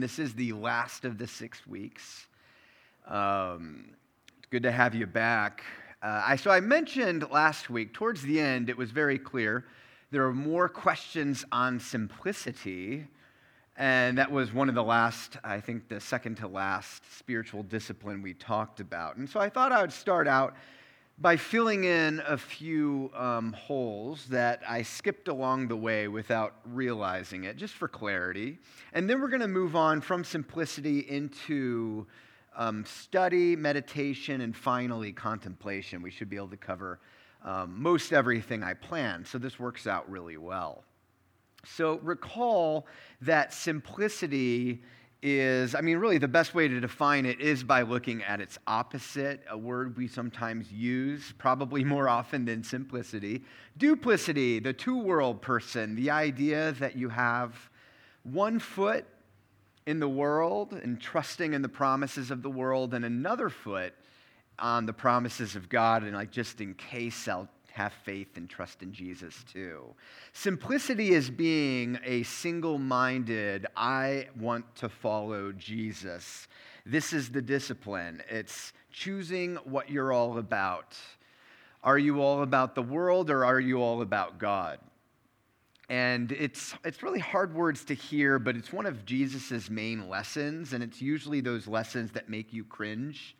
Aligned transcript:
This 0.00 0.20
is 0.20 0.32
the 0.34 0.52
last 0.52 1.04
of 1.04 1.18
the 1.18 1.26
six 1.26 1.66
weeks. 1.66 2.28
Um, 3.08 3.86
good 4.48 4.62
to 4.62 4.70
have 4.70 4.94
you 4.94 5.08
back. 5.08 5.64
Uh, 6.00 6.22
I, 6.24 6.36
so 6.36 6.52
I 6.52 6.60
mentioned 6.60 7.28
last 7.32 7.68
week, 7.68 7.94
towards 7.94 8.22
the 8.22 8.38
end, 8.38 8.70
it 8.70 8.76
was 8.76 8.92
very 8.92 9.18
clear 9.18 9.64
there 10.12 10.24
are 10.24 10.32
more 10.32 10.68
questions 10.68 11.44
on 11.50 11.80
simplicity. 11.80 13.08
And 13.76 14.16
that 14.18 14.30
was 14.30 14.54
one 14.54 14.68
of 14.68 14.76
the 14.76 14.84
last, 14.84 15.36
I 15.42 15.58
think, 15.58 15.88
the 15.88 15.98
second 15.98 16.36
to 16.36 16.46
last 16.46 17.02
spiritual 17.18 17.64
discipline 17.64 18.22
we 18.22 18.34
talked 18.34 18.78
about. 18.78 19.16
And 19.16 19.28
so 19.28 19.40
I 19.40 19.48
thought 19.48 19.72
I 19.72 19.80
would 19.80 19.92
start 19.92 20.28
out 20.28 20.54
by 21.20 21.36
filling 21.36 21.82
in 21.82 22.22
a 22.26 22.38
few 22.38 23.10
um, 23.14 23.52
holes 23.52 24.26
that 24.26 24.62
I 24.68 24.82
skipped 24.82 25.26
along 25.26 25.66
the 25.66 25.76
way 25.76 26.06
without 26.06 26.54
realizing 26.64 27.44
it, 27.44 27.56
just 27.56 27.74
for 27.74 27.88
clarity. 27.88 28.58
And 28.92 29.10
then 29.10 29.20
we're 29.20 29.28
going 29.28 29.40
to 29.40 29.48
move 29.48 29.74
on 29.74 30.00
from 30.00 30.22
simplicity 30.22 31.00
into 31.00 32.06
um, 32.56 32.84
study, 32.84 33.56
meditation, 33.56 34.42
and 34.42 34.56
finally 34.56 35.12
contemplation. 35.12 36.02
We 36.02 36.10
should 36.10 36.30
be 36.30 36.36
able 36.36 36.48
to 36.48 36.56
cover 36.56 37.00
um, 37.44 37.80
most 37.82 38.12
everything 38.12 38.62
I 38.62 38.74
planned, 38.74 39.26
so 39.26 39.38
this 39.38 39.58
works 39.58 39.88
out 39.88 40.08
really 40.08 40.36
well. 40.36 40.84
So 41.64 41.98
recall 42.02 42.86
that 43.22 43.52
simplicity 43.52 44.82
is, 45.22 45.74
I 45.74 45.80
mean, 45.80 45.98
really 45.98 46.18
the 46.18 46.28
best 46.28 46.54
way 46.54 46.68
to 46.68 46.80
define 46.80 47.26
it 47.26 47.40
is 47.40 47.64
by 47.64 47.82
looking 47.82 48.22
at 48.22 48.40
its 48.40 48.58
opposite, 48.66 49.42
a 49.50 49.58
word 49.58 49.96
we 49.96 50.06
sometimes 50.06 50.70
use, 50.70 51.34
probably 51.38 51.82
more 51.82 52.08
often 52.08 52.44
than 52.44 52.62
simplicity. 52.62 53.42
Duplicity, 53.76 54.60
the 54.60 54.72
two 54.72 54.98
world 54.98 55.42
person, 55.42 55.96
the 55.96 56.10
idea 56.10 56.72
that 56.72 56.96
you 56.96 57.08
have 57.08 57.70
one 58.22 58.58
foot 58.58 59.06
in 59.86 59.98
the 59.98 60.08
world 60.08 60.72
and 60.72 61.00
trusting 61.00 61.54
in 61.54 61.62
the 61.62 61.68
promises 61.68 62.30
of 62.30 62.42
the 62.42 62.50
world, 62.50 62.94
and 62.94 63.04
another 63.04 63.48
foot 63.48 63.94
on 64.58 64.86
the 64.86 64.92
promises 64.92 65.56
of 65.56 65.68
God, 65.68 66.02
and 66.02 66.14
like 66.14 66.30
just 66.30 66.60
in 66.60 66.74
case 66.74 67.26
I'll 67.26 67.48
have 67.72 67.92
faith 67.92 68.36
and 68.36 68.48
trust 68.48 68.82
in 68.82 68.92
Jesus 68.92 69.44
too. 69.52 69.94
Simplicity 70.32 71.10
is 71.10 71.30
being 71.30 71.98
a 72.04 72.22
single 72.24 72.78
minded, 72.78 73.66
I 73.76 74.28
want 74.38 74.74
to 74.76 74.88
follow 74.88 75.52
Jesus. 75.52 76.48
This 76.84 77.12
is 77.12 77.30
the 77.30 77.42
discipline. 77.42 78.22
It's 78.28 78.72
choosing 78.90 79.56
what 79.64 79.90
you're 79.90 80.12
all 80.12 80.38
about. 80.38 80.96
Are 81.84 81.98
you 81.98 82.20
all 82.20 82.42
about 82.42 82.74
the 82.74 82.82
world 82.82 83.30
or 83.30 83.44
are 83.44 83.60
you 83.60 83.82
all 83.82 84.02
about 84.02 84.38
God? 84.38 84.78
And 85.88 86.32
it's, 86.32 86.74
it's 86.84 87.02
really 87.02 87.20
hard 87.20 87.54
words 87.54 87.84
to 87.86 87.94
hear, 87.94 88.38
but 88.38 88.56
it's 88.56 88.72
one 88.72 88.84
of 88.84 89.06
Jesus' 89.06 89.70
main 89.70 90.08
lessons, 90.10 90.74
and 90.74 90.82
it's 90.82 91.00
usually 91.00 91.40
those 91.40 91.66
lessons 91.66 92.10
that 92.10 92.28
make 92.28 92.52
you 92.52 92.62
cringe 92.64 93.34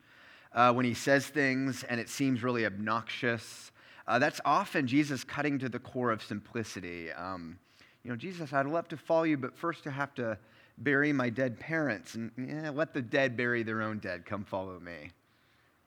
uh, 0.53 0.73
when 0.73 0.85
he 0.85 0.95
says 0.95 1.27
things 1.27 1.85
and 1.85 2.01
it 2.01 2.09
seems 2.09 2.42
really 2.42 2.65
obnoxious 2.65 3.70
uh, 4.09 4.19
that's 4.19 4.41
often 4.47 4.87
Jesus 4.87 5.23
cutting 5.23 5.59
to 5.59 5.69
the 5.69 5.78
core 5.78 6.11
of 6.11 6.23
simplicity. 6.23 7.12
Um, 7.12 7.59
you 8.03 8.11
know, 8.11 8.17
Jesus, 8.17 8.55
I'd 8.55 8.64
love 8.64 8.89
to 8.89 8.97
follow 8.97 9.25
you, 9.25 9.37
but 9.37 9.55
first 9.55 9.87
I 9.87 9.91
have 9.91 10.14
to 10.14 10.39
bury 10.78 11.12
my 11.12 11.28
dead 11.28 11.61
parents. 11.61 12.14
And 12.14 12.31
yeah, 12.39 12.70
let 12.70 12.95
the 12.95 13.03
dead 13.03 13.36
bury 13.36 13.62
their 13.62 13.83
own 13.83 13.98
dead. 13.98 14.25
Come 14.25 14.45
follow 14.45 14.81
me. 14.81 15.11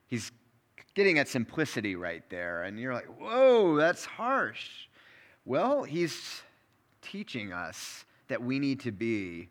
He's 0.06 0.30
getting 0.94 1.18
at 1.18 1.26
simplicity 1.26 1.96
right 1.96 2.22
there. 2.30 2.62
And 2.62 2.78
you're 2.78 2.94
like, 2.94 3.06
whoa, 3.18 3.74
that's 3.74 4.04
harsh. 4.04 4.68
Well, 5.44 5.82
he's 5.82 6.42
teaching 7.00 7.52
us 7.52 8.04
that 8.28 8.40
we 8.40 8.60
need 8.60 8.78
to 8.80 8.92
be 8.92 9.48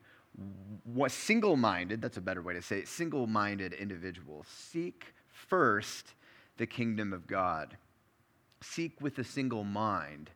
single 1.09 1.57
minded, 1.57 2.01
that's 2.01 2.15
a 2.15 2.21
better 2.21 2.41
way 2.41 2.53
to 2.53 2.61
say 2.61 2.79
it, 2.79 2.87
single 2.87 3.27
minded 3.27 3.73
individuals. 3.73 4.47
Seek 4.47 5.13
first 5.27 6.13
the 6.55 6.65
kingdom 6.65 7.11
of 7.11 7.27
God 7.27 7.75
seek 8.61 8.99
with 9.01 9.17
a 9.19 9.23
single 9.23 9.63
mind 9.63 10.29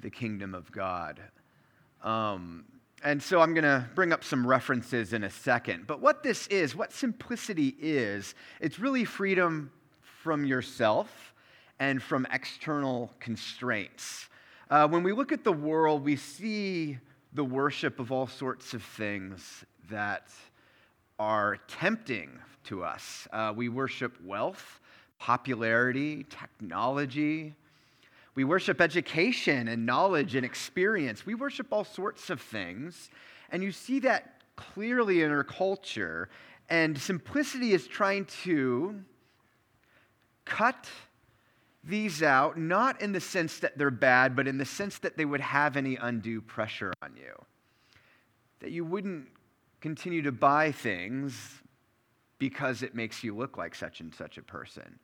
the 0.00 0.10
kingdom 0.10 0.54
of 0.54 0.70
God. 0.72 1.20
Um, 2.02 2.64
and 3.02 3.22
so 3.22 3.40
I'm 3.40 3.54
going 3.54 3.64
to 3.64 3.86
bring 3.94 4.12
up 4.12 4.24
some 4.24 4.46
references 4.46 5.12
in 5.12 5.24
a 5.24 5.30
second. 5.30 5.86
But 5.86 6.00
what 6.00 6.22
this 6.22 6.46
is, 6.48 6.74
what 6.74 6.92
simplicity 6.92 7.76
is, 7.78 8.34
it's 8.60 8.78
really 8.78 9.04
freedom 9.04 9.70
from 10.22 10.44
yourself 10.44 11.34
and 11.78 12.02
from 12.02 12.26
external 12.32 13.12
constraints. 13.20 14.28
Uh, 14.70 14.88
when 14.88 15.02
we 15.02 15.12
look 15.12 15.30
at 15.30 15.44
the 15.44 15.52
world, 15.52 16.04
we 16.04 16.16
see 16.16 16.98
the 17.34 17.44
worship 17.44 18.00
of 18.00 18.10
all 18.10 18.26
sorts 18.26 18.74
of 18.74 18.82
things 18.82 19.64
that 19.90 20.30
are 21.18 21.58
tempting 21.68 22.30
to 22.64 22.82
us. 22.82 23.28
Uh, 23.32 23.52
we 23.54 23.68
worship 23.68 24.16
wealth, 24.24 24.80
popularity, 25.18 26.24
technology, 26.24 27.54
we 28.36 28.44
worship 28.44 28.82
education 28.82 29.66
and 29.66 29.86
knowledge 29.86 30.34
and 30.34 30.44
experience. 30.44 31.24
We 31.24 31.34
worship 31.34 31.68
all 31.72 31.84
sorts 31.84 32.28
of 32.28 32.40
things. 32.40 33.10
And 33.50 33.62
you 33.62 33.72
see 33.72 33.98
that 34.00 34.42
clearly 34.56 35.22
in 35.22 35.30
our 35.30 35.42
culture. 35.42 36.28
And 36.68 36.98
simplicity 36.98 37.72
is 37.72 37.86
trying 37.86 38.26
to 38.44 39.00
cut 40.44 40.86
these 41.82 42.22
out, 42.22 42.58
not 42.58 43.00
in 43.00 43.12
the 43.12 43.20
sense 43.20 43.58
that 43.60 43.78
they're 43.78 43.90
bad, 43.90 44.36
but 44.36 44.46
in 44.46 44.58
the 44.58 44.64
sense 44.66 44.98
that 44.98 45.16
they 45.16 45.24
would 45.24 45.40
have 45.40 45.76
any 45.76 45.96
undue 45.96 46.42
pressure 46.42 46.92
on 47.02 47.16
you. 47.16 47.32
That 48.60 48.70
you 48.70 48.84
wouldn't 48.84 49.28
continue 49.80 50.20
to 50.22 50.32
buy 50.32 50.72
things 50.72 51.62
because 52.38 52.82
it 52.82 52.94
makes 52.94 53.24
you 53.24 53.34
look 53.34 53.56
like 53.56 53.74
such 53.74 54.00
and 54.00 54.14
such 54.14 54.36
a 54.36 54.42
person 54.42 54.98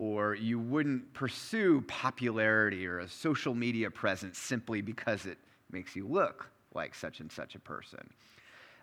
or 0.00 0.34
you 0.34 0.58
wouldn't 0.58 1.12
pursue 1.12 1.82
popularity 1.82 2.86
or 2.86 3.00
a 3.00 3.08
social 3.08 3.54
media 3.54 3.90
presence 3.90 4.38
simply 4.38 4.80
because 4.80 5.26
it 5.26 5.36
makes 5.70 5.94
you 5.94 6.08
look 6.08 6.50
like 6.74 6.94
such 6.94 7.20
and 7.20 7.30
such 7.30 7.54
a 7.54 7.58
person. 7.58 8.08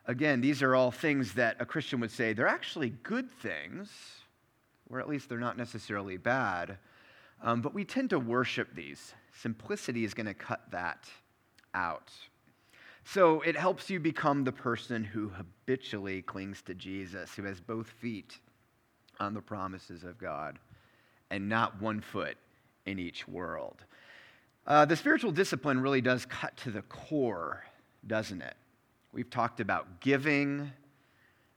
Again, 0.05 0.41
these 0.41 0.61
are 0.61 0.75
all 0.75 0.91
things 0.91 1.33
that 1.33 1.57
a 1.59 1.65
Christian 1.65 1.99
would 2.01 2.11
say 2.11 2.33
they're 2.33 2.47
actually 2.47 2.91
good 3.01 3.31
things, 3.31 3.89
or 4.91 4.99
at 4.99 5.09
least 5.09 5.27
they're 5.27 5.39
not 5.39 5.57
necessarily 5.57 6.17
bad, 6.17 6.77
um, 7.41 7.63
but 7.63 7.73
we 7.73 7.83
tend 7.83 8.11
to 8.11 8.19
worship 8.19 8.75
these. 8.75 9.15
Simplicity 9.41 10.03
is 10.03 10.13
going 10.13 10.27
to 10.27 10.35
cut 10.35 10.69
that 10.69 11.09
out. 11.73 12.11
So 13.05 13.41
it 13.41 13.55
helps 13.55 13.89
you 13.89 13.99
become 13.99 14.43
the 14.43 14.51
person 14.51 15.03
who 15.03 15.29
habitually 15.29 16.21
clings 16.21 16.61
to 16.63 16.75
Jesus, 16.75 17.33
who 17.33 17.43
has 17.45 17.59
both 17.59 17.89
feet 17.89 18.37
on 19.19 19.33
the 19.33 19.41
promises 19.41 20.03
of 20.03 20.19
God 20.19 20.59
and 21.29 21.49
not 21.49 21.81
one 21.81 22.01
foot 22.01 22.37
in 22.85 22.99
each 22.99 23.27
world. 23.27 23.83
Uh, 24.65 24.85
the 24.85 24.95
spiritual 24.95 25.31
discipline 25.31 25.79
really 25.79 26.01
does 26.01 26.25
cut 26.25 26.55
to 26.57 26.71
the 26.71 26.81
core, 26.83 27.63
doesn't 28.05 28.41
it? 28.41 28.55
We've 29.13 29.29
talked 29.29 29.59
about 29.59 30.01
giving, 30.01 30.71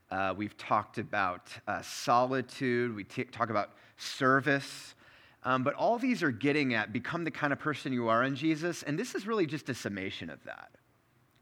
uh, 0.09 0.33
we've 0.35 0.57
talked 0.57 0.97
about 0.97 1.49
uh, 1.67 1.81
solitude, 1.81 2.95
we 2.95 3.03
t- 3.03 3.25
talk 3.25 3.49
about 3.49 3.71
service. 3.97 4.95
Um, 5.43 5.63
but 5.63 5.73
all 5.73 5.97
these 5.97 6.23
are 6.23 6.31
getting 6.31 6.73
at 6.73 6.93
become 6.93 7.23
the 7.23 7.31
kind 7.31 7.51
of 7.51 7.59
person 7.59 7.91
you 7.91 8.07
are 8.09 8.23
in 8.23 8.35
Jesus, 8.35 8.83
and 8.83 8.97
this 8.97 9.15
is 9.15 9.25
really 9.25 9.45
just 9.45 9.69
a 9.69 9.73
summation 9.73 10.29
of 10.29 10.43
that. 10.45 10.69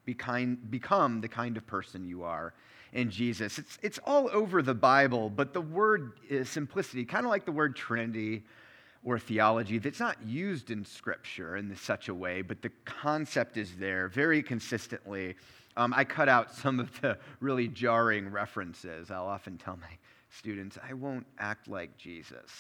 Be 0.06 0.13
kind, 0.13 0.72
become 0.72 1.22
the 1.22 1.28
kind 1.28 1.57
of 1.57 1.67
person 1.67 2.06
you 2.06 2.23
are 2.23 2.53
in 2.94 3.09
Jesus. 3.09 3.59
It's, 3.59 3.77
it's 3.81 4.00
all 4.05 4.29
over 4.31 4.61
the 4.61 4.73
Bible, 4.73 5.29
but 5.29 5.53
the 5.53 5.61
word 5.61 6.13
is 6.29 6.50
simplicity, 6.50 7.05
kind 7.05 7.25
of 7.25 7.29
like 7.29 7.45
the 7.45 7.51
word 7.51 7.75
Trinity 7.75 8.44
or 9.03 9.17
theology, 9.17 9.77
that's 9.77 10.00
not 10.00 10.17
used 10.25 10.72
in 10.72 10.83
Scripture 10.83 11.55
in 11.55 11.73
such 11.75 12.09
a 12.09 12.13
way, 12.13 12.41
but 12.41 12.61
the 12.61 12.72
concept 12.85 13.57
is 13.57 13.75
there 13.75 14.09
very 14.09 14.44
consistently. 14.44 15.35
Um, 15.78 15.94
I 15.95 16.03
cut 16.03 16.28
out 16.28 16.53
some 16.53 16.79
of 16.79 16.99
the 17.01 17.17
really 17.39 17.67
jarring 17.69 18.29
references. 18.29 19.09
I'll 19.09 19.28
often 19.28 19.58
tell 19.58 19.78
my 19.78 19.97
students, 20.29 20.78
I 20.87 20.93
won't 20.93 21.25
act 21.37 21.67
like 21.67 21.96
Jesus. 21.97 22.52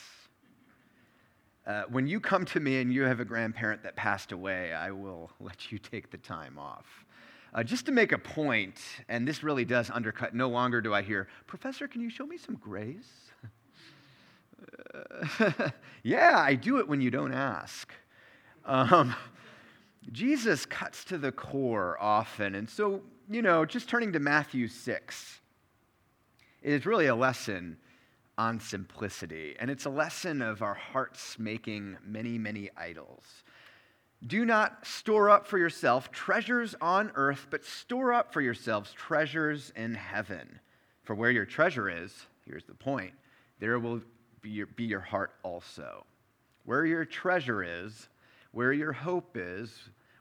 Uh, 1.67 1.83
when 1.89 2.07
you 2.07 2.19
come 2.19 2.45
to 2.45 2.59
me 2.59 2.79
and 2.81 2.91
you 2.91 3.03
have 3.03 3.19
a 3.19 3.25
grandparent 3.25 3.83
that 3.83 3.95
passed 3.95 4.31
away, 4.31 4.73
I 4.73 4.91
will 4.91 5.29
let 5.39 5.71
you 5.71 5.77
take 5.77 6.09
the 6.09 6.17
time 6.17 6.57
off. 6.57 7.05
Uh, 7.53 7.63
just 7.63 7.85
to 7.87 7.91
make 7.91 8.11
a 8.11 8.17
point, 8.17 8.79
and 9.07 9.27
this 9.27 9.43
really 9.43 9.65
does 9.65 9.89
undercut, 9.89 10.35
no 10.35 10.49
longer 10.49 10.81
do 10.81 10.93
I 10.93 11.01
hear, 11.01 11.27
Professor, 11.47 11.87
can 11.87 12.01
you 12.01 12.09
show 12.09 12.25
me 12.25 12.37
some 12.37 12.55
grace? 12.55 13.31
Uh, 14.93 15.69
yeah, 16.03 16.37
I 16.37 16.55
do 16.55 16.77
it 16.77 16.87
when 16.87 17.01
you 17.01 17.09
don't 17.09 17.33
ask. 17.33 17.91
Um, 18.65 19.15
Jesus 20.11 20.65
cuts 20.65 21.03
to 21.05 21.17
the 21.17 21.31
core 21.31 21.97
often. 21.99 22.55
And 22.55 22.69
so, 22.69 23.01
you 23.29 23.41
know, 23.41 23.65
just 23.65 23.89
turning 23.89 24.13
to 24.13 24.19
Matthew 24.19 24.67
6, 24.67 25.39
it 26.61 26.73
is 26.73 26.85
really 26.85 27.07
a 27.07 27.15
lesson 27.15 27.77
on 28.37 28.59
simplicity. 28.59 29.55
And 29.59 29.69
it's 29.69 29.85
a 29.85 29.89
lesson 29.89 30.41
of 30.41 30.61
our 30.61 30.73
hearts 30.73 31.37
making 31.39 31.97
many, 32.05 32.37
many 32.37 32.69
idols. 32.77 33.43
Do 34.25 34.45
not 34.45 34.85
store 34.85 35.29
up 35.29 35.47
for 35.47 35.57
yourself 35.57 36.11
treasures 36.11 36.75
on 36.81 37.11
earth, 37.15 37.47
but 37.49 37.63
store 37.63 38.13
up 38.13 38.33
for 38.33 38.41
yourselves 38.41 38.91
treasures 38.91 39.71
in 39.75 39.95
heaven. 39.95 40.59
For 41.03 41.15
where 41.15 41.31
your 41.31 41.45
treasure 41.45 41.89
is, 41.89 42.13
here's 42.45 42.65
the 42.65 42.73
point, 42.73 43.13
there 43.59 43.79
will 43.79 44.01
be 44.41 44.49
your, 44.49 44.67
be 44.67 44.83
your 44.83 44.99
heart 44.99 45.31
also. 45.41 46.05
Where 46.65 46.85
your 46.85 47.05
treasure 47.05 47.63
is, 47.63 48.09
where 48.51 48.73
your 48.73 48.91
hope 48.91 49.35
is, 49.35 49.73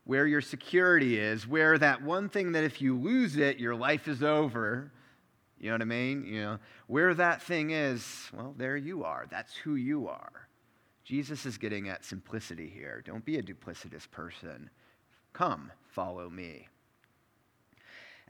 where 0.04 0.26
your 0.26 0.40
security 0.40 1.18
is, 1.18 1.46
where 1.46 1.76
that 1.76 2.02
one 2.02 2.28
thing 2.28 2.52
that 2.52 2.64
if 2.64 2.80
you 2.80 2.96
lose 2.96 3.36
it, 3.36 3.58
your 3.58 3.74
life 3.74 4.08
is 4.08 4.22
over. 4.22 4.90
You 5.58 5.66
know 5.66 5.74
what 5.74 5.82
I 5.82 5.86
mean? 5.86 6.24
You 6.24 6.40
know, 6.40 6.58
where 6.86 7.12
that 7.14 7.42
thing 7.42 7.72
is, 7.72 8.30
well, 8.32 8.54
there 8.56 8.76
you 8.76 9.04
are. 9.04 9.26
That's 9.28 9.54
who 9.56 9.74
you 9.74 10.08
are. 10.08 10.47
Jesus 11.08 11.46
is 11.46 11.56
getting 11.56 11.88
at 11.88 12.04
simplicity 12.04 12.68
here. 12.68 13.02
Don't 13.06 13.24
be 13.24 13.38
a 13.38 13.42
duplicitous 13.42 14.08
person. 14.10 14.68
Come, 15.32 15.72
follow 15.86 16.28
me. 16.28 16.68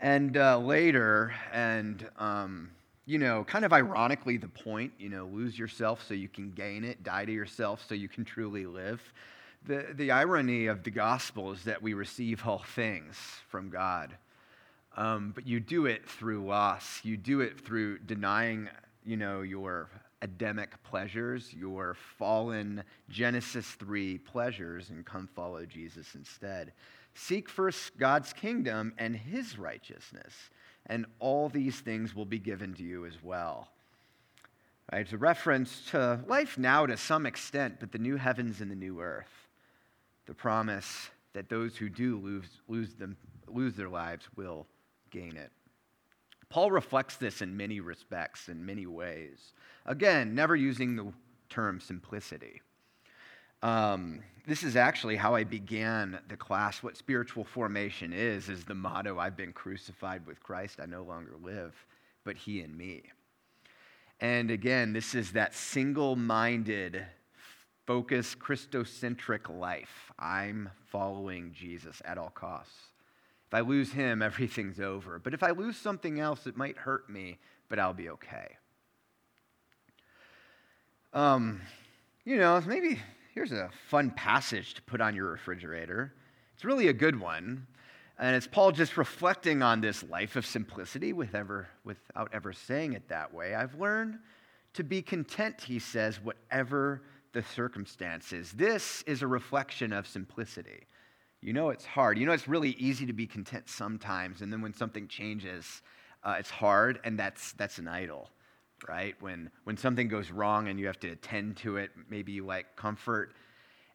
And 0.00 0.36
uh, 0.36 0.60
later, 0.60 1.34
and 1.52 2.08
um, 2.18 2.70
you 3.04 3.18
know, 3.18 3.42
kind 3.42 3.64
of 3.64 3.72
ironically, 3.72 4.36
the 4.36 4.46
point, 4.46 4.92
you 4.96 5.08
know, 5.08 5.26
lose 5.26 5.58
yourself 5.58 6.04
so 6.06 6.14
you 6.14 6.28
can 6.28 6.52
gain 6.52 6.84
it, 6.84 7.02
die 7.02 7.24
to 7.24 7.32
yourself 7.32 7.84
so 7.88 7.96
you 7.96 8.08
can 8.08 8.24
truly 8.24 8.64
live. 8.64 9.02
The, 9.66 9.86
the 9.94 10.12
irony 10.12 10.66
of 10.66 10.84
the 10.84 10.92
gospel 10.92 11.50
is 11.50 11.64
that 11.64 11.82
we 11.82 11.94
receive 11.94 12.46
all 12.46 12.62
things 12.76 13.16
from 13.48 13.70
God, 13.70 14.16
um, 14.96 15.32
but 15.34 15.48
you 15.48 15.58
do 15.58 15.86
it 15.86 16.08
through 16.08 16.46
loss. 16.46 17.00
You 17.02 17.16
do 17.16 17.40
it 17.40 17.58
through 17.58 17.98
denying, 17.98 18.68
you 19.04 19.16
know, 19.16 19.42
your 19.42 19.90
Adamic 20.22 20.82
pleasures, 20.82 21.52
your 21.54 21.94
fallen 22.18 22.82
Genesis 23.08 23.66
3 23.72 24.18
pleasures, 24.18 24.90
and 24.90 25.04
come 25.04 25.28
follow 25.34 25.64
Jesus 25.64 26.14
instead. 26.14 26.72
Seek 27.14 27.48
first 27.48 27.96
God's 27.98 28.32
kingdom 28.32 28.92
and 28.98 29.14
his 29.14 29.58
righteousness, 29.58 30.34
and 30.86 31.06
all 31.18 31.48
these 31.48 31.80
things 31.80 32.14
will 32.14 32.26
be 32.26 32.38
given 32.38 32.74
to 32.74 32.82
you 32.82 33.06
as 33.06 33.22
well. 33.22 33.68
Right, 34.92 35.02
it's 35.02 35.12
a 35.12 35.18
reference 35.18 35.84
to 35.90 36.20
life 36.26 36.58
now 36.58 36.86
to 36.86 36.96
some 36.96 37.26
extent, 37.26 37.76
but 37.78 37.92
the 37.92 37.98
new 37.98 38.16
heavens 38.16 38.60
and 38.60 38.70
the 38.70 38.76
new 38.76 39.00
earth 39.00 39.48
the 40.28 40.34
promise 40.34 41.08
that 41.32 41.48
those 41.48 41.76
who 41.76 41.88
do 41.88 42.18
lose, 42.18 42.60
lose, 42.68 42.94
them, 42.94 43.16
lose 43.48 43.74
their 43.74 43.88
lives 43.88 44.28
will 44.36 44.66
gain 45.10 45.36
it. 45.36 45.50
Paul 46.50 46.70
reflects 46.70 47.16
this 47.16 47.42
in 47.42 47.56
many 47.56 47.80
respects, 47.80 48.48
in 48.48 48.64
many 48.64 48.86
ways. 48.86 49.52
Again, 49.86 50.34
never 50.34 50.56
using 50.56 50.96
the 50.96 51.12
term 51.48 51.80
simplicity. 51.80 52.62
Um, 53.62 54.20
this 54.46 54.62
is 54.62 54.76
actually 54.76 55.16
how 55.16 55.34
I 55.34 55.44
began 55.44 56.18
the 56.28 56.36
class. 56.36 56.82
What 56.82 56.96
spiritual 56.96 57.44
formation 57.44 58.12
is, 58.12 58.48
is 58.48 58.64
the 58.64 58.74
motto 58.74 59.18
I've 59.18 59.36
been 59.36 59.52
crucified 59.52 60.26
with 60.26 60.42
Christ. 60.42 60.78
I 60.80 60.86
no 60.86 61.02
longer 61.02 61.34
live, 61.42 61.74
but 62.24 62.36
he 62.36 62.60
in 62.60 62.76
me. 62.76 63.02
And 64.20 64.50
again, 64.50 64.92
this 64.92 65.14
is 65.14 65.32
that 65.32 65.54
single 65.54 66.16
minded 66.16 67.04
focused, 67.86 68.38
Christocentric 68.38 69.48
life. 69.48 70.12
I'm 70.18 70.70
following 70.86 71.52
Jesus 71.52 72.02
at 72.04 72.18
all 72.18 72.30
costs. 72.30 72.87
If 73.48 73.54
I 73.54 73.60
lose 73.60 73.92
him, 73.92 74.22
everything's 74.22 74.80
over. 74.80 75.18
But 75.18 75.34
if 75.34 75.42
I 75.42 75.50
lose 75.50 75.76
something 75.76 76.20
else, 76.20 76.46
it 76.46 76.56
might 76.56 76.76
hurt 76.76 77.08
me, 77.10 77.38
but 77.68 77.78
I'll 77.78 77.94
be 77.94 78.10
okay. 78.10 78.56
Um, 81.12 81.60
you 82.24 82.36
know, 82.36 82.62
maybe 82.66 83.00
here's 83.34 83.52
a 83.52 83.70
fun 83.88 84.10
passage 84.10 84.74
to 84.74 84.82
put 84.82 85.00
on 85.00 85.14
your 85.14 85.30
refrigerator. 85.30 86.12
It's 86.54 86.64
really 86.64 86.88
a 86.88 86.92
good 86.92 87.18
one. 87.18 87.66
And 88.18 88.34
it's 88.34 88.48
Paul 88.48 88.72
just 88.72 88.96
reflecting 88.96 89.62
on 89.62 89.80
this 89.80 90.02
life 90.02 90.36
of 90.36 90.44
simplicity 90.44 91.12
with 91.12 91.34
ever, 91.34 91.68
without 91.84 92.30
ever 92.32 92.52
saying 92.52 92.94
it 92.94 93.08
that 93.08 93.32
way. 93.32 93.54
I've 93.54 93.76
learned 93.76 94.18
to 94.74 94.84
be 94.84 95.00
content, 95.02 95.60
he 95.60 95.78
says, 95.78 96.20
whatever 96.22 97.02
the 97.32 97.42
circumstances. 97.42 98.52
This 98.52 99.02
is 99.06 99.22
a 99.22 99.26
reflection 99.26 99.92
of 99.92 100.06
simplicity. 100.06 100.86
You 101.40 101.52
know 101.52 101.70
it's 101.70 101.84
hard. 101.84 102.18
You 102.18 102.26
know 102.26 102.32
it's 102.32 102.48
really 102.48 102.70
easy 102.70 103.06
to 103.06 103.12
be 103.12 103.26
content 103.26 103.68
sometimes, 103.68 104.42
and 104.42 104.52
then 104.52 104.60
when 104.60 104.74
something 104.74 105.06
changes, 105.06 105.82
uh, 106.24 106.36
it's 106.38 106.50
hard, 106.50 106.98
and 107.04 107.18
that's, 107.18 107.52
that's 107.52 107.78
an 107.78 107.86
idol, 107.86 108.28
right? 108.88 109.14
When, 109.20 109.50
when 109.64 109.76
something 109.76 110.08
goes 110.08 110.30
wrong 110.30 110.68
and 110.68 110.80
you 110.80 110.86
have 110.86 110.98
to 111.00 111.10
attend 111.10 111.58
to 111.58 111.76
it, 111.76 111.90
maybe 112.10 112.32
you 112.32 112.44
like 112.44 112.74
comfort, 112.74 113.34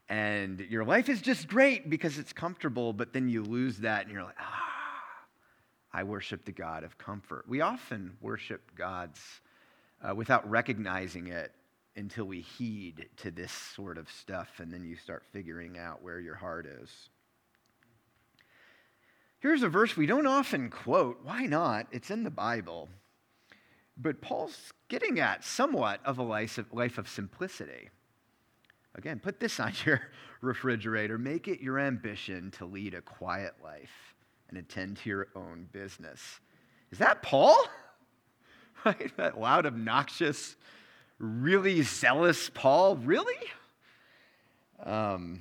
and 0.08 0.60
your 0.62 0.86
life 0.86 1.10
is 1.10 1.22
just 1.22 1.48
great 1.48 1.90
because 1.90 2.18
it's 2.18 2.32
comfortable, 2.32 2.94
but 2.94 3.12
then 3.12 3.28
you 3.28 3.44
lose 3.44 3.80
that, 3.80 4.06
and 4.06 4.14
you're 4.14 4.24
like, 4.24 4.38
ah, 4.40 4.70
I 5.92 6.04
worship 6.04 6.46
the 6.46 6.52
God 6.54 6.84
of 6.84 6.98
comfort. 6.98 7.46
We 7.48 7.60
often 7.62 8.16
worship 8.22 8.62
gods 8.76 9.20
uh, 10.02 10.16
without 10.16 10.50
recognizing 10.50 11.28
it 11.28 11.52
until 11.96 12.26
we 12.26 12.40
heed 12.40 13.10
to 13.18 13.32
this 13.32 13.52
sort 13.52 13.98
of 13.98 14.10
stuff, 14.10 14.60
and 14.60 14.74
then 14.74 14.86
you 14.86 14.96
start 14.96 15.24
figuring 15.32 15.78
out 15.78 16.02
where 16.02 16.20
your 16.20 16.36
heart 16.36 16.66
is. 16.66 17.10
Here's 19.44 19.62
a 19.62 19.68
verse 19.68 19.98
we 19.98 20.06
don't 20.06 20.26
often 20.26 20.70
quote. 20.70 21.20
Why 21.22 21.48
not? 21.48 21.88
It's 21.92 22.10
in 22.10 22.24
the 22.24 22.32
Bible. 22.32 22.88
But 23.98 24.22
Paul's 24.22 24.72
getting 24.88 25.20
at 25.20 25.44
somewhat 25.44 26.00
of 26.06 26.18
a 26.18 26.24
life 26.24 26.58
of, 26.98 27.10
simplicity. 27.10 27.90
Again, 28.96 29.20
put 29.20 29.42
this 29.42 29.60
on 29.60 29.74
your 29.86 30.00
refrigerator. 30.40 31.18
Make 31.18 31.50
it 31.50 31.60
your 31.60 31.78
ambition 31.78 32.52
to 32.52 32.66
lead 32.66 32.94
a 32.94 33.02
quiet 33.02 33.56
life 33.62 34.16
and 34.48 34.58
attend 34.58 34.96
to 35.00 35.10
your 35.10 35.28
own 35.36 35.68
business. 35.74 36.40
Is 36.92 37.00
that 37.00 37.22
Paul? 37.22 37.58
Right? 38.86 39.16
That 39.16 39.40
loud, 39.40 39.66
obnoxious, 39.66 40.58
really 41.18 41.84
zealous 41.84 42.50
Paul? 42.54 42.98
Really? 42.98 43.38
Um, 44.84 45.40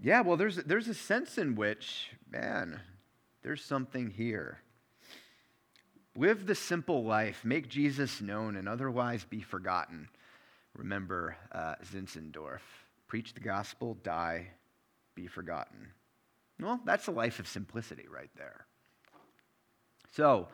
yeah, 0.00 0.20
well, 0.20 0.36
there's, 0.36 0.56
there's 0.56 0.86
a 0.86 0.94
sense 0.94 1.38
in 1.38 1.56
which, 1.56 2.10
man, 2.30 2.80
there's 3.42 3.64
something 3.64 4.10
here. 4.10 4.58
Live 6.16 6.46
the 6.46 6.54
simple 6.54 7.04
life, 7.04 7.44
make 7.44 7.68
Jesus 7.68 8.20
known, 8.20 8.56
and 8.56 8.68
otherwise 8.68 9.24
be 9.24 9.40
forgotten. 9.40 10.08
Remember 10.74 11.36
uh, 11.50 11.74
Zinzendorf. 11.84 12.60
Preach 13.08 13.34
the 13.34 13.40
gospel, 13.40 13.96
die, 14.02 14.48
be 15.14 15.26
forgotten. 15.26 15.88
Well, 16.60 16.80
that's 16.84 17.08
a 17.08 17.10
life 17.10 17.38
of 17.38 17.48
simplicity 17.48 18.06
right 18.08 18.30
there. 18.36 18.66
So, 20.12 20.48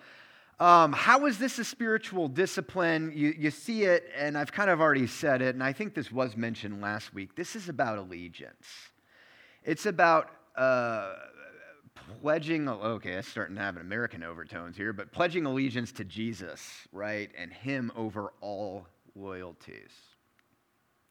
um, 0.61 0.93
how 0.93 1.27
is 1.27 1.39
this 1.39 1.59
a 1.59 1.65
spiritual 1.65 2.29
discipline? 2.29 3.13
You, 3.15 3.35
you 3.37 3.51
see 3.51 3.85
it, 3.85 4.09
and 4.17 4.37
I've 4.37 4.51
kind 4.51 4.71
of 4.71 4.81
already 4.81 5.07
said 5.07 5.43
it, 5.43 5.55
and 5.55 5.63
I 5.63 5.73
think 5.73 5.95
this 5.95 6.11
was 6.11 6.37
mentioned 6.37 6.81
last 6.81 7.15
week. 7.15 7.37
This 7.37 7.55
is 7.55 7.69
about 7.69 7.99
allegiance. 7.99 8.67
It's 9.65 9.87
about 9.87 10.31
uh, 10.57 11.15
pledging, 12.21 12.69
okay, 12.69 13.13
it's 13.13 13.29
starting 13.29 13.57
to 13.57 13.63
have 13.63 13.77
an 13.77 13.83
American 13.83 14.23
overtones 14.23 14.77
here, 14.77 14.93
but 14.93 15.13
pledging 15.13 15.47
allegiance 15.47 15.93
to 15.93 16.05
Jesus, 16.05 16.89
right, 16.93 17.31
and 17.37 17.53
Him 17.53 17.93
over 17.97 18.33
all 18.41 18.87
loyalties, 19.15 19.91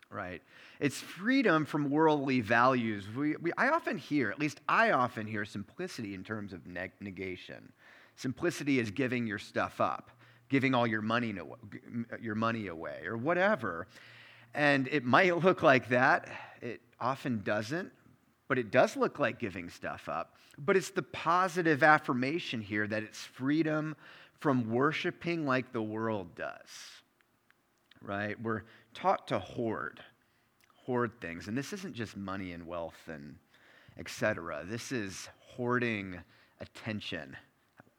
right? 0.10 0.41
It's 0.79 1.00
freedom 1.00 1.65
from 1.65 1.89
worldly 1.89 2.41
values. 2.41 3.06
We, 3.15 3.36
we, 3.38 3.51
I 3.58 3.70
often 3.70 3.98
hear, 3.98 4.29
at 4.29 4.39
least 4.39 4.62
I 4.67 4.91
often 4.91 5.27
hear, 5.27 5.46
simplicity 5.46 6.13
in 6.13 6.24
terms 6.24 6.53
of 6.53 6.65
neg- 6.65 6.94
negation. 7.00 7.72
Simplicity 8.15 8.79
is 8.79 8.91
giving 8.91 9.27
your 9.27 9.39
stuff 9.39 9.79
up, 9.79 10.12
giving 10.50 10.74
all 10.74 10.88
your 10.88 11.01
money, 11.01 11.36
uh, 11.39 12.15
your 12.20 12.36
money 12.36 12.67
away, 12.67 13.01
or 13.06 13.17
whatever. 13.17 13.88
And 14.53 14.88
it 14.88 15.03
might 15.03 15.38
look 15.44 15.62
like 15.62 15.89
that. 15.89 16.27
It 16.62 16.82
often 17.00 17.41
doesn't, 17.44 17.91
but 18.48 18.58
it 18.58 18.72
does 18.72 18.96
look 18.96 19.20
like 19.20 19.39
giving 19.39 19.70
stuff 19.70 20.08
up. 20.10 20.36
But 20.58 20.77
it's 20.77 20.89
the 20.89 21.04
positive 21.04 21.84
affirmation 21.84 22.62
here 22.62 22.88
that 22.88 23.04
it's 23.04 23.20
freedom 23.20 23.96
from 24.39 24.70
worshiping 24.70 25.46
like 25.46 25.72
the 25.72 25.82
world 25.82 26.36
does, 26.36 26.70
right? 28.01 28.39
We're 28.42 28.63
taught 28.94 29.27
to 29.30 29.39
hoard, 29.39 30.00
hoard 30.86 31.12
things. 31.20 31.48
And 31.48 31.58
this 31.58 31.74
isn't 31.74 31.94
just 31.94 32.16
money 32.16 32.54
and 32.54 32.66
wealth 32.66 33.00
and 33.08 33.36
etc. 33.98 34.63
This 34.66 34.92
is 34.92 35.27
hoarding 35.39 36.20
attention 36.62 37.36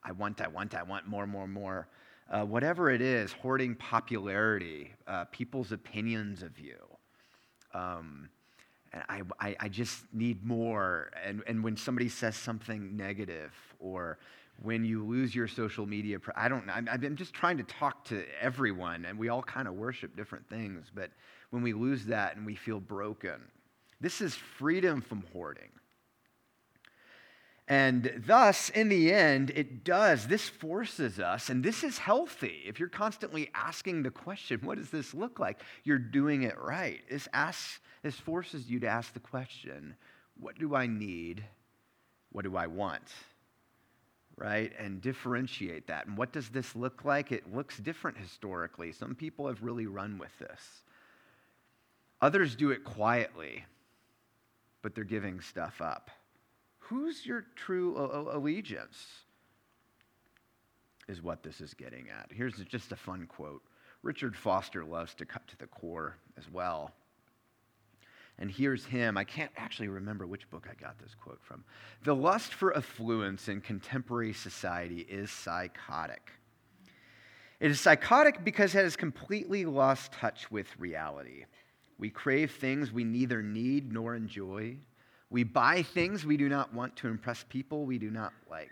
I 0.09 0.13
want, 0.13 0.41
I 0.41 0.49
want, 0.49 0.75
I 0.75 0.83
want 0.83 1.07
more, 1.07 1.27
more, 1.27 1.47
more. 1.47 1.89
Uh, 2.31 2.45
whatever 2.45 2.91
it 2.91 3.01
is, 3.03 3.33
hoarding 3.33 3.75
popularity, 3.75 4.93
uh, 5.07 5.25
people's 5.27 5.73
opinions 5.73 6.43
of 6.43 6.59
you. 6.59 6.77
Um, 7.75 8.29
I, 8.93 9.23
I, 9.41 9.57
I, 9.61 9.69
just 9.69 10.03
need 10.13 10.45
more. 10.45 11.11
And, 11.25 11.43
and 11.47 11.63
when 11.63 11.77
somebody 11.77 12.09
says 12.09 12.37
something 12.37 12.97
negative, 12.97 13.53
or 13.79 14.19
when 14.63 14.85
you 14.85 15.05
lose 15.05 15.35
your 15.35 15.47
social 15.47 15.87
media, 15.87 16.19
I 16.35 16.49
don't 16.49 16.67
know. 16.67 16.73
I'm, 16.73 16.89
I'm 16.89 17.17
just 17.17 17.35
trying 17.35 17.59
to 17.59 17.65
talk 17.65 18.05
to 18.07 18.25
everyone, 18.41 19.05
and 19.05 19.19
we 19.19 19.29
all 19.29 19.43
kind 19.43 19.69
of 19.69 19.75
worship 19.75 20.17
different 20.17 20.49
things. 20.49 20.87
But 20.95 21.11
when 21.51 21.63
we 21.63 21.73
lose 21.73 22.07
that 22.07 22.37
and 22.37 22.47
we 22.47 22.55
feel 22.55 22.81
broken, 22.81 23.41
This 24.01 24.21
is 24.21 24.35
freedom 24.35 25.01
from 25.01 25.25
hoarding. 25.33 25.71
And 27.71 28.23
thus, 28.27 28.71
in 28.71 28.89
the 28.89 29.13
end, 29.13 29.51
it 29.51 29.85
does. 29.85 30.27
This 30.27 30.49
forces 30.49 31.21
us, 31.21 31.51
and 31.51 31.63
this 31.63 31.85
is 31.85 31.99
healthy. 31.99 32.63
If 32.67 32.81
you're 32.81 32.89
constantly 32.89 33.51
asking 33.55 34.03
the 34.03 34.11
question, 34.11 34.61
what 34.63 34.79
does 34.79 34.89
this 34.89 35.13
look 35.13 35.39
like? 35.39 35.61
You're 35.85 35.99
doing 35.99 36.45
it 36.45 36.59
right. 36.59 37.03
This, 37.11 37.29
asks, 37.35 37.81
this 38.03 38.17
forces 38.17 38.71
you 38.71 38.81
to 38.81 38.89
ask 38.89 39.13
the 39.13 39.21
question, 39.21 39.97
what 40.41 40.59
do 40.59 40.75
I 40.75 40.87
need? 40.87 41.45
What 42.33 42.45
do 42.45 42.57
I 42.57 42.69
want? 42.69 43.13
Right? 44.35 44.73
And 44.79 45.03
differentiate 45.03 45.89
that. 45.89 46.07
And 46.07 46.17
what 46.17 46.33
does 46.33 46.49
this 46.49 46.75
look 46.75 47.05
like? 47.05 47.33
It 47.33 47.55
looks 47.55 47.77
different 47.77 48.17
historically. 48.17 48.93
Some 48.93 49.15
people 49.15 49.47
have 49.47 49.63
really 49.63 49.87
run 49.87 50.17
with 50.17 50.37
this, 50.39 50.85
others 52.23 52.57
do 52.57 52.71
it 52.71 52.83
quietly, 52.83 53.67
but 54.81 54.95
they're 54.95 55.05
giving 55.05 55.43
stuff 55.43 55.83
up. 55.83 56.11
Who's 56.89 57.27
your 57.27 57.45
true 57.55 57.97
allegiance? 58.33 59.05
Is 61.07 61.23
what 61.23 61.43
this 61.43 61.61
is 61.61 61.75
getting 61.75 62.09
at. 62.09 62.31
Here's 62.31 62.57
just 62.65 62.93
a 62.93 62.97
fun 62.97 63.27
quote. 63.27 63.63
Richard 64.03 64.37
Foster 64.37 64.85
loves 64.85 65.15
to 65.17 65.27
cut 65.27 65.47
to 65.49 65.57
the 65.59 65.67
core 65.67 66.17
as 66.39 66.51
well. 66.51 66.93
And 68.39 68.51
here's 68.51 68.85
him. 68.85 69.17
I 69.17 69.25
can't 69.25 69.51
actually 69.57 69.89
remember 69.89 70.27
which 70.27 70.49
book 70.49 70.69
I 70.71 70.75
got 70.81 70.99
this 70.99 71.15
quote 71.15 71.41
from. 71.43 71.65
The 72.05 72.15
lust 72.15 72.55
for 72.55 72.77
affluence 72.77 73.49
in 73.49 73.61
contemporary 73.61 74.33
society 74.33 75.01
is 75.01 75.31
psychotic. 75.31 76.31
It 77.59 77.71
is 77.71 77.81
psychotic 77.81 78.45
because 78.45 78.75
it 78.75 78.85
has 78.85 78.97
completely 78.97 79.65
lost 79.65 80.13
touch 80.13 80.51
with 80.51 80.69
reality. 80.79 81.47
We 81.99 82.11
crave 82.11 82.53
things 82.53 82.93
we 82.93 83.03
neither 83.03 83.43
need 83.43 83.93
nor 83.93 84.15
enjoy. 84.15 84.77
We 85.31 85.45
buy 85.45 85.83
things 85.83 86.25
we 86.25 86.37
do 86.37 86.49
not 86.49 86.73
want 86.73 86.97
to 86.97 87.09
impress 87.09 87.45
people 87.49 87.85
we 87.85 87.99
do 87.99 88.11
not 88.11 88.33
like. 88.51 88.71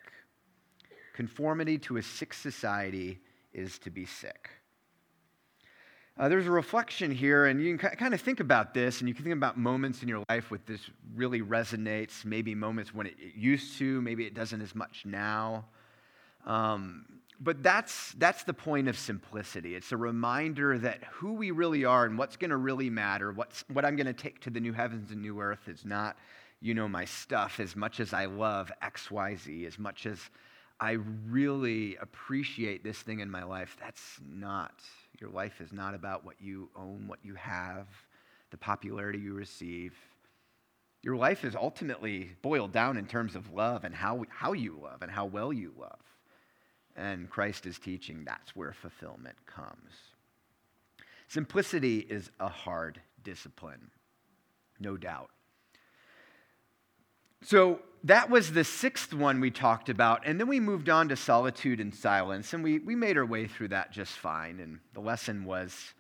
Conformity 1.15 1.79
to 1.79 1.99
a 1.99 2.03
sick 2.03 2.33
society 2.33 3.21
is 3.53 3.79
to 3.81 3.91
be 3.91 4.07
sick. 4.07 4.51
Uh, 6.19 6.31
there's 6.31 6.47
a 6.47 6.51
reflection 6.51 7.11
here, 7.11 7.45
and 7.45 7.63
you 7.63 7.77
can 7.77 7.91
kind 7.97 8.15
of 8.15 8.21
think 8.23 8.41
about 8.41 8.73
this, 8.73 9.01
and 9.01 9.09
you 9.09 9.15
can 9.15 9.23
think 9.23 9.37
about 9.37 9.59
moments 9.59 10.03
in 10.03 10.09
your 10.09 10.25
life 10.31 10.51
where 10.51 10.61
this 10.65 10.81
really 11.15 11.43
resonates, 11.43 12.25
maybe 12.25 12.55
moments 12.55 12.95
when 12.95 13.07
it, 13.07 13.17
used 13.35 13.77
to, 13.77 14.01
maybe 14.01 14.25
it 14.25 14.33
doesn't 14.33 14.63
as 14.63 14.75
much 14.75 15.05
now. 15.05 15.67
Um, 16.47 17.05
but 17.39 17.63
that's, 17.63 18.13
that's 18.13 18.45
the 18.45 18.55
point 18.55 18.89
of 18.89 18.97
simplicity. 18.99 19.75
It's 19.75 19.93
a 19.93 19.97
reminder 19.99 20.79
that 20.79 21.05
who 21.05 21.35
we 21.35 21.51
really 21.51 21.85
are 21.85 22.07
and 22.07 22.17
what's 22.17 22.39
going 22.39 22.51
to 22.51 22.57
really 22.57 22.89
matter, 22.89 23.33
what's, 23.33 23.63
what 23.71 23.85
I'm 23.85 23.95
going 23.95 24.07
to 24.07 24.15
take 24.15 24.41
to 24.41 24.51
the 24.51 24.61
new 24.61 24.73
heavens 24.73 25.11
and 25.11 25.21
new 25.21 25.39
earth 25.39 25.69
is 25.69 25.85
not 25.85 26.17
you 26.61 26.75
know 26.75 26.89
my 26.89 27.05
stuff 27.05 27.61
as 27.61 27.77
much 27.77 28.01
as 28.01 28.13
I 28.13 28.27
love 28.27 28.73
XYZ, 28.83 29.67
as 29.67 29.79
much 29.79 30.07
as 30.07 30.19
I 30.81 30.93
really 31.29 31.97
appreciate 31.97 32.85
this 32.85 32.99
thing 32.99 33.21
in 33.21 33.31
my 33.31 33.45
life. 33.45 33.77
That's 33.81 34.21
not, 34.27 34.83
your 35.21 35.31
life 35.31 35.61
is 35.61 35.73
not 35.73 35.95
about 35.95 36.25
what 36.25 36.41
you 36.41 36.71
own, 36.77 37.07
what 37.09 37.21
you 37.23 37.35
have, 37.35 37.87
the 38.51 38.59
popularity 38.59 39.19
you 39.19 39.35
receive. 39.35 39.95
Your 41.03 41.17
life 41.17 41.45
is 41.45 41.55
ultimately 41.55 42.33
boiled 42.43 42.73
down 42.73 42.97
in 42.97 43.07
terms 43.07 43.37
of 43.37 43.53
love 43.53 43.85
and 43.85 43.95
how, 43.95 44.25
how 44.29 44.53
you 44.53 44.79
love 44.83 45.03
and 45.03 45.11
how 45.11 45.25
well 45.25 45.53
you 45.53 45.73
love. 45.79 46.01
And 46.97 47.31
Christ 47.31 47.67
is 47.67 47.79
teaching 47.79 48.25
that's 48.25 48.57
where 48.57 48.73
fulfillment 48.73 49.37
comes. 49.47 49.93
Simplicity 51.29 51.99
is 51.99 52.31
a 52.41 52.49
hard 52.49 53.01
discipline, 53.23 53.91
no 54.79 54.97
doubt. 54.97 55.31
So 57.43 57.81
that 58.05 58.31
was 58.31 58.53
the 58.53 58.65
sixth 58.65 59.13
one 59.13 59.41
we 59.41 59.51
talked 59.51 59.89
about. 59.89 60.27
And 60.27 60.39
then 60.39 60.47
we 60.47 60.61
moved 60.61 60.89
on 60.89 61.09
to 61.09 61.17
solitude 61.17 61.81
and 61.81 61.95
silence. 61.95 62.53
And 62.53 62.63
we, 62.63 62.79
we 62.79 62.95
made 62.95 63.17
our 63.17 63.27
way 63.27 63.47
through 63.47 63.69
that 63.69 63.93
just 63.93 64.13
fine. 64.13 64.61
And 64.61 64.79
the 64.95 65.01
lesson 65.01 65.45
was, 65.45 65.95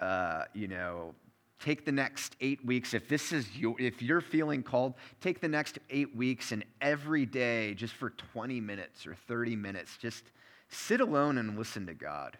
uh, 0.00 0.42
you 0.54 0.66
know, 0.66 1.14
take 1.60 1.84
the 1.84 1.92
next 1.92 2.36
eight 2.40 2.64
weeks. 2.64 2.94
If 2.94 3.08
this 3.08 3.32
is 3.32 3.56
your, 3.56 3.80
if 3.80 4.02
you're 4.02 4.20
feeling 4.20 4.62
called, 4.62 4.94
take 5.20 5.40
the 5.40 5.48
next 5.48 5.78
eight 5.88 6.14
weeks 6.16 6.52
and 6.52 6.64
every 6.80 7.26
day, 7.26 7.74
just 7.74 7.94
for 7.94 8.10
20 8.10 8.60
minutes 8.60 9.06
or 9.06 9.14
30 9.14 9.54
minutes, 9.56 9.96
just 9.96 10.24
sit 10.68 11.00
alone 11.00 11.38
and 11.38 11.56
listen 11.56 11.86
to 11.86 11.94
God. 11.94 12.36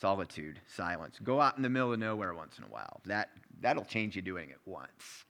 Solitude, 0.00 0.60
silence. 0.66 1.18
Go 1.22 1.40
out 1.40 1.56
in 1.56 1.62
the 1.62 1.68
middle 1.68 1.92
of 1.92 1.98
nowhere 1.98 2.32
once 2.32 2.56
in 2.58 2.64
a 2.64 2.68
while. 2.68 3.00
That, 3.04 3.30
that'll 3.60 3.84
change 3.84 4.16
you 4.16 4.22
doing 4.22 4.50
it 4.50 4.58
once 4.64 5.24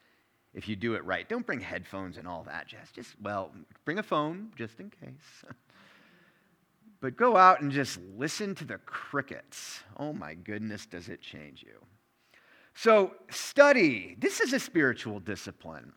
if 0.54 0.68
you 0.68 0.76
do 0.76 0.94
it 0.94 1.04
right. 1.04 1.28
Don't 1.28 1.46
bring 1.46 1.60
headphones 1.60 2.16
and 2.16 2.26
all 2.26 2.42
that 2.44 2.66
jazz. 2.66 2.90
Just, 2.92 3.14
well, 3.22 3.52
bring 3.84 3.98
a 3.98 4.02
phone 4.02 4.50
just 4.56 4.80
in 4.80 4.90
case. 4.90 5.44
but 7.00 7.16
go 7.16 7.36
out 7.36 7.60
and 7.60 7.70
just 7.70 7.98
listen 8.16 8.54
to 8.56 8.64
the 8.64 8.78
crickets. 8.78 9.80
Oh 9.96 10.12
my 10.12 10.34
goodness, 10.34 10.86
does 10.86 11.08
it 11.08 11.20
change 11.20 11.62
you? 11.62 11.78
So, 12.74 13.12
study. 13.30 14.16
This 14.18 14.40
is 14.40 14.52
a 14.52 14.60
spiritual 14.60 15.20
discipline. 15.20 15.92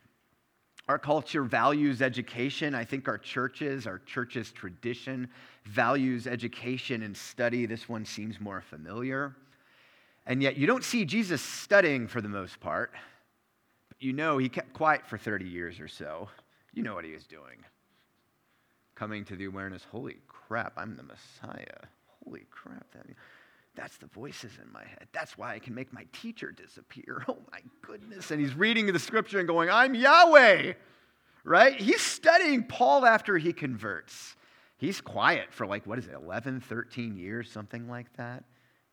Our 0.86 0.98
culture 0.98 1.42
values 1.42 2.02
education. 2.02 2.74
I 2.74 2.84
think 2.84 3.08
our 3.08 3.16
churches, 3.16 3.86
our 3.86 4.00
church's 4.00 4.52
tradition 4.52 5.28
values 5.64 6.26
education 6.26 7.02
and 7.02 7.16
study. 7.16 7.64
This 7.64 7.88
one 7.88 8.04
seems 8.04 8.38
more 8.38 8.60
familiar. 8.60 9.34
And 10.26 10.42
yet, 10.42 10.56
you 10.56 10.66
don't 10.66 10.84
see 10.84 11.04
Jesus 11.04 11.40
studying 11.40 12.06
for 12.06 12.20
the 12.20 12.28
most 12.28 12.60
part 12.60 12.92
you 14.00 14.12
know 14.12 14.38
he 14.38 14.48
kept 14.48 14.72
quiet 14.72 15.06
for 15.06 15.18
30 15.18 15.46
years 15.46 15.80
or 15.80 15.88
so. 15.88 16.28
You 16.72 16.82
know 16.82 16.94
what 16.94 17.04
he 17.04 17.12
was 17.12 17.26
doing. 17.26 17.64
Coming 18.94 19.24
to 19.26 19.36
the 19.36 19.46
awareness, 19.46 19.84
holy 19.90 20.16
crap, 20.28 20.72
I'm 20.76 20.96
the 20.96 21.02
Messiah. 21.02 21.88
Holy 22.24 22.46
crap, 22.50 22.90
that, 22.92 23.06
that's 23.74 23.96
the 23.96 24.06
voices 24.06 24.52
in 24.62 24.72
my 24.72 24.84
head. 24.84 25.08
That's 25.12 25.36
why 25.36 25.54
I 25.54 25.58
can 25.58 25.74
make 25.74 25.92
my 25.92 26.06
teacher 26.12 26.50
disappear. 26.50 27.24
Oh 27.28 27.38
my 27.50 27.60
goodness. 27.82 28.30
And 28.30 28.40
he's 28.40 28.54
reading 28.54 28.86
the 28.86 28.98
scripture 28.98 29.38
and 29.38 29.48
going, 29.48 29.70
I'm 29.70 29.94
Yahweh, 29.94 30.74
right? 31.44 31.80
He's 31.80 32.00
studying 32.00 32.64
Paul 32.64 33.04
after 33.04 33.36
he 33.38 33.52
converts. 33.52 34.36
He's 34.76 35.00
quiet 35.00 35.52
for 35.52 35.66
like, 35.66 35.86
what 35.86 35.98
is 35.98 36.06
it, 36.06 36.14
11, 36.14 36.60
13 36.60 37.16
years, 37.16 37.50
something 37.50 37.88
like 37.88 38.12
that. 38.16 38.44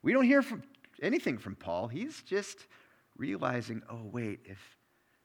We 0.04 0.14
don't 0.14 0.26
hear 0.26 0.42
from 0.42 0.64
anything 1.02 1.38
from 1.38 1.56
Paul. 1.56 1.88
He's 1.88 2.22
just 2.24 2.68
realizing, 3.18 3.82
oh, 3.90 4.02
wait, 4.12 4.40
if 4.46 4.60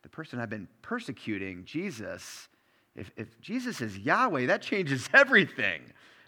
the 0.03 0.09
person 0.09 0.39
I've 0.39 0.49
been 0.49 0.67
persecuting, 0.81 1.65
Jesus, 1.65 2.47
if, 2.95 3.11
if 3.15 3.39
Jesus 3.41 3.81
is 3.81 3.97
Yahweh, 3.97 4.47
that 4.47 4.61
changes 4.61 5.09
everything 5.13 5.81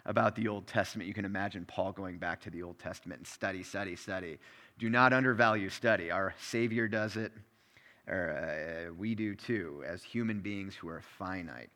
about 0.06 0.34
the 0.34 0.48
Old 0.48 0.66
Testament. 0.66 1.08
You 1.08 1.14
can 1.14 1.24
imagine 1.24 1.64
Paul 1.66 1.92
going 1.92 2.18
back 2.18 2.40
to 2.42 2.50
the 2.50 2.62
Old 2.62 2.78
Testament 2.78 3.20
and 3.20 3.26
study, 3.26 3.62
study, 3.62 3.96
study. 3.96 4.38
Do 4.78 4.88
not 4.88 5.12
undervalue 5.12 5.68
study. 5.68 6.10
Our 6.10 6.34
Savior 6.40 6.88
does 6.88 7.16
it, 7.16 7.32
or 8.08 8.88
uh, 8.90 8.94
we 8.94 9.14
do 9.14 9.34
too, 9.34 9.84
as 9.86 10.02
human 10.02 10.40
beings 10.40 10.74
who 10.74 10.88
are 10.88 11.02
finite. 11.18 11.70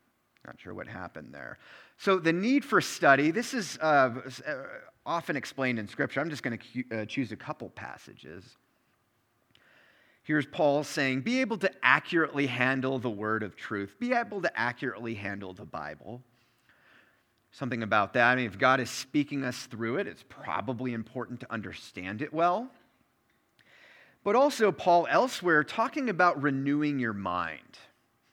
Not 0.46 0.60
sure 0.60 0.74
what 0.74 0.86
happened 0.86 1.32
there. 1.32 1.58
So, 1.96 2.18
the 2.18 2.32
need 2.32 2.64
for 2.64 2.80
study, 2.80 3.30
this 3.30 3.54
is 3.54 3.78
uh, 3.80 4.10
uh 4.46 4.54
often 5.06 5.36
explained 5.36 5.78
in 5.78 5.88
Scripture. 5.88 6.20
I'm 6.20 6.30
just 6.30 6.42
going 6.42 6.58
to 6.58 7.02
uh, 7.02 7.04
choose 7.06 7.32
a 7.32 7.36
couple 7.36 7.68
passages. 7.70 8.56
Here's 10.24 10.46
Paul 10.46 10.84
saying, 10.84 11.20
be 11.20 11.42
able 11.42 11.58
to 11.58 11.70
accurately 11.82 12.46
handle 12.46 12.98
the 12.98 13.10
word 13.10 13.42
of 13.42 13.56
truth, 13.56 13.94
be 14.00 14.14
able 14.14 14.40
to 14.40 14.58
accurately 14.58 15.14
handle 15.14 15.52
the 15.52 15.66
Bible. 15.66 16.22
Something 17.52 17.82
about 17.82 18.14
that. 18.14 18.32
I 18.32 18.34
mean, 18.34 18.46
if 18.46 18.58
God 18.58 18.80
is 18.80 18.88
speaking 18.88 19.44
us 19.44 19.66
through 19.66 19.98
it, 19.98 20.06
it's 20.06 20.24
probably 20.26 20.94
important 20.94 21.40
to 21.40 21.52
understand 21.52 22.22
it 22.22 22.32
well. 22.32 22.70
But 24.24 24.34
also, 24.34 24.72
Paul 24.72 25.06
elsewhere 25.10 25.62
talking 25.62 26.08
about 26.08 26.42
renewing 26.42 26.98
your 26.98 27.12
mind. 27.12 27.78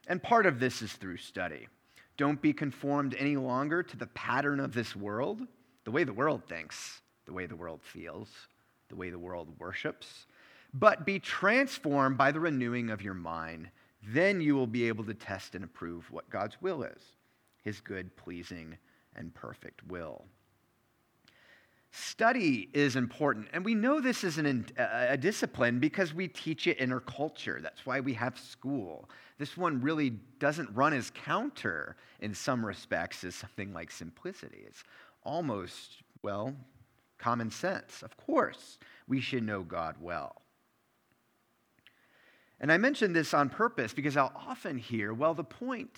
And 0.07 0.23
part 0.23 0.45
of 0.45 0.61
this 0.61 0.81
is 0.81 0.93
through 0.93 1.17
study. 1.17 1.67
Don't 2.15 2.41
be 2.41 2.53
conformed 2.53 3.15
any 3.19 3.35
longer 3.35 3.83
to 3.83 3.97
the 3.97 4.07
pattern 4.07 4.61
of 4.61 4.73
this 4.73 4.95
world, 4.95 5.41
the 5.83 5.91
way 5.91 6.05
the 6.05 6.13
world 6.13 6.43
thinks, 6.47 7.01
the 7.25 7.33
way 7.33 7.47
the 7.47 7.55
world 7.55 7.81
feels, 7.83 8.29
the 8.87 8.95
way 8.95 9.09
the 9.09 9.19
world 9.19 9.49
worships 9.59 10.25
but 10.73 11.05
be 11.05 11.19
transformed 11.19 12.17
by 12.17 12.31
the 12.31 12.39
renewing 12.39 12.89
of 12.89 13.01
your 13.01 13.13
mind. 13.13 13.69
Then 14.03 14.41
you 14.41 14.55
will 14.55 14.67
be 14.67 14.87
able 14.87 15.03
to 15.05 15.13
test 15.13 15.55
and 15.55 15.63
approve 15.63 16.09
what 16.11 16.29
God's 16.29 16.61
will 16.61 16.83
is 16.83 17.01
his 17.63 17.79
good, 17.79 18.15
pleasing, 18.15 18.75
and 19.15 19.33
perfect 19.35 19.85
will. 19.87 20.25
Study 21.91 22.69
is 22.73 22.95
important, 22.95 23.49
and 23.51 23.65
we 23.65 23.75
know 23.75 23.99
this 23.99 24.23
is 24.23 24.37
an, 24.37 24.65
a 24.77 25.17
discipline 25.17 25.79
because 25.79 26.13
we 26.13 26.27
teach 26.27 26.65
it 26.65 26.79
in 26.79 26.91
our 26.91 27.01
culture. 27.01 27.59
That's 27.61 27.85
why 27.85 27.99
we 27.99 28.13
have 28.13 28.39
school. 28.39 29.09
This 29.37 29.57
one 29.57 29.81
really 29.81 30.11
doesn't 30.39 30.73
run 30.73 30.93
as 30.93 31.11
counter 31.11 31.97
in 32.21 32.33
some 32.33 32.65
respects 32.65 33.23
as 33.25 33.35
something 33.35 33.73
like 33.73 33.91
simplicity. 33.91 34.63
It's 34.65 34.83
almost, 35.23 35.97
well, 36.23 36.55
common 37.17 37.51
sense. 37.51 38.03
Of 38.03 38.15
course, 38.15 38.79
we 39.07 39.19
should 39.19 39.43
know 39.43 39.61
God 39.61 39.95
well. 39.99 40.41
And 42.61 42.71
I 42.71 42.77
mention 42.77 43.11
this 43.11 43.33
on 43.33 43.49
purpose 43.49 43.91
because 43.91 44.15
I'll 44.15 44.31
often 44.35 44.77
hear, 44.77 45.13
well, 45.13 45.33
the 45.33 45.43
point 45.43 45.97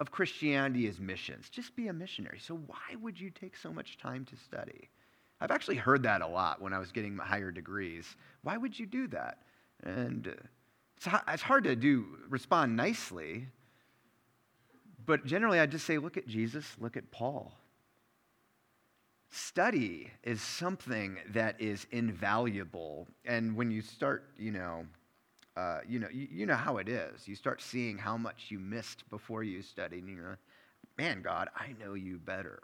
of 0.00 0.10
Christianity 0.10 0.86
is 0.86 0.98
missions. 0.98 1.50
Just 1.50 1.76
be 1.76 1.88
a 1.88 1.92
missionary. 1.92 2.38
So 2.40 2.54
why 2.66 2.96
would 3.00 3.20
you 3.20 3.28
take 3.30 3.54
so 3.54 3.70
much 3.70 3.98
time 3.98 4.24
to 4.24 4.36
study? 4.36 4.88
I've 5.40 5.50
actually 5.50 5.76
heard 5.76 6.02
that 6.04 6.22
a 6.22 6.26
lot 6.26 6.62
when 6.62 6.72
I 6.72 6.78
was 6.78 6.92
getting 6.92 7.18
higher 7.18 7.50
degrees. 7.50 8.16
Why 8.42 8.56
would 8.56 8.76
you 8.78 8.86
do 8.86 9.06
that? 9.08 9.42
And 9.84 10.28
uh, 11.04 11.18
it's 11.28 11.42
hard 11.42 11.64
to 11.64 11.76
do 11.76 12.06
respond 12.28 12.74
nicely, 12.74 13.46
but 15.04 15.26
generally 15.26 15.60
I 15.60 15.66
just 15.66 15.86
say, 15.86 15.98
look 15.98 16.16
at 16.16 16.26
Jesus, 16.26 16.64
look 16.80 16.96
at 16.96 17.10
Paul. 17.10 17.52
Study 19.30 20.10
is 20.24 20.40
something 20.40 21.18
that 21.32 21.60
is 21.60 21.86
invaluable, 21.90 23.06
and 23.26 23.54
when 23.54 23.70
you 23.70 23.82
start, 23.82 24.30
you 24.38 24.50
know, 24.50 24.86
uh, 25.58 25.80
you 25.88 25.98
know, 25.98 26.06
you, 26.12 26.28
you, 26.30 26.46
know 26.46 26.54
how 26.54 26.76
it 26.76 26.88
is. 26.88 27.26
You 27.26 27.34
start 27.34 27.60
seeing 27.60 27.98
how 27.98 28.16
much 28.16 28.46
you 28.48 28.60
missed 28.60 29.02
before 29.10 29.42
you 29.42 29.60
studied, 29.60 30.04
and 30.04 30.16
you're 30.16 30.28
like, 30.28 30.38
man, 30.96 31.20
God, 31.20 31.48
I 31.56 31.74
know 31.84 31.94
you 31.94 32.18
better. 32.18 32.60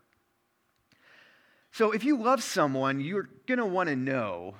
So 1.72 1.90
if 1.90 2.04
you 2.04 2.16
love 2.16 2.40
someone, 2.40 3.00
you're 3.00 3.28
going 3.48 3.58
to 3.58 3.66
want 3.66 3.88
to 3.88 3.96
know 3.96 4.54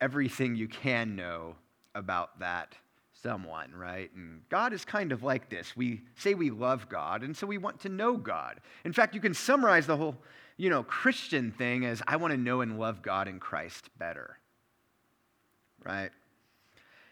everything 0.00 0.56
you 0.56 0.66
can 0.66 1.14
know 1.14 1.54
about 1.94 2.40
that 2.40 2.74
someone, 3.22 3.72
right? 3.72 4.10
And 4.12 4.40
God 4.48 4.72
is 4.72 4.84
kind 4.84 5.12
of 5.12 5.22
like 5.22 5.48
this. 5.48 5.76
We 5.76 6.02
say 6.16 6.34
we 6.34 6.50
love 6.50 6.88
God, 6.88 7.22
and 7.22 7.36
so 7.36 7.46
we 7.46 7.58
want 7.58 7.78
to 7.82 7.88
know 7.88 8.16
God. 8.16 8.60
In 8.84 8.92
fact, 8.92 9.14
you 9.14 9.20
can 9.20 9.34
summarize 9.34 9.86
the 9.86 9.96
whole, 9.96 10.16
you 10.56 10.68
know, 10.68 10.82
Christian 10.82 11.52
thing 11.52 11.84
as 11.84 12.02
I 12.08 12.16
want 12.16 12.32
to 12.32 12.38
know 12.38 12.60
and 12.60 12.80
love 12.80 13.02
God 13.02 13.28
and 13.28 13.40
Christ 13.40 13.88
better, 13.98 14.36
right? 15.84 16.10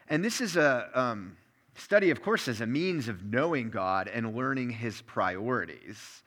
And 0.09 0.23
this 0.23 0.39
is 0.39 0.55
a 0.55 0.89
um, 0.93 1.35
study, 1.75 2.11
of 2.11 2.21
course, 2.21 2.47
as 2.47 2.61
a 2.61 2.65
means 2.65 3.07
of 3.07 3.23
knowing 3.25 3.69
God 3.69 4.07
and 4.07 4.35
learning 4.35 4.69
his 4.69 5.01
priorities. 5.01 6.23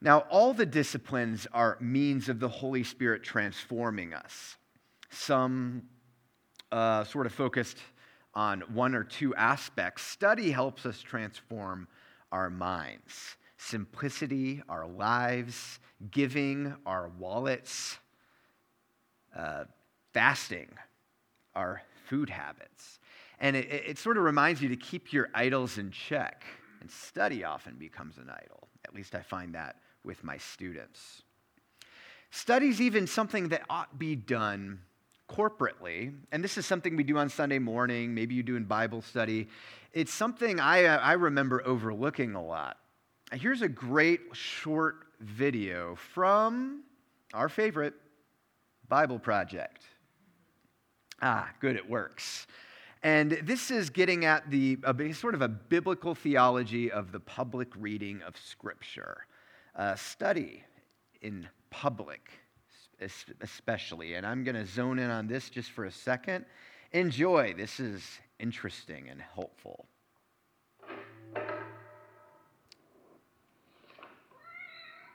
Now, 0.00 0.20
all 0.30 0.54
the 0.54 0.66
disciplines 0.66 1.46
are 1.52 1.76
means 1.80 2.28
of 2.28 2.38
the 2.38 2.48
Holy 2.48 2.84
Spirit 2.84 3.24
transforming 3.24 4.14
us. 4.14 4.56
Some 5.10 5.82
uh, 6.70 7.02
sort 7.04 7.26
of 7.26 7.32
focused 7.32 7.78
on 8.34 8.60
one 8.72 8.94
or 8.94 9.02
two 9.02 9.34
aspects. 9.34 10.02
Study 10.02 10.52
helps 10.52 10.86
us 10.86 11.00
transform 11.00 11.88
our 12.30 12.50
minds, 12.50 13.36
simplicity, 13.56 14.62
our 14.68 14.86
lives, 14.86 15.80
giving, 16.12 16.76
our 16.86 17.10
wallets, 17.18 17.98
uh, 19.36 19.64
fasting, 20.12 20.68
our 21.56 21.82
food 22.08 22.30
habits. 22.30 22.97
And 23.40 23.56
it, 23.56 23.70
it 23.70 23.98
sort 23.98 24.16
of 24.16 24.24
reminds 24.24 24.60
you 24.60 24.68
to 24.68 24.76
keep 24.76 25.12
your 25.12 25.28
idols 25.34 25.78
in 25.78 25.90
check. 25.90 26.44
And 26.80 26.90
study 26.90 27.44
often 27.44 27.76
becomes 27.76 28.18
an 28.18 28.30
idol. 28.30 28.68
At 28.86 28.94
least 28.94 29.14
I 29.14 29.22
find 29.22 29.54
that 29.54 29.76
with 30.04 30.24
my 30.24 30.36
students. 30.38 31.22
Study's 32.30 32.80
even 32.80 33.06
something 33.06 33.48
that 33.48 33.62
ought 33.70 33.98
be 33.98 34.14
done 34.14 34.80
corporately, 35.28 36.14
and 36.32 36.42
this 36.42 36.56
is 36.56 36.66
something 36.66 36.96
we 36.96 37.04
do 37.04 37.18
on 37.18 37.28
Sunday 37.28 37.58
morning, 37.58 38.14
maybe 38.14 38.34
you 38.34 38.42
do 38.42 38.56
in 38.56 38.64
Bible 38.64 39.02
study. 39.02 39.48
It's 39.92 40.12
something 40.12 40.58
I, 40.58 40.84
I 40.84 41.12
remember 41.14 41.62
overlooking 41.66 42.34
a 42.34 42.42
lot. 42.42 42.78
Here's 43.32 43.62
a 43.62 43.68
great 43.68 44.20
short 44.32 44.96
video 45.20 45.96
from 45.96 46.82
our 47.34 47.48
favorite 47.48 47.94
Bible 48.88 49.18
Project. 49.18 49.84
Ah, 51.20 51.50
good, 51.60 51.76
it 51.76 51.88
works. 51.88 52.46
And 53.02 53.32
this 53.42 53.70
is 53.70 53.90
getting 53.90 54.24
at 54.24 54.50
the 54.50 54.78
a, 54.82 55.12
sort 55.12 55.34
of 55.34 55.42
a 55.42 55.48
biblical 55.48 56.14
theology 56.14 56.90
of 56.90 57.12
the 57.12 57.20
public 57.20 57.68
reading 57.76 58.22
of 58.22 58.36
Scripture. 58.36 59.26
Uh, 59.76 59.94
study 59.94 60.64
in 61.20 61.48
public, 61.70 62.30
especially. 63.40 64.14
And 64.14 64.26
I'm 64.26 64.42
going 64.42 64.56
to 64.56 64.66
zone 64.66 64.98
in 64.98 65.10
on 65.10 65.28
this 65.28 65.50
just 65.50 65.70
for 65.70 65.84
a 65.84 65.92
second. 65.92 66.44
Enjoy. 66.92 67.54
This 67.54 67.78
is 67.78 68.02
interesting 68.40 69.08
and 69.08 69.22
helpful. 69.34 69.86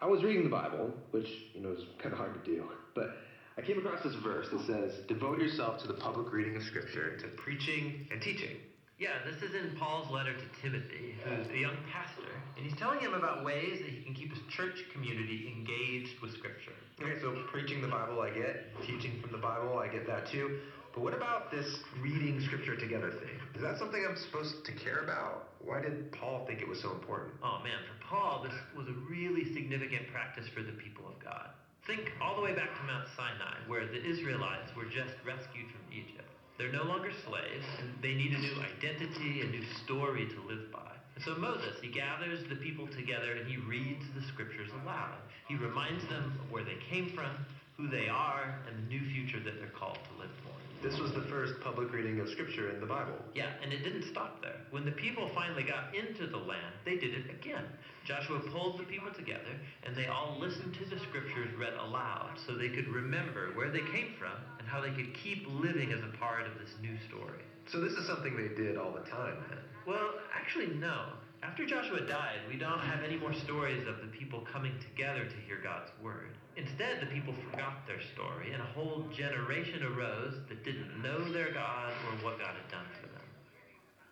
I 0.01 0.05
was 0.05 0.23
reading 0.23 0.43
the 0.43 0.49
Bible, 0.49 0.93
which, 1.11 1.45
you 1.53 1.61
know, 1.61 1.71
is 1.71 1.85
kind 1.97 2.11
of 2.11 2.19
hard 2.19 2.33
to 2.33 2.51
do, 2.51 2.69
but 2.93 3.17
I 3.55 3.61
came 3.61 3.77
across 3.77 4.01
this 4.03 4.15
verse 4.23 4.47
that 4.51 4.65
says, 4.65 5.05
Devote 5.07 5.37
yourself 5.37 5.79
to 5.81 5.87
the 5.87 5.93
public 5.93 6.33
reading 6.33 6.55
of 6.55 6.63
Scripture, 6.63 7.17
to 7.17 7.27
preaching 7.37 8.07
and 8.11 8.19
teaching. 8.19 8.57
Yeah, 8.97 9.21
this 9.29 9.41
is 9.47 9.53
in 9.53 9.77
Paul's 9.77 10.09
letter 10.09 10.33
to 10.33 10.47
Timothy, 10.61 11.13
who's 11.23 11.47
a 11.49 11.57
young 11.57 11.77
pastor, 11.91 12.29
and 12.57 12.65
he's 12.65 12.77
telling 12.79 12.99
him 12.99 13.13
about 13.13 13.43
ways 13.45 13.79
that 13.81 13.89
he 13.89 14.01
can 14.01 14.13
keep 14.13 14.31
his 14.31 14.41
church 14.49 14.77
community 14.93 15.53
engaged 15.53 16.19
with 16.21 16.33
Scripture. 16.33 16.73
Okay, 17.01 17.19
so 17.21 17.43
preaching 17.51 17.81
the 17.81 17.87
Bible, 17.87 18.21
I 18.21 18.29
get. 18.29 18.73
Teaching 18.87 19.21
from 19.21 19.31
the 19.31 19.37
Bible, 19.37 19.77
I 19.77 19.87
get 19.87 20.07
that 20.07 20.31
too. 20.31 20.59
But 20.93 21.03
what 21.03 21.13
about 21.13 21.51
this 21.51 21.67
reading 22.01 22.41
Scripture 22.41 22.75
together 22.75 23.11
thing? 23.11 23.37
Is 23.55 23.61
that 23.61 23.77
something 23.77 24.03
I'm 24.07 24.17
supposed 24.17 24.65
to 24.65 24.71
care 24.71 25.03
about? 25.03 25.49
Why 25.59 25.81
did 25.81 26.11
Paul 26.11 26.45
think 26.45 26.61
it 26.61 26.67
was 26.67 26.81
so 26.81 26.91
important? 26.91 27.33
Oh 27.43 27.61
man, 27.63 27.81
for 27.85 27.97
Paul, 28.05 28.43
this 28.43 28.53
was 28.77 28.87
a 28.87 28.97
really 29.09 29.53
significant 29.53 30.09
practice 30.11 30.45
for 30.53 30.61
the 30.61 30.73
people 30.73 31.05
of 31.07 31.21
God. 31.23 31.49
Think 31.85 32.13
all 32.21 32.35
the 32.35 32.41
way 32.41 32.55
back 32.55 32.71
to 32.79 32.83
Mount 32.83 33.07
Sinai, 33.17 33.59
where 33.67 33.85
the 33.85 34.01
Israelites 34.01 34.71
were 34.73 34.85
just 34.85 35.15
rescued 35.27 35.67
from 35.67 35.83
Egypt. 35.91 36.23
They're 36.57 36.71
no 36.71 36.83
longer 36.83 37.11
slaves, 37.27 37.65
and 37.79 37.91
they 38.01 38.13
need 38.13 38.31
a 38.31 38.39
new 38.39 38.55
identity, 38.61 39.41
a 39.41 39.51
new 39.51 39.63
story 39.83 40.29
to 40.29 40.39
live 40.47 40.71
by. 40.71 40.93
And 41.15 41.23
so 41.25 41.35
Moses, 41.35 41.75
he 41.81 41.89
gathers 41.89 42.39
the 42.47 42.55
people 42.55 42.87
together 42.87 43.33
and 43.33 43.51
he 43.51 43.57
reads 43.57 44.05
the 44.15 44.25
scriptures 44.31 44.69
aloud. 44.83 45.17
He 45.49 45.55
reminds 45.55 46.07
them 46.07 46.39
of 46.41 46.51
where 46.51 46.63
they 46.63 46.77
came 46.89 47.09
from, 47.09 47.35
who 47.75 47.89
they 47.89 48.07
are, 48.07 48.59
and 48.65 48.77
the 48.77 48.87
new 48.87 49.03
future 49.11 49.43
that 49.43 49.59
they're 49.59 49.75
called 49.77 49.99
to 50.07 50.21
live 50.21 50.31
for. 50.41 50.53
This 50.87 50.99
was 50.99 51.11
the 51.11 51.21
first 51.21 51.53
public 51.61 51.91
reading 51.91 52.19
of 52.19 52.29
scripture 52.29 52.69
in 52.73 52.79
the 52.79 52.85
Bible. 52.85 53.15
Yeah, 53.35 53.51
and 53.61 53.71
it 53.71 53.83
didn't 53.83 54.03
stop 54.09 54.41
there. 54.41 54.61
When 54.71 54.85
the 54.85 54.91
people 54.91 55.29
finally 55.35 55.63
got 55.63 55.93
into 55.95 56.27
the 56.27 56.37
land, 56.37 56.73
they 56.85 56.97
did 56.97 57.13
it 57.13 57.29
again. 57.29 57.65
Joshua 58.05 58.39
pulled 58.39 58.79
the 58.79 58.83
people 58.83 59.11
together, 59.13 59.55
and 59.83 59.95
they 59.95 60.07
all 60.07 60.37
listened 60.39 60.75
to 60.75 60.85
the 60.85 60.99
scriptures 60.99 61.47
read 61.57 61.73
aloud 61.73 62.37
so 62.45 62.53
they 62.53 62.69
could 62.69 62.87
remember 62.87 63.51
where 63.55 63.69
they 63.69 63.79
came 63.79 64.13
from 64.19 64.35
and 64.59 64.67
how 64.67 64.81
they 64.81 64.91
could 64.91 65.13
keep 65.13 65.45
living 65.47 65.93
as 65.93 66.01
a 66.03 66.17
part 66.17 66.45
of 66.45 66.59
this 66.59 66.75
new 66.81 66.97
story. 67.07 67.43
So 67.71 67.79
this 67.79 67.93
is 67.93 68.05
something 68.05 68.35
they 68.35 68.53
did 68.55 68.77
all 68.77 68.91
the 68.91 69.09
time, 69.09 69.37
then? 69.49 69.59
Well, 69.87 70.15
actually, 70.35 70.67
no. 70.67 71.05
After 71.43 71.65
Joshua 71.65 72.01
died, 72.01 72.39
we 72.49 72.57
don't 72.57 72.79
have 72.79 73.03
any 73.03 73.17
more 73.17 73.33
stories 73.33 73.87
of 73.87 73.97
the 73.97 74.07
people 74.07 74.47
coming 74.51 74.73
together 74.79 75.25
to 75.25 75.35
hear 75.47 75.59
God's 75.63 75.91
word. 76.01 76.31
Instead, 76.55 77.01
the 77.01 77.07
people 77.07 77.33
forgot 77.49 77.87
their 77.87 77.99
story, 78.13 78.51
and 78.53 78.61
a 78.61 78.65
whole 78.65 79.05
generation 79.15 79.83
arose 79.83 80.35
that 80.49 80.63
didn't 80.63 81.01
know 81.01 81.19
their 81.31 81.51
God 81.51 81.91
or 82.07 82.23
what 82.23 82.39
God 82.39 82.55
had 82.55 82.71
done 82.71 82.85
for 82.99 83.07
them. 83.07 83.27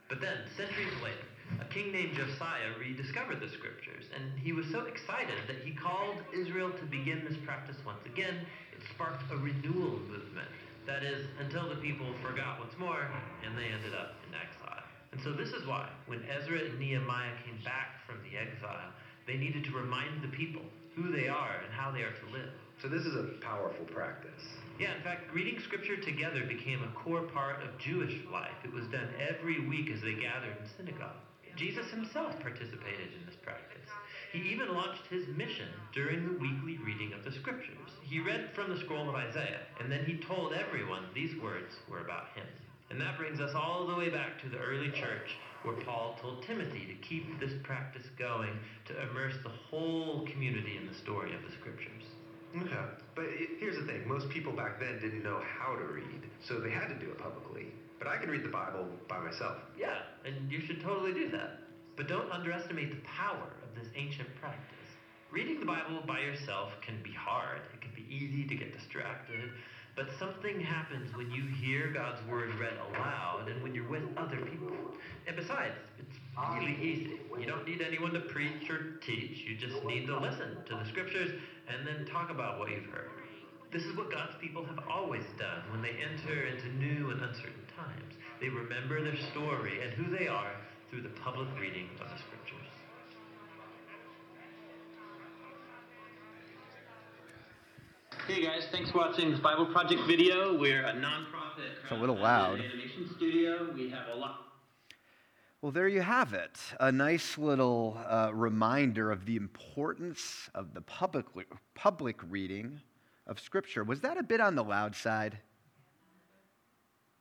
But 0.09 0.19
then, 0.19 0.39
centuries 0.57 0.91
later, 1.03 1.23
a 1.59 1.65
king 1.73 1.91
named 1.91 2.15
Josiah 2.15 2.71
rediscovered 2.79 3.39
the 3.41 3.49
scriptures, 3.49 4.05
and 4.15 4.39
he 4.39 4.53
was 4.53 4.65
so 4.71 4.85
excited 4.85 5.35
that 5.47 5.57
he 5.65 5.71
called 5.71 6.15
Israel 6.31 6.71
to 6.71 6.85
begin 6.85 7.25
this 7.27 7.37
practice 7.43 7.77
once 7.85 7.99
again. 8.05 8.45
It 8.71 8.81
sparked 8.95 9.23
a 9.31 9.37
renewal 9.37 9.99
movement. 10.07 10.47
That 10.87 11.03
is, 11.03 11.27
until 11.39 11.69
the 11.69 11.75
people 11.75 12.07
forgot 12.23 12.59
once 12.59 12.73
more, 12.79 13.07
and 13.45 13.57
they 13.57 13.69
ended 13.69 13.93
up 13.93 14.15
in 14.27 14.33
exile. 14.33 14.83
And 15.11 15.21
so 15.21 15.33
this 15.33 15.49
is 15.49 15.67
why, 15.67 15.89
when 16.07 16.23
Ezra 16.25 16.59
and 16.59 16.79
Nehemiah 16.79 17.35
came 17.45 17.59
back 17.63 17.99
from 18.07 18.17
the 18.23 18.37
exile, 18.37 18.91
they 19.27 19.37
needed 19.37 19.63
to 19.65 19.71
remind 19.71 20.23
the 20.23 20.31
people 20.35 20.63
who 20.95 21.11
they 21.11 21.27
are 21.27 21.61
and 21.63 21.71
how 21.73 21.91
they 21.91 22.01
are 22.01 22.13
to 22.13 22.27
live. 22.31 22.51
So 22.81 22.87
this 22.87 23.05
is 23.05 23.15
a 23.15 23.37
powerful 23.41 23.85
practice. 23.85 24.41
Yeah, 24.79 24.95
in 24.97 25.03
fact, 25.03 25.31
reading 25.33 25.59
scripture 25.59 25.97
together 25.97 26.43
became 26.47 26.81
a 26.81 26.91
core 26.97 27.21
part 27.21 27.61
of 27.61 27.77
Jewish 27.77 28.17
life. 28.31 28.57
It 28.63 28.73
was 28.73 28.85
done 28.87 29.07
every 29.19 29.67
week 29.69 29.91
as 29.93 30.01
they 30.01 30.15
gathered 30.15 30.57
in 30.57 30.65
synagogue. 30.77 31.21
Jesus 31.61 31.91
himself 31.91 32.33
participated 32.41 33.13
in 33.13 33.25
this 33.27 33.37
practice. 33.43 33.85
He 34.33 34.39
even 34.49 34.73
launched 34.73 35.05
his 35.11 35.27
mission 35.37 35.69
during 35.93 36.25
the 36.25 36.39
weekly 36.39 36.79
reading 36.83 37.13
of 37.13 37.23
the 37.23 37.37
scriptures. 37.39 37.93
He 38.01 38.19
read 38.19 38.49
from 38.55 38.71
the 38.71 38.81
scroll 38.81 39.07
of 39.07 39.13
Isaiah, 39.13 39.61
and 39.79 39.91
then 39.91 40.03
he 40.03 40.25
told 40.25 40.53
everyone 40.53 41.05
these 41.13 41.39
words 41.39 41.75
were 41.87 41.99
about 41.99 42.33
him. 42.33 42.47
And 42.89 42.99
that 42.99 43.19
brings 43.19 43.39
us 43.39 43.53
all 43.53 43.85
the 43.85 43.93
way 43.93 44.09
back 44.09 44.41
to 44.41 44.49
the 44.49 44.57
early 44.57 44.89
church 44.89 45.37
where 45.61 45.75
Paul 45.85 46.17
told 46.19 46.41
Timothy 46.41 46.87
to 46.87 47.07
keep 47.07 47.39
this 47.39 47.53
practice 47.61 48.07
going 48.17 48.57
to 48.87 48.99
immerse 49.03 49.35
the 49.43 49.53
whole 49.69 50.25
community 50.33 50.77
in 50.77 50.87
the 50.87 50.97
story 50.97 51.35
of 51.35 51.43
the 51.43 51.55
scriptures. 51.59 52.09
Okay, 52.57 52.89
but 53.13 53.25
here's 53.59 53.77
the 53.77 53.85
thing 53.85 54.07
most 54.07 54.29
people 54.29 54.51
back 54.51 54.79
then 54.79 54.99
didn't 54.99 55.21
know 55.21 55.39
how 55.59 55.75
to 55.75 55.83
read, 55.83 56.25
so 56.41 56.59
they 56.59 56.71
had 56.71 56.87
to 56.87 56.97
do 56.97 57.11
it 57.11 57.19
publicly. 57.19 57.67
But 58.01 58.09
I 58.09 58.17
can 58.17 58.31
read 58.31 58.43
the 58.43 58.49
Bible 58.49 58.87
by 59.07 59.19
myself. 59.19 59.57
Yeah, 59.77 59.99
and 60.25 60.51
you 60.51 60.59
should 60.59 60.81
totally 60.81 61.13
do 61.13 61.29
that. 61.29 61.59
But 61.95 62.07
don't 62.07 62.31
underestimate 62.31 62.89
the 62.89 63.07
power 63.07 63.53
of 63.61 63.79
this 63.79 63.93
ancient 63.95 64.27
practice. 64.41 64.89
Reading 65.29 65.59
the 65.59 65.67
Bible 65.67 66.01
by 66.07 66.19
yourself 66.21 66.71
can 66.81 66.95
be 67.03 67.11
hard. 67.11 67.59
It 67.71 67.79
can 67.79 67.91
be 67.95 68.03
easy 68.09 68.47
to 68.47 68.55
get 68.55 68.75
distracted. 68.75 69.51
But 69.95 70.07
something 70.17 70.59
happens 70.59 71.15
when 71.15 71.29
you 71.29 71.43
hear 71.43 71.91
God's 71.93 72.27
word 72.27 72.49
read 72.55 72.73
aloud 72.89 73.49
and 73.49 73.61
when 73.61 73.75
you're 73.75 73.87
with 73.87 74.03
other 74.17 74.37
people. 74.37 74.71
And 75.27 75.35
besides, 75.35 75.75
it's 75.99 76.17
really 76.55 76.77
easy. 76.81 77.19
You 77.39 77.45
don't 77.45 77.67
need 77.67 77.83
anyone 77.83 78.13
to 78.13 78.21
preach 78.21 78.67
or 78.71 78.97
teach. 79.05 79.45
You 79.47 79.55
just 79.55 79.83
need 79.85 80.07
to 80.07 80.17
listen 80.17 80.57
to 80.65 80.73
the 80.75 80.85
scriptures 80.85 81.39
and 81.67 81.85
then 81.85 82.07
talk 82.07 82.31
about 82.31 82.57
what 82.57 82.71
you've 82.71 82.85
heard. 82.85 83.20
This 83.71 83.83
is 83.83 83.95
what 83.95 84.11
God's 84.11 84.33
people 84.41 84.65
have 84.65 84.79
always 84.91 85.23
done 85.39 85.61
when 85.71 85.81
they 85.81 85.91
enter 85.91 86.45
into 86.45 86.67
new 86.75 87.11
and 87.11 87.21
uncertain 87.21 87.63
times. 87.73 88.15
They 88.41 88.49
remember 88.49 89.01
their 89.01 89.15
story 89.31 89.81
and 89.81 89.93
who 89.93 90.13
they 90.13 90.27
are 90.27 90.51
through 90.89 91.03
the 91.03 91.09
public 91.23 91.47
reading 91.57 91.87
of 92.01 92.09
the 92.09 92.17
scriptures. 92.17 92.67
Hey 98.27 98.43
guys, 98.45 98.67
thanks 98.73 98.91
for 98.91 98.97
watching 98.97 99.31
this 99.31 99.39
Bible 99.39 99.67
Project 99.67 100.01
video. 100.05 100.57
We're 100.57 100.83
a 100.83 100.91
nonprofit. 100.91 101.71
It's 101.83 101.91
a 101.91 101.95
little 101.95 102.17
loud. 102.17 102.59
Animation 102.59 103.09
studio. 103.15 103.71
We 103.73 103.89
have 103.89 104.09
a 104.13 104.17
lot. 104.17 104.47
Well, 105.61 105.71
there 105.71 105.87
you 105.87 106.01
have 106.01 106.33
it. 106.33 106.59
A 106.81 106.91
nice 106.91 107.37
little 107.37 107.97
uh, 108.05 108.31
reminder 108.33 109.11
of 109.11 109.25
the 109.25 109.37
importance 109.37 110.49
of 110.53 110.73
the 110.73 110.81
public, 110.81 111.25
public 111.73 112.17
reading 112.29 112.81
of 113.27 113.39
Scripture. 113.39 113.83
Was 113.83 114.01
that 114.01 114.17
a 114.17 114.23
bit 114.23 114.41
on 114.41 114.55
the 114.55 114.63
loud 114.63 114.95
side? 114.95 115.37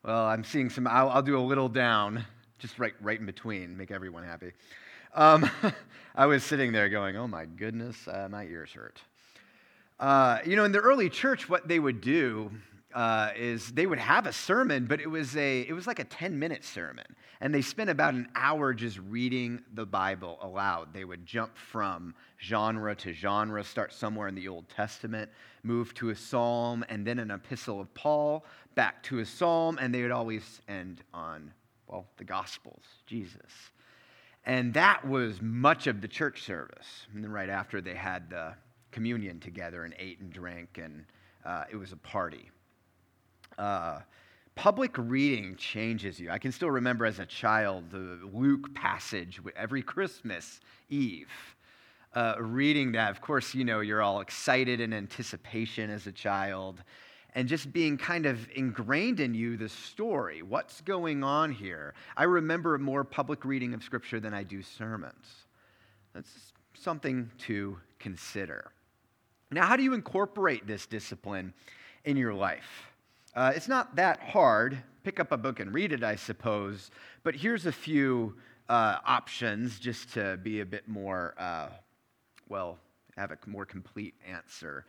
Well, 0.02 0.26
I'm 0.26 0.44
seeing 0.44 0.70
some, 0.70 0.86
I'll, 0.86 1.10
I'll 1.10 1.22
do 1.22 1.38
a 1.38 1.40
little 1.40 1.68
down, 1.68 2.24
just 2.58 2.78
right, 2.78 2.94
right 3.00 3.20
in 3.20 3.26
between, 3.26 3.76
make 3.76 3.90
everyone 3.90 4.24
happy. 4.24 4.52
Um, 5.14 5.50
I 6.14 6.26
was 6.26 6.42
sitting 6.42 6.72
there 6.72 6.88
going, 6.88 7.16
oh 7.16 7.26
my 7.26 7.44
goodness, 7.44 8.08
uh, 8.08 8.28
my 8.30 8.44
ears 8.44 8.72
hurt. 8.72 9.00
Uh, 9.98 10.38
you 10.46 10.56
know, 10.56 10.64
in 10.64 10.72
the 10.72 10.78
early 10.78 11.10
church, 11.10 11.48
what 11.48 11.68
they 11.68 11.78
would 11.78 12.00
do 12.00 12.50
uh, 12.94 13.30
is 13.36 13.70
they 13.72 13.86
would 13.86 13.98
have 13.98 14.26
a 14.26 14.32
sermon, 14.32 14.86
but 14.86 15.00
it 15.00 15.08
was 15.08 15.36
a 15.36 15.60
it 15.60 15.72
was 15.72 15.86
like 15.86 15.98
a 15.98 16.04
ten 16.04 16.38
minute 16.38 16.64
sermon, 16.64 17.06
and 17.40 17.54
they 17.54 17.62
spent 17.62 17.90
about 17.90 18.14
an 18.14 18.28
hour 18.34 18.74
just 18.74 18.98
reading 19.08 19.62
the 19.74 19.86
Bible 19.86 20.38
aloud. 20.42 20.92
They 20.92 21.04
would 21.04 21.24
jump 21.24 21.56
from 21.56 22.14
genre 22.40 22.94
to 22.96 23.12
genre, 23.12 23.62
start 23.64 23.92
somewhere 23.92 24.28
in 24.28 24.34
the 24.34 24.48
Old 24.48 24.68
Testament, 24.68 25.30
move 25.62 25.94
to 25.94 26.10
a 26.10 26.16
psalm, 26.16 26.84
and 26.88 27.06
then 27.06 27.18
an 27.18 27.30
epistle 27.30 27.80
of 27.80 27.92
Paul, 27.94 28.44
back 28.74 29.02
to 29.04 29.20
a 29.20 29.26
psalm, 29.26 29.78
and 29.80 29.94
they 29.94 30.02
would 30.02 30.10
always 30.10 30.60
end 30.68 31.02
on 31.14 31.52
well 31.86 32.06
the 32.16 32.24
Gospels, 32.24 32.84
Jesus. 33.06 33.70
And 34.46 34.72
that 34.74 35.06
was 35.06 35.42
much 35.42 35.86
of 35.86 36.00
the 36.00 36.08
church 36.08 36.42
service. 36.42 37.06
And 37.12 37.22
then 37.22 37.30
right 37.30 37.50
after 37.50 37.80
they 37.80 37.94
had 37.94 38.30
the 38.30 38.54
communion 38.90 39.38
together 39.38 39.84
and 39.84 39.94
ate 39.98 40.20
and 40.20 40.32
drank, 40.32 40.78
and 40.82 41.04
uh, 41.44 41.64
it 41.70 41.76
was 41.76 41.92
a 41.92 41.96
party. 41.96 42.50
Uh, 43.60 44.00
public 44.54 44.96
reading 44.96 45.54
changes 45.56 46.18
you. 46.18 46.30
I 46.30 46.38
can 46.38 46.50
still 46.50 46.70
remember 46.70 47.04
as 47.04 47.18
a 47.18 47.26
child 47.26 47.90
the 47.90 48.18
Luke 48.32 48.74
passage 48.74 49.38
every 49.54 49.82
Christmas 49.82 50.60
Eve. 50.88 51.28
Uh, 52.14 52.36
reading 52.38 52.92
that, 52.92 53.10
of 53.10 53.20
course, 53.20 53.54
you 53.54 53.66
know, 53.66 53.80
you're 53.80 54.00
all 54.00 54.20
excited 54.20 54.80
in 54.80 54.94
anticipation 54.94 55.90
as 55.90 56.06
a 56.06 56.12
child, 56.12 56.82
and 57.34 57.46
just 57.46 57.70
being 57.70 57.98
kind 57.98 58.24
of 58.24 58.48
ingrained 58.54 59.20
in 59.20 59.34
you 59.34 59.58
the 59.58 59.68
story. 59.68 60.40
What's 60.40 60.80
going 60.80 61.22
on 61.22 61.52
here? 61.52 61.92
I 62.16 62.24
remember 62.24 62.78
more 62.78 63.04
public 63.04 63.44
reading 63.44 63.74
of 63.74 63.82
Scripture 63.84 64.20
than 64.20 64.32
I 64.32 64.42
do 64.42 64.62
sermons. 64.62 65.26
That's 66.14 66.54
something 66.72 67.30
to 67.40 67.76
consider. 67.98 68.72
Now, 69.50 69.66
how 69.66 69.76
do 69.76 69.82
you 69.82 69.92
incorporate 69.92 70.66
this 70.66 70.86
discipline 70.86 71.52
in 72.06 72.16
your 72.16 72.32
life? 72.32 72.89
Uh, 73.34 73.52
it's 73.54 73.68
not 73.68 73.94
that 73.96 74.20
hard. 74.20 74.82
Pick 75.04 75.20
up 75.20 75.30
a 75.30 75.36
book 75.36 75.60
and 75.60 75.72
read 75.72 75.92
it, 75.92 76.02
I 76.02 76.16
suppose. 76.16 76.90
But 77.22 77.36
here's 77.36 77.64
a 77.66 77.72
few 77.72 78.34
uh, 78.68 78.96
options 79.04 79.78
just 79.78 80.12
to 80.14 80.36
be 80.42 80.60
a 80.60 80.66
bit 80.66 80.88
more, 80.88 81.34
uh, 81.38 81.68
well, 82.48 82.78
have 83.16 83.30
a 83.30 83.38
more 83.46 83.64
complete 83.64 84.14
answer. 84.28 84.84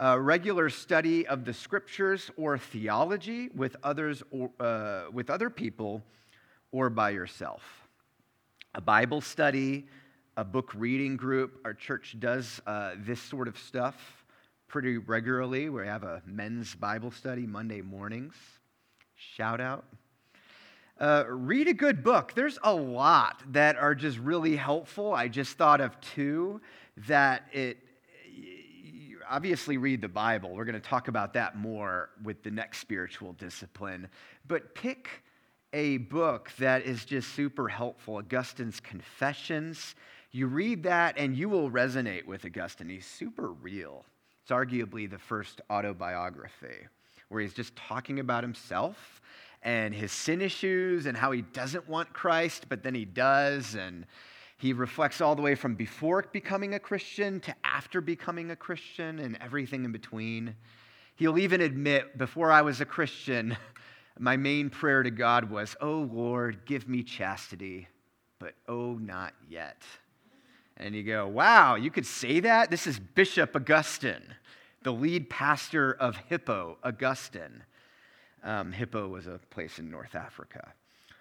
Uh, 0.00 0.18
regular 0.18 0.68
study 0.68 1.24
of 1.28 1.44
the 1.44 1.54
scriptures 1.54 2.30
or 2.36 2.58
theology 2.58 3.48
with 3.54 3.76
others 3.84 4.24
or, 4.32 4.50
uh, 4.58 5.04
with 5.12 5.30
other 5.30 5.48
people 5.48 6.02
or 6.72 6.90
by 6.90 7.10
yourself. 7.10 7.62
A 8.74 8.80
Bible 8.80 9.20
study, 9.20 9.86
a 10.36 10.44
book 10.44 10.72
reading 10.74 11.16
group. 11.16 11.60
Our 11.64 11.74
church 11.74 12.16
does 12.18 12.60
uh, 12.66 12.96
this 12.98 13.20
sort 13.20 13.46
of 13.46 13.56
stuff 13.56 14.23
pretty 14.68 14.98
regularly. 14.98 15.68
We 15.68 15.86
have 15.86 16.02
a 16.02 16.22
men's 16.26 16.74
Bible 16.74 17.10
study 17.10 17.46
Monday 17.46 17.80
mornings. 17.82 18.34
Shout 19.14 19.60
out. 19.60 19.84
Uh, 20.98 21.24
read 21.28 21.66
a 21.66 21.74
good 21.74 22.04
book. 22.04 22.34
There's 22.34 22.58
a 22.62 22.72
lot 22.72 23.42
that 23.52 23.76
are 23.76 23.94
just 23.94 24.18
really 24.18 24.56
helpful. 24.56 25.12
I 25.12 25.28
just 25.28 25.56
thought 25.56 25.80
of 25.80 26.00
two 26.00 26.60
that 27.08 27.44
it 27.52 27.78
obviously 29.28 29.76
read 29.76 30.00
the 30.00 30.08
Bible. 30.08 30.54
We're 30.54 30.64
going 30.64 30.80
to 30.80 30.88
talk 30.88 31.08
about 31.08 31.32
that 31.34 31.56
more 31.56 32.10
with 32.22 32.42
the 32.42 32.50
next 32.50 32.78
spiritual 32.78 33.32
discipline. 33.32 34.08
But 34.46 34.74
pick 34.74 35.08
a 35.72 35.96
book 35.96 36.52
that 36.58 36.84
is 36.84 37.04
just 37.04 37.34
super 37.34 37.68
helpful 37.68 38.18
Augustine's 38.18 38.80
Confessions. 38.80 39.94
You 40.30 40.46
read 40.46 40.84
that 40.84 41.18
and 41.18 41.36
you 41.36 41.48
will 41.48 41.70
resonate 41.70 42.26
with 42.26 42.44
Augustine. 42.44 42.88
He's 42.88 43.06
super 43.06 43.52
real. 43.52 44.04
It's 44.44 44.50
arguably 44.50 45.10
the 45.10 45.18
first 45.18 45.62
autobiography 45.70 46.86
where 47.30 47.40
he's 47.40 47.54
just 47.54 47.74
talking 47.76 48.20
about 48.20 48.44
himself 48.44 49.22
and 49.62 49.94
his 49.94 50.12
sin 50.12 50.42
issues 50.42 51.06
and 51.06 51.16
how 51.16 51.32
he 51.32 51.40
doesn't 51.40 51.88
want 51.88 52.12
Christ, 52.12 52.66
but 52.68 52.82
then 52.82 52.94
he 52.94 53.06
does. 53.06 53.74
And 53.74 54.04
he 54.58 54.74
reflects 54.74 55.22
all 55.22 55.34
the 55.34 55.40
way 55.40 55.54
from 55.54 55.76
before 55.76 56.26
becoming 56.30 56.74
a 56.74 56.78
Christian 56.78 57.40
to 57.40 57.54
after 57.64 58.02
becoming 58.02 58.50
a 58.50 58.56
Christian 58.56 59.18
and 59.18 59.38
everything 59.40 59.86
in 59.86 59.92
between. 59.92 60.54
He'll 61.16 61.38
even 61.38 61.62
admit, 61.62 62.18
before 62.18 62.52
I 62.52 62.60
was 62.60 62.82
a 62.82 62.84
Christian, 62.84 63.56
my 64.18 64.36
main 64.36 64.68
prayer 64.68 65.02
to 65.02 65.10
God 65.10 65.50
was, 65.50 65.74
Oh 65.80 66.06
Lord, 66.12 66.66
give 66.66 66.86
me 66.86 67.02
chastity, 67.02 67.88
but 68.38 68.52
oh, 68.68 68.98
not 69.00 69.32
yet. 69.48 69.84
And 70.76 70.94
you 70.94 71.02
go, 71.04 71.26
wow, 71.26 71.76
you 71.76 71.90
could 71.90 72.06
say 72.06 72.40
that? 72.40 72.70
This 72.70 72.86
is 72.86 72.98
Bishop 72.98 73.54
Augustine, 73.54 74.34
the 74.82 74.92
lead 74.92 75.30
pastor 75.30 75.92
of 75.92 76.16
Hippo, 76.16 76.78
Augustine. 76.82 77.62
Um, 78.42 78.72
Hippo 78.72 79.08
was 79.08 79.26
a 79.26 79.40
place 79.50 79.78
in 79.78 79.90
North 79.90 80.14
Africa. 80.14 80.72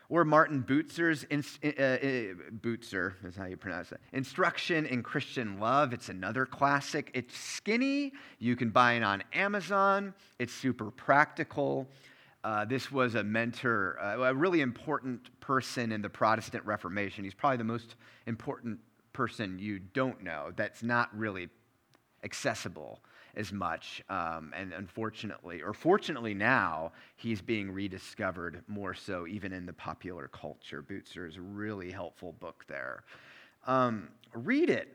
Or 0.09 0.25
Martin 0.25 0.63
Bucer's, 0.63 1.25
uh, 1.31 1.37
uh, 1.65 2.49
Bucer 2.61 3.13
is 3.25 3.35
how 3.35 3.45
you 3.45 3.55
pronounce 3.57 3.91
it, 3.91 4.01
Instruction 4.11 4.85
in 4.85 5.01
Christian 5.01 5.59
Love. 5.59 5.93
It's 5.93 6.09
another 6.09 6.45
classic. 6.45 7.09
It's 7.13 7.37
skinny. 7.37 8.11
You 8.39 8.55
can 8.55 8.69
buy 8.69 8.93
it 8.93 9.03
on 9.03 9.23
Amazon. 9.33 10.13
It's 10.39 10.53
super 10.53 10.91
practical. 10.91 11.87
Uh, 12.43 12.65
this 12.65 12.91
was 12.91 13.15
a 13.15 13.23
mentor, 13.23 13.97
uh, 14.01 14.23
a 14.23 14.33
really 14.33 14.59
important 14.59 15.39
person 15.39 15.91
in 15.93 16.01
the 16.01 16.09
Protestant 16.09 16.65
Reformation. 16.65 17.23
He's 17.23 17.33
probably 17.33 17.57
the 17.57 17.63
most 17.63 17.95
important 18.27 18.79
person 19.13 19.59
you 19.59 19.79
don't 19.79 20.23
know 20.23 20.51
that's 20.55 20.83
not 20.83 21.15
really 21.17 21.49
accessible 22.23 22.99
as 23.35 23.51
much. 23.51 24.03
Um, 24.09 24.53
and 24.55 24.73
unfortunately, 24.73 25.61
or 25.61 25.73
fortunately 25.73 26.33
now, 26.33 26.91
he's 27.15 27.41
being 27.41 27.71
rediscovered 27.71 28.63
more 28.67 28.93
so 28.93 29.25
even 29.27 29.53
in 29.53 29.65
the 29.65 29.73
popular 29.73 30.27
culture. 30.27 30.83
Bucer 30.83 31.27
is 31.27 31.37
a 31.37 31.41
really 31.41 31.91
helpful 31.91 32.33
book 32.33 32.63
there. 32.67 33.03
Um, 33.65 34.09
read 34.33 34.69
it. 34.69 34.89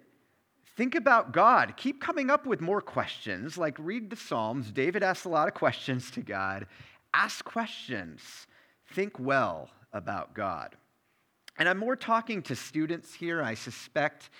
Think 0.76 0.94
about 0.94 1.32
God. 1.32 1.74
Keep 1.76 2.00
coming 2.00 2.30
up 2.30 2.46
with 2.46 2.60
more 2.60 2.80
questions. 2.80 3.58
Like 3.58 3.76
read 3.80 4.10
the 4.10 4.16
Psalms. 4.16 4.70
David 4.70 5.02
asks 5.02 5.24
a 5.24 5.28
lot 5.28 5.48
of 5.48 5.54
questions 5.54 6.10
to 6.12 6.20
God. 6.20 6.66
Ask 7.12 7.44
questions. 7.44 8.46
Think 8.92 9.18
well 9.18 9.70
about 9.92 10.34
God. 10.34 10.76
And 11.58 11.68
I'm 11.68 11.78
more 11.78 11.96
talking 11.96 12.42
to 12.42 12.54
students 12.54 13.12
here. 13.12 13.42
I 13.42 13.54
suspect 13.54 14.30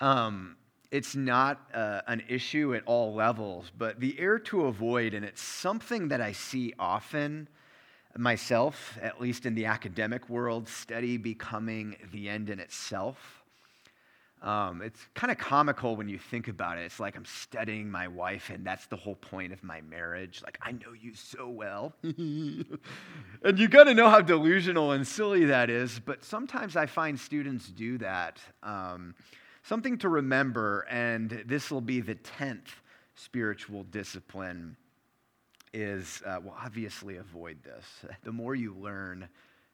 um, 0.00 0.56
it's 0.90 1.14
not 1.14 1.60
uh, 1.74 2.00
an 2.06 2.22
issue 2.28 2.74
at 2.74 2.82
all 2.86 3.14
levels, 3.14 3.70
but 3.76 4.00
the 4.00 4.18
error 4.18 4.38
to 4.38 4.64
avoid, 4.64 5.12
and 5.12 5.22
it's 5.22 5.42
something 5.42 6.08
that 6.08 6.22
I 6.22 6.32
see 6.32 6.72
often 6.78 7.48
myself, 8.16 8.98
at 9.02 9.20
least 9.20 9.44
in 9.44 9.54
the 9.54 9.66
academic 9.66 10.30
world, 10.30 10.66
study 10.66 11.18
becoming 11.18 11.96
the 12.10 12.30
end 12.30 12.48
in 12.48 12.58
itself. 12.58 13.42
Um, 14.46 14.80
it's 14.80 15.00
kind 15.14 15.30
of 15.30 15.38
comical 15.38 15.96
when 15.96 16.08
you 16.08 16.18
think 16.18 16.46
about 16.46 16.78
it. 16.78 16.82
It's 16.82 17.00
like 17.00 17.16
I'm 17.16 17.24
studying 17.24 17.90
my 17.90 18.06
wife, 18.06 18.50
and 18.50 18.64
that's 18.64 18.86
the 18.86 18.96
whole 18.96 19.16
point 19.16 19.52
of 19.52 19.64
my 19.64 19.80
marriage. 19.80 20.40
Like, 20.44 20.58
I 20.62 20.72
know 20.72 20.92
you 20.98 21.14
so 21.14 21.48
well. 21.48 21.92
and 22.02 22.78
you 23.56 23.68
got 23.68 23.84
to 23.84 23.94
know 23.94 24.08
how 24.08 24.20
delusional 24.20 24.92
and 24.92 25.06
silly 25.06 25.46
that 25.46 25.68
is. 25.68 25.98
But 25.98 26.24
sometimes 26.24 26.76
I 26.76 26.86
find 26.86 27.18
students 27.18 27.68
do 27.68 27.98
that. 27.98 28.40
Um, 28.62 29.14
Something 29.66 29.98
to 29.98 30.08
remember, 30.08 30.86
and 30.88 31.42
this 31.44 31.72
will 31.72 31.80
be 31.80 32.00
the 32.00 32.14
10th 32.14 32.68
spiritual 33.16 33.82
discipline, 33.82 34.76
is 35.74 36.22
uh, 36.24 36.38
well, 36.40 36.56
obviously 36.64 37.16
avoid 37.16 37.64
this. 37.64 37.84
The 38.22 38.30
more 38.30 38.54
you 38.54 38.76
learn, 38.76 39.28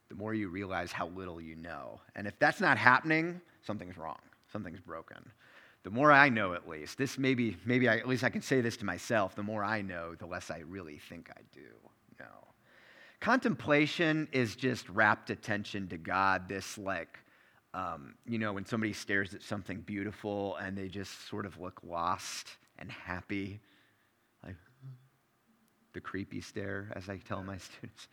the 0.09 0.15
more 0.15 0.33
you 0.33 0.49
realize 0.49 0.91
how 0.91 1.09
little 1.09 1.39
you 1.39 1.55
know. 1.57 2.01
And 2.15 2.25
if 2.25 2.39
that's 2.39 2.59
not 2.59 2.79
happening, 2.79 3.39
something's 3.61 3.95
wrong, 3.95 4.17
something's 4.53 4.79
broken. 4.79 5.17
The 5.83 5.89
more 5.89 6.13
I 6.13 6.29
know, 6.29 6.53
at 6.53 6.69
least, 6.69 6.97
this 6.97 7.17
maybe, 7.17 7.57
maybe 7.65 7.89
I, 7.89 7.97
at 7.97 8.07
least 8.07 8.23
I 8.23 8.29
can 8.29 8.41
say 8.41 8.61
this 8.61 8.77
to 8.77 8.85
myself 8.85 9.35
the 9.35 9.43
more 9.43 9.65
I 9.65 9.81
know, 9.81 10.15
the 10.15 10.25
less 10.25 10.49
I 10.49 10.59
really 10.59 10.97
think 10.97 11.29
I 11.35 11.41
do 11.51 11.67
know. 12.19 12.47
Contemplation 13.19 14.29
is 14.31 14.55
just 14.55 14.87
rapt 14.87 15.29
attention 15.29 15.89
to 15.89 15.97
God, 15.97 16.47
this 16.47 16.77
like, 16.77 17.19
um, 17.73 18.15
you 18.25 18.37
know, 18.37 18.53
when 18.53 18.65
somebody 18.65 18.93
stares 18.93 19.33
at 19.33 19.41
something 19.41 19.81
beautiful 19.81 20.55
and 20.57 20.77
they 20.77 20.87
just 20.87 21.27
sort 21.27 21.45
of 21.45 21.59
look 21.59 21.81
lost 21.83 22.47
and 22.79 22.89
happy, 22.89 23.59
like 24.45 24.55
the 25.93 25.99
creepy 25.99 26.39
stare, 26.39 26.91
as 26.95 27.09
I 27.09 27.17
tell 27.17 27.43
my 27.43 27.57
students. 27.57 28.07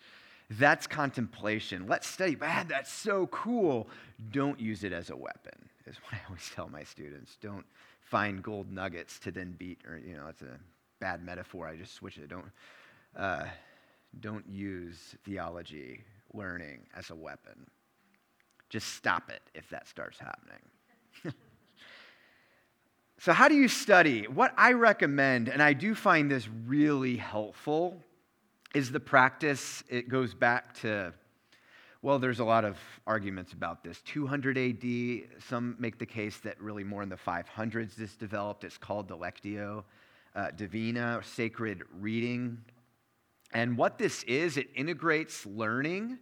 That's 0.51 0.89
contemplation. 0.89 1.87
Let's 1.87 2.09
study. 2.09 2.35
Man, 2.35 2.67
that's 2.67 2.93
so 2.93 3.29
cool. 3.29 3.89
Don't 4.33 4.59
use 4.59 4.83
it 4.83 4.93
as 4.93 5.11
a 5.11 5.17
weapon, 5.17 5.70
is 5.91 5.97
what 6.05 6.15
I 6.15 6.21
always 6.29 6.51
tell 6.55 6.69
my 6.69 6.85
students. 6.85 7.37
Don't 7.43 7.67
find 8.01 8.43
gold 8.43 8.73
nuggets 8.73 9.19
to 9.21 9.31
then 9.31 9.55
beat, 9.59 9.79
or, 9.87 9.99
you 9.99 10.17
know, 10.17 10.29
it's 10.29 10.43
a 10.43 10.59
bad 11.01 11.25
metaphor. 11.25 11.67
I 11.67 11.77
just 11.77 11.95
switch 11.95 12.19
it. 12.19 12.29
Don't, 12.29 12.51
uh, 13.17 13.45
don't 14.21 14.49
use 14.49 15.17
theology 15.25 16.05
learning 16.33 16.81
as 16.97 17.11
a 17.11 17.15
weapon. 17.15 17.67
Just 18.69 18.95
stop 18.95 19.31
it 19.31 19.43
if 19.55 19.69
that 19.71 19.89
starts 19.89 20.19
happening. 20.19 20.63
so, 23.19 23.33
how 23.33 23.49
do 23.49 23.55
you 23.55 23.69
study? 23.69 24.29
What 24.29 24.55
I 24.57 24.73
recommend, 24.73 25.49
and 25.49 25.63
I 25.63 25.73
do 25.73 25.95
find 25.95 26.31
this 26.31 26.49
really 26.67 27.17
helpful, 27.17 27.97
is 28.75 28.93
the 28.93 29.01
practice. 29.01 29.83
It 29.89 30.09
goes 30.09 30.35
back 30.35 30.75
to, 30.81 31.13
well, 32.03 32.19
there's 32.19 32.41
a 32.41 32.45
lot 32.45 32.65
of 32.65 32.79
arguments 33.07 33.53
about 33.53 33.85
this. 33.85 34.01
200 34.07 34.57
AD, 34.57 35.43
some 35.43 35.77
make 35.79 35.99
the 35.99 36.07
case 36.07 36.39
that 36.39 36.59
really 36.59 36.83
more 36.83 37.03
in 37.03 37.11
the 37.11 37.17
500s 37.17 37.95
this 37.95 38.17
developed. 38.17 38.65
It's 38.65 38.79
called 38.79 39.07
the 39.07 39.17
Lectio 39.17 39.85
uh, 40.35 40.51
Divina, 40.53 41.21
sacred 41.23 41.83
reading. 41.99 42.59
And 43.53 43.77
what 43.77 43.99
this 43.99 44.23
is, 44.23 44.57
it 44.57 44.69
integrates 44.75 45.45
learning 45.45 46.19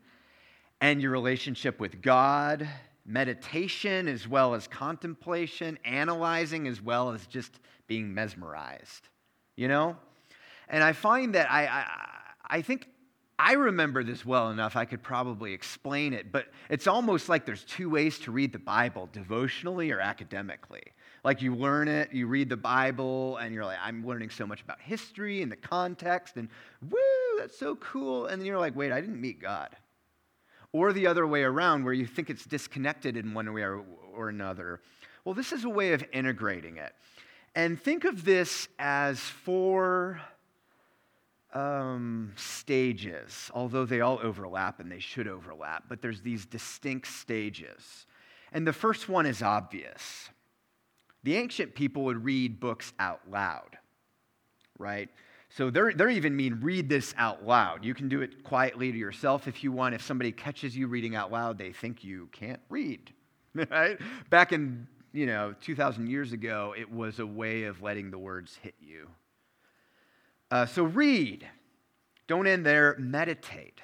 and 0.80 1.00
your 1.00 1.12
relationship 1.12 1.78
with 1.78 2.02
God, 2.02 2.68
meditation 3.06 4.08
as 4.08 4.26
well 4.26 4.54
as 4.54 4.66
contemplation, 4.66 5.78
analyzing 5.84 6.66
as 6.66 6.82
well 6.82 7.10
as 7.12 7.24
just 7.28 7.60
being 7.86 8.12
mesmerized, 8.12 9.08
you 9.54 9.68
know? 9.68 9.96
And 10.68 10.82
I 10.82 10.92
find 10.92 11.36
that 11.36 11.50
I, 11.50 11.66
I, 11.66 12.56
I 12.56 12.62
think 12.62 12.88
I 13.38 13.52
remember 13.52 14.02
this 14.02 14.26
well 14.26 14.50
enough, 14.50 14.74
I 14.74 14.84
could 14.84 15.02
probably 15.02 15.52
explain 15.52 16.12
it, 16.12 16.32
but 16.32 16.48
it's 16.68 16.86
almost 16.86 17.28
like 17.28 17.46
there's 17.46 17.64
two 17.64 17.88
ways 17.88 18.18
to 18.20 18.32
read 18.32 18.52
the 18.52 18.58
Bible 18.58 19.08
devotionally 19.12 19.92
or 19.92 20.00
academically. 20.00 20.82
Like 21.24 21.40
you 21.40 21.54
learn 21.54 21.86
it, 21.86 22.12
you 22.12 22.26
read 22.26 22.48
the 22.48 22.56
Bible, 22.56 23.36
and 23.36 23.54
you're 23.54 23.64
like, 23.64 23.78
I'm 23.82 24.04
learning 24.06 24.30
so 24.30 24.46
much 24.46 24.60
about 24.62 24.80
history 24.80 25.42
and 25.42 25.52
the 25.52 25.56
context, 25.56 26.36
and 26.36 26.48
woo, 26.90 26.98
that's 27.38 27.56
so 27.56 27.76
cool. 27.76 28.26
And 28.26 28.40
then 28.40 28.46
you're 28.46 28.58
like, 28.58 28.74
wait, 28.74 28.92
I 28.92 29.00
didn't 29.00 29.20
meet 29.20 29.40
God 29.40 29.76
or 30.72 30.92
the 30.92 31.06
other 31.06 31.26
way 31.26 31.42
around, 31.42 31.84
where 31.84 31.94
you 31.94 32.06
think 32.06 32.30
it's 32.30 32.44
disconnected 32.44 33.16
in 33.16 33.32
one 33.34 33.52
way 33.52 33.62
or, 33.62 33.84
or 34.12 34.28
another. 34.28 34.80
Well, 35.24 35.34
this 35.34 35.52
is 35.52 35.64
a 35.64 35.68
way 35.68 35.92
of 35.92 36.04
integrating 36.12 36.76
it. 36.76 36.92
And 37.54 37.80
think 37.80 38.04
of 38.04 38.24
this 38.24 38.68
as 38.78 39.18
four 39.18 40.20
um, 41.54 42.32
stages, 42.36 43.50
although 43.54 43.84
they 43.84 44.00
all 44.00 44.20
overlap 44.22 44.80
and 44.80 44.90
they 44.90 44.98
should 44.98 45.28
overlap, 45.28 45.84
but 45.88 46.02
there's 46.02 46.20
these 46.20 46.44
distinct 46.44 47.06
stages. 47.06 48.06
And 48.52 48.66
the 48.66 48.72
first 48.72 49.08
one 49.08 49.26
is 49.26 49.42
obvious. 49.42 50.28
The 51.24 51.36
ancient 51.36 51.74
people 51.74 52.04
would 52.04 52.24
read 52.24 52.60
books 52.60 52.92
out 52.98 53.20
loud, 53.30 53.78
right? 54.78 55.08
So 55.50 55.70
they're, 55.70 55.92
they're 55.92 56.10
even 56.10 56.36
mean 56.36 56.60
read 56.60 56.88
this 56.88 57.14
out 57.16 57.44
loud. 57.44 57.84
You 57.84 57.94
can 57.94 58.08
do 58.08 58.20
it 58.20 58.44
quietly 58.44 58.92
to 58.92 58.98
yourself 58.98 59.48
if 59.48 59.64
you 59.64 59.72
want. 59.72 59.94
If 59.94 60.02
somebody 60.02 60.30
catches 60.30 60.76
you 60.76 60.86
reading 60.86 61.16
out 61.16 61.32
loud, 61.32 61.58
they 61.58 61.72
think 61.72 62.04
you 62.04 62.28
can't 62.32 62.60
read. 62.68 63.12
Right? 63.70 63.98
Back 64.30 64.52
in, 64.52 64.86
you 65.12 65.26
know, 65.26 65.52
2,000 65.62 66.06
years 66.06 66.32
ago, 66.32 66.74
it 66.78 66.88
was 66.92 67.18
a 67.18 67.26
way 67.26 67.64
of 67.64 67.82
letting 67.82 68.12
the 68.12 68.18
words 68.18 68.56
hit 68.62 68.74
you. 68.78 69.08
Uh, 70.50 70.66
so 70.66 70.84
read. 70.84 71.46
Don't 72.26 72.46
end 72.46 72.64
there. 72.64 72.96
Meditate. 72.98 73.80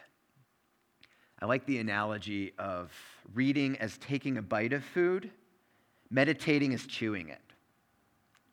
I 1.41 1.47
like 1.47 1.67
the 1.67 1.79
analogy 1.79 2.53
of 2.59 2.93
reading 3.35 3.77
as 3.79 3.99
taking 3.99 4.39
a 4.39 4.43
bite 4.43 4.73
of 4.73 4.85
food, 4.85 5.31
meditating 6.11 6.73
as 6.73 6.87
chewing 6.87 7.29
it, 7.29 7.43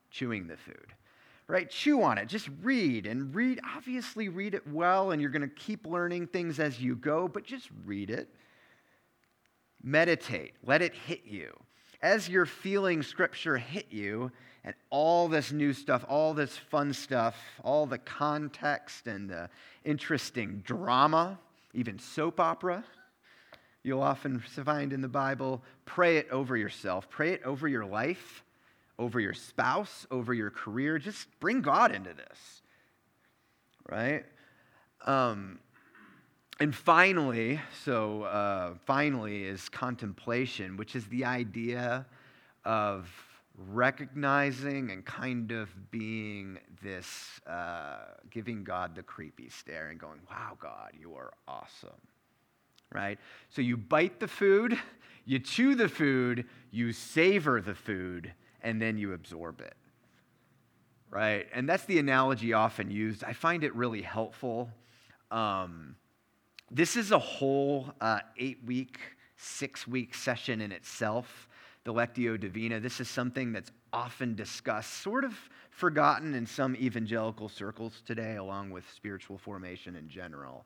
chewing 0.10 0.48
the 0.48 0.58
food 0.58 0.94
right? 1.52 1.70
Chew 1.70 2.02
on 2.02 2.18
it. 2.18 2.28
Just 2.28 2.50
read 2.62 3.06
and 3.06 3.36
read. 3.36 3.60
Obviously, 3.76 4.30
read 4.30 4.54
it 4.54 4.66
well, 4.68 5.12
and 5.12 5.22
you're 5.22 5.32
going 5.32 5.42
to 5.42 5.56
keep 5.56 5.86
learning 5.86 6.28
things 6.28 6.60
as 6.60 6.80
you 6.80 6.96
go, 6.96 7.28
but 7.28 7.44
just 7.44 7.70
read 7.86 8.10
it. 8.10 8.34
Meditate. 9.84 10.54
Let 10.66 10.82
it 10.82 10.94
hit 10.94 11.26
you. 11.26 11.52
As 12.02 12.30
you're 12.30 12.46
feeling 12.46 13.04
Scripture 13.04 13.58
hit 13.58 13.88
you, 13.90 14.32
and 14.64 14.76
all 14.90 15.28
this 15.28 15.52
new 15.52 15.74
stuff, 15.74 16.06
all 16.08 16.34
this 16.34 16.56
fun 16.56 16.94
stuff, 16.94 17.36
all 17.64 17.86
the 17.86 17.98
context 17.98 19.08
and 19.08 19.30
the 19.30 19.50
interesting 19.84 20.62
drama, 20.66 21.40
even 21.74 21.98
soap 21.98 22.40
opera, 22.40 22.84
you'll 23.84 24.02
often 24.02 24.40
find 24.40 24.94
in 24.94 25.02
the 25.02 25.08
Bible, 25.08 25.62
pray 25.86 26.18
it 26.18 26.28
over 26.30 26.56
yourself, 26.56 27.10
pray 27.10 27.34
it 27.34 27.42
over 27.44 27.68
your 27.68 27.86
life 27.86 28.44
over 29.02 29.20
your 29.20 29.34
spouse, 29.34 30.06
over 30.12 30.32
your 30.32 30.52
career. 30.52 31.00
Just 31.00 31.28
bring 31.40 31.62
God 31.62 31.92
into 31.92 32.14
this, 32.14 32.62
right? 33.90 34.24
Um, 35.06 35.60
and 36.60 36.74
finally, 36.74 37.60
so 37.84 38.24
uh, 38.24 38.76
finally 38.86 39.44
is 39.44 39.70
contemplation, 39.70 40.78
which 40.78 40.96
is 40.96 41.08
the 41.08 41.26
idea 41.26 42.06
of 42.64 43.10
recognizing 43.70 44.92
and 44.92 45.06
kind 45.06 45.52
of 45.52 45.92
being 45.92 46.58
this, 46.82 47.40
uh, 47.48 48.00
giving 48.30 48.64
God 48.64 48.96
the 48.96 49.04
creepy 49.04 49.50
stare 49.50 49.90
and 49.90 50.00
going, 50.00 50.20
wow, 50.30 50.58
God, 50.60 50.92
you 51.00 51.16
are 51.16 51.32
awesome. 51.48 51.90
Right? 52.94 53.20
So 53.50 53.62
you 53.62 53.78
bite 53.78 54.20
the 54.20 54.28
food, 54.28 54.78
you 55.26 55.40
chew 55.40 55.76
the 55.76 55.90
food, 55.90 56.46
you 56.72 56.94
savor 56.94 57.62
the 57.62 57.76
food, 57.76 58.34
and 58.62 58.82
then 58.82 58.98
you 58.98 59.14
absorb 59.14 59.62
it. 59.62 59.76
Right? 61.10 61.48
And 61.54 61.68
that's 61.68 61.86
the 61.86 62.00
analogy 62.00 62.54
often 62.54 62.90
used. 62.90 63.24
I 63.24 63.34
find 63.34 63.64
it 63.64 63.76
really 63.76 64.02
helpful. 64.02 64.70
Um, 65.30 65.96
this 66.70 66.96
is 66.96 67.12
a 67.12 67.20
whole 67.20 67.94
uh, 68.00 68.20
eight 68.38 68.60
week, 68.66 69.00
six 69.36 69.86
week 69.86 70.16
session 70.16 70.62
in 70.62 70.72
itself, 70.72 71.50
the 71.84 71.94
Lectio 71.94 72.40
Divina. 72.40 72.80
This 72.80 73.00
is 73.00 73.10
something 73.10 73.52
that's 73.52 73.72
often 73.92 74.36
discussed, 74.36 75.02
sort 75.02 75.24
of 75.24 75.34
forgotten 75.72 76.34
in 76.34 76.46
some 76.46 76.76
evangelical 76.76 77.50
circles 77.50 78.02
today, 78.06 78.36
along 78.36 78.70
with 78.72 78.90
spiritual 78.94 79.38
formation 79.38 79.96
in 79.96 80.08
general. 80.08 80.66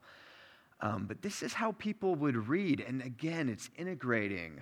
Um, 0.81 1.05
but 1.07 1.21
this 1.21 1.41
is 1.41 1.53
how 1.53 1.71
people 1.73 2.15
would 2.15 2.47
read. 2.47 2.83
And 2.85 3.01
again, 3.01 3.49
it's 3.49 3.69
integrating 3.77 4.61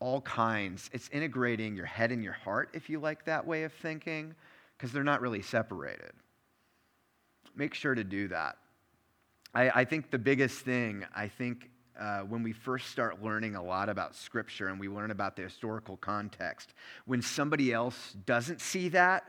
all 0.00 0.20
kinds. 0.22 0.90
It's 0.92 1.08
integrating 1.10 1.76
your 1.76 1.86
head 1.86 2.10
and 2.10 2.22
your 2.22 2.32
heart, 2.32 2.70
if 2.74 2.90
you 2.90 2.98
like 2.98 3.24
that 3.26 3.46
way 3.46 3.62
of 3.62 3.72
thinking, 3.72 4.34
because 4.76 4.92
they're 4.92 5.04
not 5.04 5.20
really 5.20 5.42
separated. 5.42 6.12
Make 7.54 7.74
sure 7.74 7.94
to 7.94 8.02
do 8.02 8.28
that. 8.28 8.56
I, 9.54 9.70
I 9.70 9.84
think 9.84 10.10
the 10.10 10.18
biggest 10.18 10.58
thing, 10.60 11.04
I 11.14 11.28
think, 11.28 11.70
uh, 11.98 12.20
when 12.20 12.42
we 12.42 12.52
first 12.52 12.88
start 12.88 13.22
learning 13.22 13.54
a 13.54 13.62
lot 13.62 13.88
about 13.88 14.14
Scripture 14.14 14.68
and 14.68 14.80
we 14.80 14.88
learn 14.88 15.10
about 15.10 15.36
the 15.36 15.42
historical 15.42 15.96
context, 15.96 16.74
when 17.06 17.22
somebody 17.22 17.72
else 17.72 18.16
doesn't 18.26 18.60
see 18.60 18.88
that, 18.90 19.24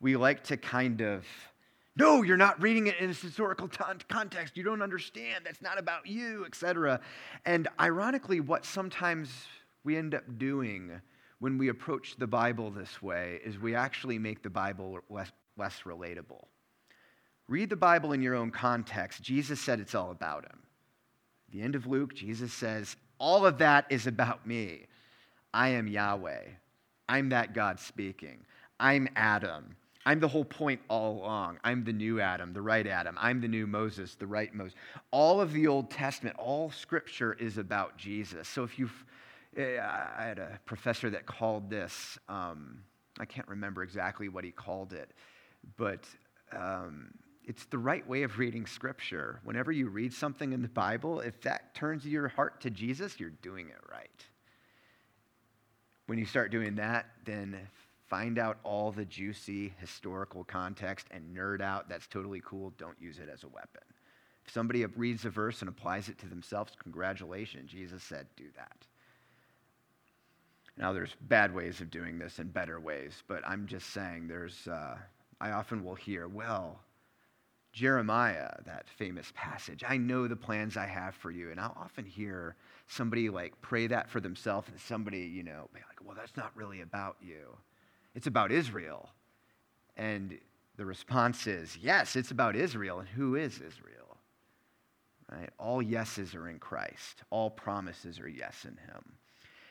we 0.00 0.16
like 0.16 0.44
to 0.44 0.56
kind 0.56 1.00
of, 1.00 1.24
no, 1.96 2.22
you're 2.22 2.36
not 2.36 2.60
reading 2.62 2.86
it 2.86 2.96
in 2.98 3.10
its 3.10 3.20
historical 3.20 3.68
t- 3.68 3.82
context. 4.08 4.56
You 4.56 4.62
don't 4.62 4.82
understand. 4.82 5.44
That's 5.44 5.62
not 5.62 5.78
about 5.78 6.06
you, 6.06 6.44
etc. 6.46 7.00
And 7.44 7.68
ironically, 7.80 8.40
what 8.40 8.64
sometimes 8.64 9.30
we 9.84 9.96
end 9.96 10.14
up 10.14 10.38
doing 10.38 11.00
when 11.40 11.58
we 11.58 11.68
approach 11.68 12.16
the 12.18 12.26
Bible 12.26 12.70
this 12.70 13.00
way 13.00 13.40
is 13.44 13.58
we 13.58 13.74
actually 13.74 14.18
make 14.18 14.42
the 14.42 14.50
Bible 14.50 14.98
less, 15.08 15.30
less 15.56 15.82
relatable. 15.84 16.44
Read 17.46 17.70
the 17.70 17.76
Bible 17.76 18.12
in 18.12 18.20
your 18.20 18.34
own 18.34 18.50
context. 18.50 19.22
Jesus 19.22 19.60
said 19.60 19.80
it's 19.80 19.94
all 19.94 20.10
about 20.10 20.44
him. 20.44 20.58
At 21.48 21.52
the 21.52 21.62
end 21.62 21.74
of 21.74 21.86
Luke, 21.86 22.14
Jesus 22.14 22.52
says, 22.52 22.96
All 23.18 23.46
of 23.46 23.58
that 23.58 23.86
is 23.88 24.06
about 24.06 24.46
me. 24.46 24.86
I 25.54 25.70
am 25.70 25.88
Yahweh. 25.88 26.42
I'm 27.08 27.30
that 27.30 27.54
God 27.54 27.80
speaking. 27.80 28.44
I'm 28.78 29.08
Adam. 29.16 29.76
I'm 30.04 30.20
the 30.20 30.28
whole 30.28 30.44
point 30.44 30.80
all 30.88 31.22
along. 31.22 31.58
I'm 31.64 31.84
the 31.84 31.92
new 31.92 32.20
Adam, 32.20 32.52
the 32.52 32.62
right 32.62 32.86
Adam. 32.86 33.16
I'm 33.18 33.40
the 33.40 33.48
new 33.48 33.66
Moses, 33.66 34.14
the 34.14 34.26
right 34.26 34.54
Moses. 34.54 34.74
All 35.10 35.40
of 35.40 35.52
the 35.52 35.66
Old 35.66 35.90
Testament, 35.90 36.36
all 36.38 36.70
scripture 36.70 37.32
is 37.34 37.58
about 37.58 37.96
Jesus. 37.96 38.46
So 38.46 38.62
if 38.62 38.78
you've, 38.78 39.04
eh, 39.56 39.78
I 39.80 40.22
had 40.22 40.38
a 40.38 40.60
professor 40.66 41.08
that 41.10 41.26
called 41.26 41.70
this, 41.70 42.18
um, 42.28 42.78
I 43.18 43.24
can't 43.24 43.48
remember 43.48 43.82
exactly 43.82 44.28
what 44.28 44.44
he 44.44 44.50
called 44.50 44.92
it, 44.92 45.12
but 45.76 46.04
um, 46.52 47.10
it's 47.48 47.64
the 47.64 47.78
right 47.78 48.06
way 48.06 48.24
of 48.24 48.38
reading 48.38 48.66
scripture. 48.66 49.40
Whenever 49.42 49.72
you 49.72 49.88
read 49.88 50.12
something 50.12 50.52
in 50.52 50.60
the 50.60 50.68
Bible, 50.68 51.20
if 51.20 51.40
that 51.40 51.74
turns 51.74 52.04
your 52.04 52.28
heart 52.28 52.60
to 52.60 52.68
Jesus, 52.68 53.18
you're 53.18 53.30
doing 53.30 53.70
it 53.70 53.80
right. 53.90 54.10
When 56.06 56.18
you 56.18 56.26
start 56.26 56.52
doing 56.52 56.74
that, 56.74 57.06
then 57.24 57.56
find 58.06 58.38
out 58.38 58.58
all 58.64 58.92
the 58.92 59.06
juicy 59.06 59.72
historical 59.80 60.44
context 60.44 61.06
and 61.10 61.34
nerd 61.34 61.62
out. 61.62 61.88
That's 61.88 62.06
totally 62.06 62.42
cool. 62.44 62.74
Don't 62.76 63.00
use 63.00 63.18
it 63.18 63.30
as 63.32 63.44
a 63.44 63.48
weapon. 63.48 63.80
If 64.44 64.52
somebody 64.52 64.84
reads 64.84 65.24
a 65.24 65.30
verse 65.30 65.62
and 65.62 65.70
applies 65.70 66.10
it 66.10 66.18
to 66.18 66.28
themselves, 66.28 66.74
congratulations. 66.78 67.70
Jesus 67.70 68.02
said, 68.02 68.26
do 68.36 68.44
that. 68.56 68.76
Now, 70.76 70.92
there's 70.92 71.16
bad 71.22 71.54
ways 71.54 71.80
of 71.80 71.90
doing 71.90 72.18
this 72.18 72.40
and 72.40 72.52
better 72.52 72.78
ways, 72.78 73.22
but 73.26 73.42
I'm 73.48 73.66
just 73.66 73.88
saying 73.88 74.28
there's, 74.28 74.68
uh, 74.68 74.98
I 75.40 75.52
often 75.52 75.82
will 75.82 75.94
hear, 75.94 76.28
well, 76.28 76.80
Jeremiah, 77.78 78.50
that 78.66 78.88
famous 78.88 79.32
passage, 79.36 79.84
I 79.86 79.98
know 79.98 80.26
the 80.26 80.34
plans 80.34 80.76
I 80.76 80.86
have 80.86 81.14
for 81.14 81.30
you. 81.30 81.52
And 81.52 81.60
I'll 81.60 81.76
often 81.80 82.04
hear 82.04 82.56
somebody 82.88 83.30
like 83.30 83.60
pray 83.60 83.86
that 83.86 84.10
for 84.10 84.18
themselves 84.20 84.68
and 84.68 84.80
somebody, 84.80 85.20
you 85.20 85.44
know, 85.44 85.68
be 85.72 85.78
like, 85.88 86.04
well, 86.04 86.16
that's 86.16 86.36
not 86.36 86.50
really 86.56 86.80
about 86.80 87.16
you. 87.20 87.56
It's 88.16 88.26
about 88.26 88.50
Israel. 88.50 89.10
And 89.96 90.36
the 90.76 90.84
response 90.84 91.46
is, 91.46 91.78
yes, 91.80 92.16
it's 92.16 92.32
about 92.32 92.56
Israel. 92.56 92.98
And 92.98 93.08
who 93.08 93.36
is 93.36 93.60
Israel? 93.60 94.16
Right? 95.30 95.50
All 95.56 95.80
yeses 95.80 96.34
are 96.34 96.48
in 96.48 96.58
Christ, 96.58 97.22
all 97.30 97.48
promises 97.48 98.18
are 98.18 98.28
yes 98.28 98.64
in 98.64 98.76
him. 98.76 99.12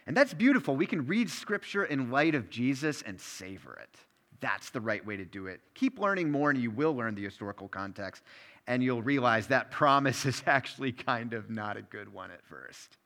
And 0.06 0.15
that's 0.15 0.34
beautiful. 0.34 0.78
We 0.78 0.86
can 0.86 1.08
read 1.08 1.30
scripture 1.30 1.84
in 1.84 2.10
light 2.10 2.36
of 2.36 2.50
Jesus 2.50 3.02
and 3.02 3.20
savor 3.20 3.78
it. 3.84 4.00
That's 4.39 4.69
the 4.69 4.82
right 4.82 5.06
way 5.06 5.17
to 5.17 5.26
do 5.26 5.47
it. 5.47 5.62
Keep 5.73 6.00
learning 6.00 6.32
more, 6.32 6.50
and 6.50 6.60
you 6.60 6.71
will 6.71 6.95
learn 6.95 7.15
the 7.15 7.23
historical 7.23 7.67
context, 7.67 8.23
and 8.67 8.84
you'll 8.84 9.02
realize 9.02 9.47
that 9.47 9.71
promise 9.71 10.26
is 10.28 10.43
actually 10.45 10.91
kind 10.91 11.34
of 11.34 11.50
not 11.50 11.78
a 11.78 11.82
good 11.82 12.12
one 12.12 12.32
at 12.32 12.45
first. 12.45 12.97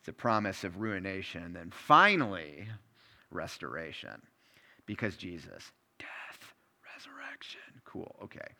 It's 0.00 0.08
a 0.08 0.12
promise 0.12 0.64
of 0.64 0.80
ruination, 0.80 1.42
and 1.42 1.56
then 1.56 1.70
finally, 1.70 2.68
restoration. 3.30 4.22
Because 4.86 5.16
Jesus, 5.16 5.72
death, 5.98 6.52
resurrection. 6.94 7.60
Cool, 7.84 8.14
okay. 8.22 8.54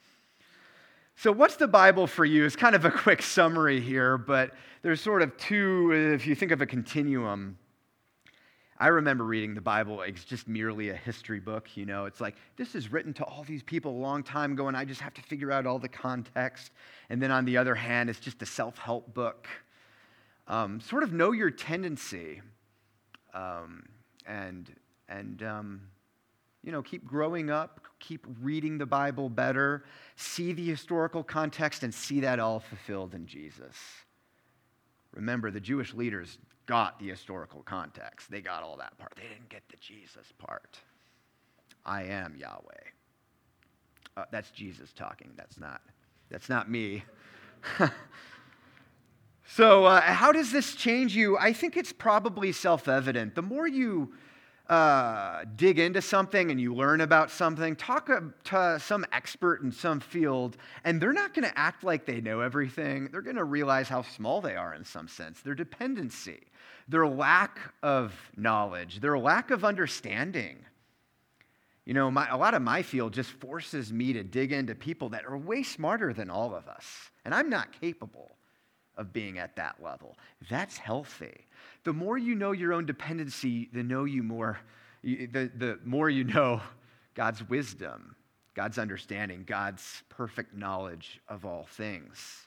So, 1.14 1.32
what's 1.32 1.56
the 1.56 1.68
Bible 1.68 2.06
for 2.06 2.24
you? 2.24 2.44
It's 2.44 2.56
kind 2.56 2.74
of 2.74 2.84
a 2.84 2.90
quick 3.04 3.22
summary 3.22 3.80
here, 3.80 4.18
but 4.18 4.52
there's 4.82 5.00
sort 5.00 5.22
of 5.22 5.36
two, 5.36 5.92
if 5.92 6.26
you 6.26 6.34
think 6.34 6.52
of 6.52 6.60
a 6.60 6.66
continuum 6.66 7.58
I 8.78 8.88
remember 8.88 9.24
reading 9.24 9.54
the 9.54 9.60
Bible 9.60 10.02
it's 10.02 10.24
just 10.24 10.46
merely 10.46 10.90
a 10.90 10.94
history 10.94 11.40
book. 11.40 11.76
You 11.76 11.86
know, 11.86 12.04
it's 12.04 12.20
like, 12.20 12.36
this 12.56 12.74
is 12.74 12.92
written 12.92 13.14
to 13.14 13.24
all 13.24 13.42
these 13.44 13.62
people 13.62 13.92
a 13.92 14.00
long 14.00 14.22
time 14.22 14.52
ago, 14.52 14.68
and 14.68 14.76
I 14.76 14.84
just 14.84 15.00
have 15.00 15.14
to 15.14 15.22
figure 15.22 15.50
out 15.50 15.66
all 15.66 15.78
the 15.78 15.88
context. 15.88 16.72
And 17.08 17.22
then 17.22 17.30
on 17.30 17.44
the 17.44 17.56
other 17.56 17.74
hand, 17.74 18.10
it's 18.10 18.20
just 18.20 18.42
a 18.42 18.46
self 18.46 18.78
help 18.78 19.14
book. 19.14 19.48
Um, 20.48 20.80
sort 20.80 21.02
of 21.02 21.12
know 21.12 21.32
your 21.32 21.50
tendency 21.50 22.40
um, 23.34 23.84
and, 24.26 24.70
and 25.08 25.42
um, 25.42 25.80
you 26.62 26.70
know, 26.70 26.82
keep 26.82 27.04
growing 27.06 27.50
up, 27.50 27.80
keep 27.98 28.26
reading 28.42 28.76
the 28.78 28.86
Bible 28.86 29.28
better, 29.28 29.84
see 30.16 30.52
the 30.52 30.66
historical 30.66 31.22
context, 31.22 31.82
and 31.82 31.94
see 31.94 32.20
that 32.20 32.38
all 32.38 32.60
fulfilled 32.60 33.14
in 33.14 33.26
Jesus. 33.26 33.76
Remember, 35.12 35.50
the 35.50 35.60
Jewish 35.60 35.94
leaders 35.94 36.38
got 36.66 36.98
the 36.98 37.08
historical 37.08 37.62
context. 37.62 38.30
They 38.30 38.40
got 38.40 38.62
all 38.62 38.76
that 38.76 38.96
part. 38.98 39.14
They 39.16 39.28
didn't 39.28 39.48
get 39.48 39.62
the 39.68 39.76
Jesus 39.76 40.32
part. 40.38 40.78
I 41.84 42.04
am 42.04 42.36
Yahweh. 42.36 42.90
Uh, 44.16 44.24
that's 44.30 44.50
Jesus 44.50 44.92
talking. 44.92 45.30
That's 45.36 45.58
not. 45.58 45.80
That's 46.30 46.48
not 46.48 46.70
me. 46.70 47.04
so, 49.46 49.84
uh, 49.84 50.00
how 50.00 50.32
does 50.32 50.50
this 50.50 50.74
change 50.74 51.14
you? 51.14 51.38
I 51.38 51.52
think 51.52 51.76
it's 51.76 51.92
probably 51.92 52.50
self-evident. 52.52 53.34
The 53.34 53.42
more 53.42 53.68
you 53.68 54.14
uh, 54.68 55.44
dig 55.54 55.78
into 55.78 56.02
something 56.02 56.50
and 56.50 56.60
you 56.60 56.74
learn 56.74 57.00
about 57.00 57.30
something, 57.30 57.76
talk 57.76 58.10
to 58.44 58.80
some 58.80 59.04
expert 59.12 59.62
in 59.62 59.70
some 59.70 60.00
field, 60.00 60.56
and 60.84 61.00
they're 61.00 61.12
not 61.12 61.34
going 61.34 61.48
to 61.48 61.58
act 61.58 61.84
like 61.84 62.04
they 62.04 62.20
know 62.20 62.40
everything. 62.40 63.08
They're 63.12 63.22
going 63.22 63.36
to 63.36 63.44
realize 63.44 63.88
how 63.88 64.02
small 64.02 64.40
they 64.40 64.56
are 64.56 64.74
in 64.74 64.84
some 64.84 65.06
sense, 65.06 65.40
their 65.40 65.54
dependency, 65.54 66.40
their 66.88 67.06
lack 67.06 67.58
of 67.82 68.12
knowledge, 68.36 69.00
their 69.00 69.18
lack 69.18 69.50
of 69.50 69.64
understanding. 69.64 70.58
You 71.84 71.94
know, 71.94 72.10
my, 72.10 72.28
a 72.28 72.36
lot 72.36 72.54
of 72.54 72.62
my 72.62 72.82
field 72.82 73.12
just 73.12 73.30
forces 73.30 73.92
me 73.92 74.12
to 74.14 74.24
dig 74.24 74.50
into 74.50 74.74
people 74.74 75.10
that 75.10 75.24
are 75.24 75.38
way 75.38 75.62
smarter 75.62 76.12
than 76.12 76.28
all 76.28 76.54
of 76.54 76.66
us, 76.66 77.10
and 77.24 77.32
I'm 77.32 77.48
not 77.48 77.80
capable 77.80 78.32
of 78.96 79.12
being 79.12 79.38
at 79.38 79.56
that 79.56 79.76
level. 79.82 80.16
That's 80.48 80.76
healthy. 80.76 81.46
The 81.84 81.92
more 81.92 82.18
you 82.18 82.34
know 82.34 82.52
your 82.52 82.72
own 82.72 82.86
dependency, 82.86 83.68
the 83.72 83.82
know 83.82 84.04
you 84.04 84.22
more, 84.22 84.58
the, 85.02 85.50
the 85.54 85.78
more 85.84 86.10
you 86.10 86.24
know 86.24 86.60
God's 87.14 87.48
wisdom, 87.48 88.16
God's 88.54 88.78
understanding, 88.78 89.44
God's 89.46 90.02
perfect 90.08 90.54
knowledge 90.54 91.20
of 91.28 91.44
all 91.44 91.66
things. 91.70 92.46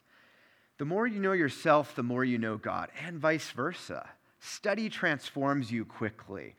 The 0.78 0.84
more 0.84 1.06
you 1.06 1.20
know 1.20 1.32
yourself, 1.32 1.94
the 1.94 2.02
more 2.02 2.24
you 2.24 2.38
know 2.38 2.56
God, 2.56 2.88
and 3.06 3.18
vice 3.18 3.50
versa. 3.50 4.08
Study 4.40 4.88
transforms 4.88 5.70
you 5.70 5.84
quickly 5.84 6.54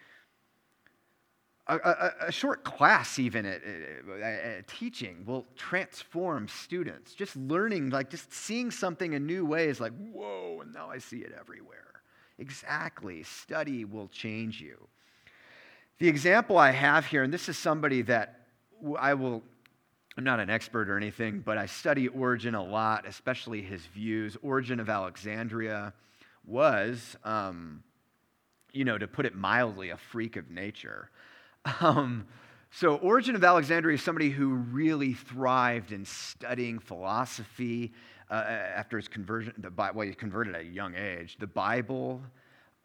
a, 1.67 2.11
a, 2.27 2.31
short 2.31 2.63
class, 2.63 3.19
even 3.19 3.45
at, 3.45 3.61
at, 3.63 4.23
at, 4.23 4.67
teaching, 4.67 5.23
will 5.25 5.45
transform 5.55 6.47
students. 6.47 7.13
Just 7.13 7.35
learning, 7.35 7.91
like 7.91 8.09
just 8.09 8.33
seeing 8.33 8.71
something 8.71 9.13
a 9.15 9.19
new 9.19 9.45
way 9.45 9.67
is 9.67 9.79
like, 9.79 9.93
whoa, 10.11 10.59
and 10.61 10.73
now 10.73 10.89
I 10.89 10.97
see 10.97 11.19
it 11.19 11.33
everywhere. 11.39 12.01
Exactly. 12.39 13.23
Study 13.23 13.85
will 13.85 14.07
change 14.07 14.59
you. 14.59 14.87
The 15.99 16.07
example 16.07 16.57
I 16.57 16.71
have 16.71 17.05
here, 17.05 17.23
and 17.23 17.31
this 17.31 17.47
is 17.47 17.57
somebody 17.57 18.01
that 18.03 18.47
I 18.99 19.13
will, 19.13 19.43
I'm 20.17 20.23
not 20.23 20.39
an 20.39 20.49
expert 20.49 20.89
or 20.89 20.97
anything, 20.97 21.41
but 21.45 21.59
I 21.59 21.67
study 21.67 22.07
Origen 22.07 22.55
a 22.55 22.63
lot, 22.63 23.05
especially 23.07 23.61
his 23.61 23.85
views. 23.85 24.35
Origen 24.41 24.79
of 24.79 24.89
Alexandria 24.89 25.93
was, 26.45 27.15
um, 27.23 27.83
you 28.73 28.83
know, 28.83 28.97
to 28.97 29.07
put 29.07 29.27
it 29.27 29.35
mildly, 29.35 29.91
a 29.91 29.97
freak 29.97 30.37
of 30.37 30.49
nature. 30.49 31.11
Um, 31.81 32.27
so, 32.73 32.95
Origen 32.95 33.35
of 33.35 33.43
Alexandria 33.43 33.95
is 33.95 34.01
somebody 34.01 34.29
who 34.29 34.53
really 34.53 35.13
thrived 35.13 35.91
in 35.91 36.05
studying 36.05 36.79
philosophy 36.79 37.91
uh, 38.29 38.35
after 38.35 38.95
his 38.95 39.09
conversion. 39.09 39.53
The 39.57 39.71
well, 39.93 40.07
he 40.07 40.13
converted 40.13 40.55
at 40.55 40.61
a 40.61 40.65
young 40.65 40.95
age. 40.95 41.35
The 41.37 41.47
Bible. 41.47 42.21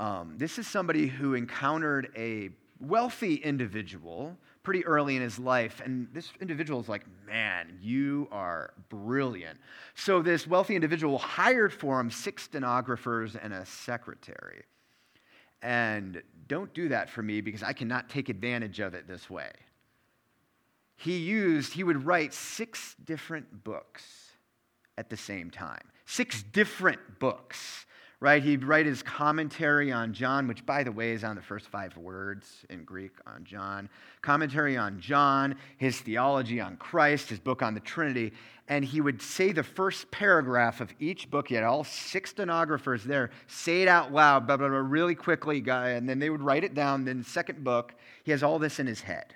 Um, 0.01 0.35
this 0.37 0.59
is 0.59 0.67
somebody 0.67 1.07
who 1.07 1.35
encountered 1.35 2.11
a 2.17 2.51
wealthy 2.81 3.37
individual 3.37 4.37
pretty 4.65 4.85
early 4.85 5.15
in 5.15 5.23
his 5.23 5.39
life. 5.39 5.81
And 5.85 6.09
this 6.13 6.33
individual 6.41 6.81
is 6.81 6.89
like, 6.89 7.05
man, 7.25 7.79
you 7.81 8.27
are 8.33 8.75
brilliant. 8.89 9.61
So, 9.95 10.21
this 10.21 10.49
wealthy 10.49 10.75
individual 10.75 11.19
hired 11.19 11.73
for 11.73 12.01
him 12.01 12.11
six 12.11 12.43
stenographers 12.43 13.37
and 13.37 13.53
a 13.53 13.65
secretary. 13.65 14.65
And 15.63 16.23
don't 16.49 16.73
do 16.75 16.89
that 16.89 17.11
for 17.11 17.23
me 17.23 17.41
because 17.41 17.63
I 17.63 17.73
cannot 17.73 18.09
take 18.09 18.29
advantage 18.29 18.81
of 18.81 18.95
it 18.95 19.09
this 19.09 19.29
way. 19.29 19.51
He 20.97 21.19
used, 21.19 21.75
he 21.75 21.85
would 21.85 22.07
write 22.07 22.33
six 22.33 22.95
different 23.05 23.65
books 23.65 24.31
at 24.97 25.11
the 25.11 25.17
same 25.17 25.51
time. 25.51 25.83
Six 26.07 26.43
different 26.43 27.19
books, 27.19 27.85
right? 28.21 28.43
He'd 28.43 28.65
write 28.65 28.87
his 28.87 29.03
commentary 29.03 29.93
on 29.93 30.15
John, 30.15 30.49
which, 30.49 30.65
by 30.65 30.83
the 30.85 30.93
way, 30.93 31.11
is 31.11 31.23
on 31.23 31.37
the 31.37 31.43
first 31.43 31.67
five 31.67 31.97
words 31.97 32.65
in 32.71 32.85
Greek 32.85 33.13
on 33.27 33.45
John. 33.45 33.91
Commentary 34.23 34.77
on 34.77 35.01
John, 35.01 35.57
his 35.77 36.01
theology 36.01 36.61
on 36.61 36.77
Christ, 36.77 37.29
his 37.29 37.41
book 37.41 37.61
on 37.61 37.75
the 37.75 37.81
Trinity 37.81 38.33
and 38.69 38.85
he 38.85 39.01
would 39.01 39.23
say 39.23 39.53
the 39.53 39.63
first 39.63 40.11
paragraph 40.11 40.81
of 40.81 40.93
each 40.99 41.31
book. 41.31 41.49
He 41.49 41.55
had 41.55 41.65
all 41.65 41.85
six 41.85 42.31
stenographers 42.31 43.05
there 43.05 43.31
say 43.47 43.83
it 43.83 43.89
out 43.89 44.13
loud, 44.13 44.47
blah, 44.47 44.57
blah, 44.57 44.69
blah, 44.69 44.79
really 44.79 45.15
quickly, 45.15 45.63
and 45.67 46.09
then 46.09 46.19
they 46.19 46.31
would 46.31 46.43
write 46.43 46.65
it 46.65 46.75
down. 46.75 47.05
Then, 47.05 47.23
second 47.23 47.63
book, 47.63 47.95
he 48.25 48.33
has 48.33 48.43
all 48.43 48.59
this 48.59 48.81
in 48.81 48.87
his 48.87 49.01
head. 49.01 49.35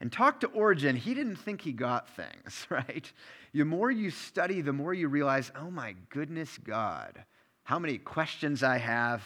And 0.00 0.12
talk 0.12 0.40
to 0.40 0.48
Origen, 0.48 0.96
he 0.96 1.14
didn't 1.14 1.36
think 1.36 1.62
he 1.62 1.72
got 1.72 2.08
things, 2.10 2.66
right? 2.70 3.10
The 3.52 3.64
more 3.64 3.90
you 3.90 4.10
study, 4.10 4.60
the 4.60 4.72
more 4.72 4.92
you 4.92 5.08
realize, 5.08 5.52
oh 5.56 5.70
my 5.70 5.94
goodness, 6.10 6.58
God, 6.58 7.24
how 7.62 7.78
many 7.78 7.98
questions 7.98 8.62
I 8.62 8.78
have. 8.78 9.24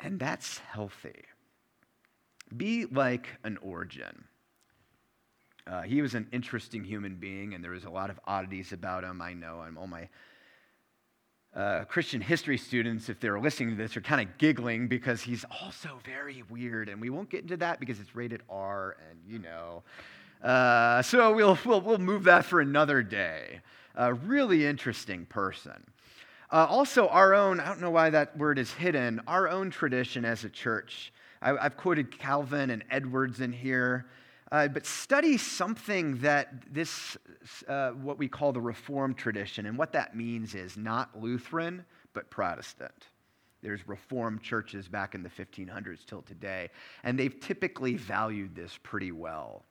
And 0.00 0.18
that's 0.18 0.58
healthy. 0.58 1.24
Be 2.56 2.86
like 2.86 3.28
an 3.44 3.58
Origen. 3.58 4.24
Uh, 5.68 5.82
he 5.82 6.00
was 6.00 6.14
an 6.14 6.26
interesting 6.32 6.82
human 6.82 7.16
being, 7.16 7.52
and 7.52 7.62
there 7.62 7.72
was 7.72 7.84
a 7.84 7.90
lot 7.90 8.08
of 8.08 8.18
oddities 8.26 8.72
about 8.72 9.04
him. 9.04 9.20
I 9.20 9.34
know. 9.34 9.60
I'm 9.60 9.76
all 9.76 9.86
my 9.86 10.08
uh, 11.54 11.84
Christian 11.84 12.20
history 12.20 12.56
students, 12.56 13.08
if 13.08 13.20
they're 13.20 13.38
listening 13.38 13.70
to 13.70 13.76
this, 13.76 13.96
are 13.96 14.00
kind 14.00 14.26
of 14.26 14.38
giggling 14.38 14.88
because 14.88 15.20
he's 15.20 15.44
also 15.62 16.00
very 16.04 16.42
weird, 16.48 16.88
and 16.88 17.00
we 17.00 17.10
won't 17.10 17.28
get 17.28 17.42
into 17.42 17.56
that 17.58 17.80
because 17.80 18.00
it's 18.00 18.14
rated 18.16 18.42
R, 18.48 18.96
and 19.10 19.18
you 19.26 19.38
know. 19.38 19.82
Uh, 20.42 21.02
so 21.02 21.34
we'll, 21.34 21.58
we'll, 21.64 21.80
we'll 21.80 21.98
move 21.98 22.24
that 22.24 22.44
for 22.44 22.60
another 22.60 23.02
day. 23.02 23.60
A 23.94 24.14
really 24.14 24.64
interesting 24.64 25.26
person. 25.26 25.84
Uh, 26.50 26.66
also, 26.68 27.08
our 27.08 27.34
own, 27.34 27.60
I 27.60 27.66
don't 27.66 27.80
know 27.80 27.90
why 27.90 28.08
that 28.10 28.38
word 28.38 28.58
is 28.58 28.72
hidden, 28.72 29.20
our 29.26 29.48
own 29.48 29.70
tradition 29.70 30.24
as 30.24 30.44
a 30.44 30.48
church. 30.48 31.12
I, 31.42 31.62
have 31.62 31.76
quoted 31.76 32.16
Calvin 32.16 32.70
and 32.70 32.84
Edwards 32.90 33.40
in 33.40 33.52
here. 33.52 34.06
Uh, 34.50 34.68
but 34.68 34.86
study 34.86 35.36
something 35.36 36.16
that 36.18 36.72
this, 36.72 37.16
uh, 37.68 37.90
what 37.90 38.18
we 38.18 38.28
call 38.28 38.52
the 38.52 38.60
Reformed 38.60 39.18
tradition, 39.18 39.66
and 39.66 39.76
what 39.76 39.92
that 39.92 40.16
means 40.16 40.54
is 40.54 40.76
not 40.76 41.20
Lutheran, 41.20 41.84
but 42.14 42.30
Protestant. 42.30 43.08
There's 43.60 43.86
Reformed 43.86 44.42
churches 44.42 44.88
back 44.88 45.14
in 45.14 45.22
the 45.22 45.28
1500s 45.28 46.06
till 46.06 46.22
today, 46.22 46.70
and 47.02 47.18
they've 47.18 47.38
typically 47.40 47.96
valued 47.96 48.54
this 48.54 48.78
pretty 48.82 49.12
well. 49.12 49.64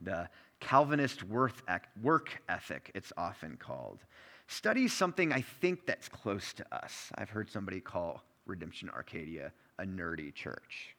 The 0.00 0.28
Calvinist 0.60 1.24
work 1.24 2.42
ethic, 2.48 2.90
it's 2.94 3.12
often 3.16 3.56
called. 3.56 4.00
Study 4.46 4.88
something 4.88 5.32
I 5.32 5.40
think 5.40 5.86
that's 5.86 6.08
close 6.08 6.52
to 6.54 6.74
us. 6.74 7.10
I've 7.16 7.30
heard 7.30 7.50
somebody 7.50 7.80
call 7.80 8.22
Redemption 8.46 8.90
Arcadia 8.90 9.52
a 9.78 9.84
nerdy 9.84 10.34
church. 10.34 10.96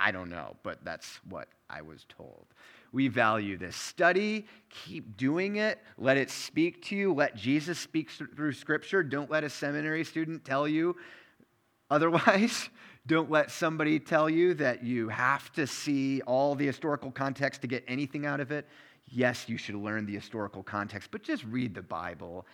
I 0.00 0.10
don't 0.10 0.30
know, 0.30 0.56
but 0.62 0.84
that's 0.84 1.18
what 1.28 1.48
I 1.68 1.82
was 1.82 2.06
told. 2.08 2.46
We 2.92 3.08
value 3.08 3.56
this. 3.58 3.76
Study, 3.76 4.46
keep 4.70 5.16
doing 5.16 5.56
it, 5.56 5.80
let 5.98 6.16
it 6.16 6.30
speak 6.30 6.82
to 6.86 6.96
you, 6.96 7.12
let 7.12 7.36
Jesus 7.36 7.78
speak 7.78 8.10
through 8.10 8.52
Scripture. 8.52 9.02
Don't 9.02 9.30
let 9.30 9.44
a 9.44 9.50
seminary 9.50 10.04
student 10.04 10.44
tell 10.44 10.66
you 10.66 10.96
otherwise. 11.90 12.70
Don't 13.06 13.30
let 13.30 13.50
somebody 13.50 13.98
tell 13.98 14.28
you 14.28 14.52
that 14.54 14.84
you 14.84 15.08
have 15.08 15.50
to 15.54 15.66
see 15.66 16.20
all 16.22 16.54
the 16.54 16.66
historical 16.66 17.10
context 17.10 17.62
to 17.62 17.66
get 17.66 17.82
anything 17.88 18.26
out 18.26 18.38
of 18.38 18.52
it. 18.52 18.66
Yes, 19.06 19.48
you 19.48 19.56
should 19.56 19.76
learn 19.76 20.04
the 20.04 20.14
historical 20.14 20.62
context, 20.62 21.10
but 21.10 21.22
just 21.22 21.42
read 21.44 21.74
the 21.74 21.82
Bible 21.82 22.46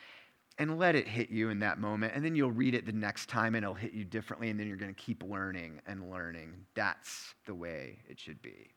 and 0.59 0.79
let 0.79 0.95
it 0.95 1.09
hit 1.09 1.31
you 1.31 1.51
in 1.51 1.59
that 1.61 1.79
moment. 1.79 2.13
And 2.15 2.25
then 2.25 2.37
you'll 2.37 2.53
read 2.53 2.75
it 2.75 2.87
the 2.87 2.93
next 2.93 3.29
time 3.29 3.55
and 3.55 3.65
it'll 3.65 3.75
hit 3.75 3.93
you 3.93 4.05
differently. 4.05 4.51
And 4.51 4.59
then 4.59 4.69
you're 4.69 4.77
going 4.77 4.95
to 4.95 5.01
keep 5.01 5.23
learning 5.23 5.81
and 5.87 6.11
learning. 6.11 6.55
That's 6.75 7.35
the 7.47 7.55
way 7.55 7.99
it 8.09 8.21
should 8.21 8.41
be. 8.41 8.71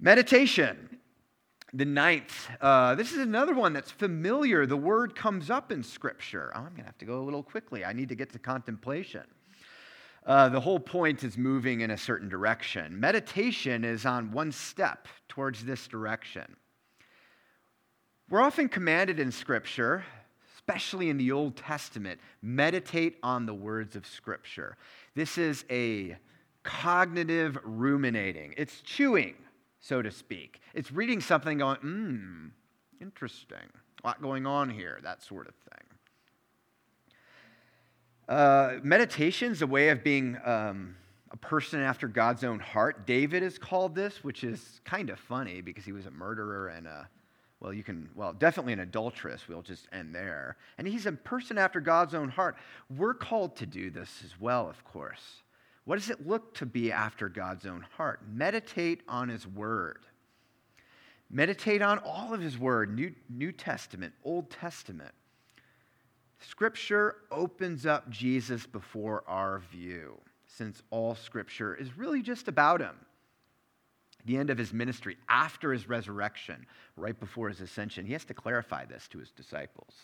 Meditation. 0.00 0.98
The 1.72 1.84
ninth. 1.84 2.48
Uh, 2.60 2.94
this 2.94 3.12
is 3.12 3.18
another 3.18 3.54
one 3.54 3.72
that's 3.72 3.90
familiar. 3.90 4.64
The 4.64 4.76
word 4.76 5.14
comes 5.14 5.50
up 5.50 5.72
in 5.72 5.82
Scripture. 5.82 6.52
Oh, 6.54 6.60
I'm 6.60 6.70
going 6.70 6.80
to 6.80 6.84
have 6.84 6.98
to 6.98 7.04
go 7.04 7.20
a 7.20 7.24
little 7.24 7.42
quickly. 7.42 7.84
I 7.84 7.92
need 7.92 8.08
to 8.08 8.14
get 8.14 8.32
to 8.32 8.38
contemplation. 8.38 9.24
Uh, 10.24 10.48
the 10.48 10.60
whole 10.60 10.80
point 10.80 11.22
is 11.22 11.36
moving 11.36 11.82
in 11.82 11.90
a 11.90 11.98
certain 11.98 12.28
direction. 12.28 12.98
Meditation 12.98 13.84
is 13.84 14.06
on 14.06 14.32
one 14.32 14.50
step 14.50 15.06
towards 15.28 15.64
this 15.64 15.86
direction. 15.86 16.56
We're 18.28 18.40
often 18.40 18.68
commanded 18.68 19.20
in 19.20 19.30
Scripture, 19.30 20.04
especially 20.56 21.10
in 21.10 21.16
the 21.16 21.30
Old 21.30 21.54
Testament, 21.54 22.18
meditate 22.42 23.18
on 23.22 23.46
the 23.46 23.54
words 23.54 23.94
of 23.94 24.04
Scripture. 24.04 24.76
This 25.14 25.38
is 25.38 25.64
a 25.70 26.16
cognitive 26.64 27.56
ruminating, 27.62 28.52
it's 28.56 28.80
chewing, 28.80 29.36
so 29.78 30.02
to 30.02 30.10
speak. 30.10 30.60
It's 30.74 30.90
reading 30.90 31.20
something 31.20 31.58
going, 31.58 31.76
hmm, 31.76 32.46
interesting, 33.00 33.58
a 34.02 34.06
lot 34.06 34.20
going 34.20 34.44
on 34.44 34.70
here, 34.70 34.98
that 35.04 35.22
sort 35.22 35.46
of 35.46 35.54
thing. 35.54 35.84
Uh, 38.28 38.78
meditation 38.82 39.52
is 39.52 39.62
a 39.62 39.68
way 39.68 39.90
of 39.90 40.02
being 40.02 40.36
um, 40.44 40.96
a 41.30 41.36
person 41.36 41.80
after 41.80 42.08
God's 42.08 42.42
own 42.42 42.58
heart. 42.58 43.06
David 43.06 43.44
is 43.44 43.56
called 43.56 43.94
this, 43.94 44.24
which 44.24 44.42
is 44.42 44.80
kind 44.84 45.10
of 45.10 45.20
funny 45.20 45.60
because 45.60 45.84
he 45.84 45.92
was 45.92 46.06
a 46.06 46.10
murderer 46.10 46.66
and 46.66 46.88
a 46.88 47.08
well, 47.60 47.72
you 47.72 47.82
can, 47.82 48.08
well, 48.14 48.32
definitely 48.32 48.74
an 48.74 48.80
adulteress. 48.80 49.48
We'll 49.48 49.62
just 49.62 49.88
end 49.92 50.14
there. 50.14 50.56
And 50.76 50.86
he's 50.86 51.06
a 51.06 51.12
person 51.12 51.56
after 51.56 51.80
God's 51.80 52.14
own 52.14 52.28
heart. 52.28 52.56
We're 52.94 53.14
called 53.14 53.56
to 53.56 53.66
do 53.66 53.90
this 53.90 54.22
as 54.24 54.38
well, 54.38 54.68
of 54.68 54.84
course. 54.84 55.42
What 55.84 55.98
does 55.98 56.10
it 56.10 56.26
look 56.26 56.54
to 56.54 56.66
be 56.66 56.92
after 56.92 57.28
God's 57.28 57.64
own 57.64 57.86
heart? 57.96 58.20
Meditate 58.28 59.02
on 59.08 59.28
his 59.28 59.46
word. 59.46 60.00
Meditate 61.30 61.80
on 61.80 61.98
all 61.98 62.34
of 62.34 62.40
his 62.40 62.58
word, 62.58 62.94
New, 62.94 63.14
New 63.30 63.52
Testament, 63.52 64.12
Old 64.22 64.50
Testament. 64.50 65.12
Scripture 66.38 67.16
opens 67.30 67.86
up 67.86 68.10
Jesus 68.10 68.66
before 68.66 69.24
our 69.26 69.60
view, 69.72 70.20
since 70.46 70.82
all 70.90 71.14
Scripture 71.14 71.74
is 71.74 71.96
really 71.96 72.20
just 72.20 72.48
about 72.48 72.80
him 72.80 73.05
the 74.26 74.36
end 74.36 74.50
of 74.50 74.58
his 74.58 74.72
ministry, 74.72 75.16
after 75.28 75.72
his 75.72 75.88
resurrection, 75.88 76.66
right 76.96 77.18
before 77.18 77.48
his 77.48 77.60
ascension. 77.60 78.04
He 78.04 78.12
has 78.12 78.24
to 78.26 78.34
clarify 78.34 78.84
this 78.84 79.08
to 79.08 79.18
his 79.18 79.30
disciples. 79.30 79.94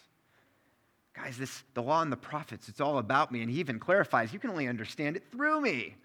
Guys, 1.15 1.37
this 1.37 1.65
the 1.75 1.83
law 1.83 2.01
and 2.01 2.11
the 2.11 2.17
prophets, 2.17 2.69
it's 2.69 2.81
all 2.81 2.99
about 2.99 3.33
me. 3.33 3.43
And 3.43 3.51
he 3.51 3.61
even 3.61 3.79
clarifies, 3.79 4.33
you 4.33 4.39
can 4.39 4.51
only 4.51 4.69
understand 4.69 5.17
it 5.17 5.25
through 5.31 5.61
me. 5.61 5.97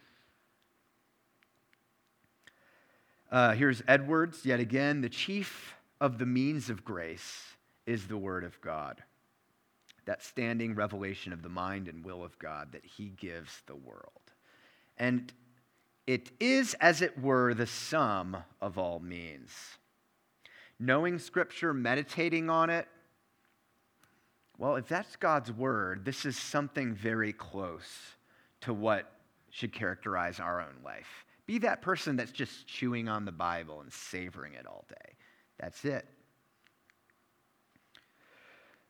Uh, 3.32 3.54
here's 3.54 3.82
Edwards, 3.88 4.46
yet 4.46 4.60
again, 4.60 5.02
the 5.02 5.10
chief 5.10 5.76
of 6.00 6.18
the 6.18 6.26
means 6.26 6.70
of 6.70 6.86
grace 6.86 7.44
is 7.86 8.08
the 8.08 8.18
Word 8.18 8.44
of 8.44 8.60
God. 8.62 9.04
That 10.06 10.24
standing 10.24 10.76
revelation 10.76 11.34
of 11.34 11.42
the 11.44 11.50
mind 11.50 11.88
and 11.88 12.06
will 12.06 12.24
of 12.24 12.38
God 12.40 12.72
that 12.72 12.86
He 12.86 13.10
gives 13.10 13.62
the 13.66 13.76
world. 13.76 14.12
And 14.98 15.32
it 16.08 16.32
is, 16.40 16.74
as 16.76 17.02
it 17.02 17.22
were, 17.22 17.54
the 17.54 17.68
sum 17.68 18.38
of 18.62 18.78
all 18.78 19.00
means. 19.00 19.52
Knowing 20.80 21.20
Scripture, 21.20 21.74
meditating 21.74 22.50
on 22.50 22.70
it, 22.70 22.88
well, 24.58 24.78
if 24.78 24.88
that's 24.88 25.16
God's 25.18 25.52
word, 25.52 26.06
this 26.06 26.26
is 26.26 26.38
something 26.38 26.94
very 26.94 27.34
close 27.34 28.16
to 28.62 28.74
what 28.74 29.12
should 29.52 29.72
characterize 29.72 30.40
our 30.40 30.62
own 30.62 30.84
life. 30.84 31.26
Be 31.46 31.60
that 31.60 31.82
person 31.82 32.16
that's 32.16 32.32
just 32.32 32.66
chewing 32.68 33.08
on 33.08 33.26
the 33.26 33.32
Bible 33.32 33.82
and 33.82 33.92
savoring 33.92 34.54
it 34.54 34.66
all 34.66 34.86
day. 34.90 35.14
That's 35.60 35.86
it. 35.86 36.08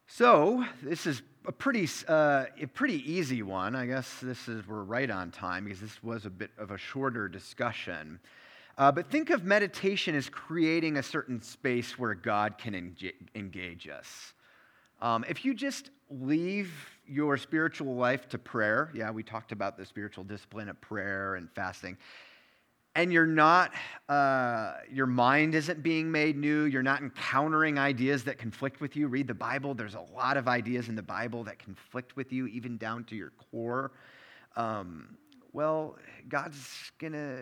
So, 0.10 0.64
this 0.82 1.06
is 1.06 1.22
a 1.46 1.52
pretty, 1.52 1.86
uh, 2.08 2.46
a 2.62 2.66
pretty 2.68 3.12
easy 3.12 3.44
one. 3.44 3.76
I 3.76 3.86
guess 3.86 4.22
this 4.22 4.48
is, 4.48 4.66
we're 4.66 4.84
right 4.84 5.12
on 5.12 5.32
time 5.32 5.66
because 5.66 5.82
this 5.82 6.02
was 6.02 6.26
a 6.26 6.30
bit 6.30 6.50
of 6.58 6.72
a 6.72 6.78
shorter 6.78 7.28
discussion. 7.28 8.18
Uh, 8.78 8.90
but 8.90 9.12
think 9.12 9.32
of 9.32 9.44
meditation 9.44 10.16
as 10.16 10.30
creating 10.30 10.96
a 10.96 11.04
certain 11.04 11.42
space 11.42 12.00
where 12.00 12.14
God 12.14 12.58
can 12.58 12.96
engage 13.36 13.90
us. 13.90 14.34
Um, 15.02 15.26
if 15.28 15.44
you 15.44 15.54
just 15.54 15.90
leave 16.10 16.72
your 17.06 17.36
spiritual 17.36 17.96
life 17.96 18.30
to 18.30 18.38
prayer, 18.38 18.90
yeah, 18.94 19.12
we 19.12 19.24
talked 19.24 19.52
about 19.52 19.78
the 19.78 19.86
spiritual 19.86 20.24
discipline 20.24 20.70
of 20.70 20.80
prayer 20.80 21.36
and 21.36 21.52
fasting 21.52 21.98
and 22.98 23.14
you're 23.14 23.28
not, 23.28 23.74
uh, 24.10 24.74
your 24.92 25.06
mind 25.06 25.54
isn't 25.54 25.84
being 25.84 26.12
made 26.12 26.36
new, 26.36 26.64
you're 26.64 26.82
not 26.82 27.00
encountering 27.02 27.78
ideas 27.78 28.24
that 28.24 28.40
conflict 28.40 28.82
with 28.82 28.96
you. 28.96 29.08
Read 29.08 29.28
the 29.28 29.36
Bible. 29.36 29.76
There's 29.76 29.94
a 29.94 30.06
lot 30.16 30.36
of 30.36 30.48
ideas 30.48 30.90
in 30.90 30.96
the 30.96 31.04
Bible 31.04 31.44
that 31.44 31.60
conflict 31.60 32.16
with 32.16 32.34
you, 32.34 32.48
even 32.48 32.76
down 32.78 33.04
to 33.06 33.16
your 33.16 33.32
core. 33.52 33.92
Um, 34.56 35.16
well, 35.54 35.96
God's 36.28 36.92
gonna, 36.98 37.38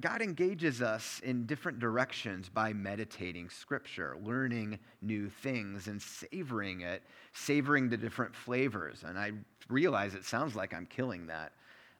God 0.00 0.20
engages 0.20 0.82
us 0.82 1.20
in 1.22 1.46
different 1.46 1.78
directions 1.78 2.48
by 2.48 2.72
meditating 2.72 3.50
Scripture, 3.50 4.16
learning 4.24 4.80
new 5.00 5.28
things, 5.28 5.86
and 5.86 6.02
savoring 6.02 6.80
it, 6.80 7.04
savoring 7.32 7.88
the 7.88 7.96
different 7.96 8.34
flavors. 8.34 9.04
And 9.06 9.16
I 9.16 9.30
realize 9.68 10.14
it 10.14 10.24
sounds 10.24 10.56
like 10.56 10.74
I'm 10.74 10.86
killing 10.86 11.28
that 11.28 11.52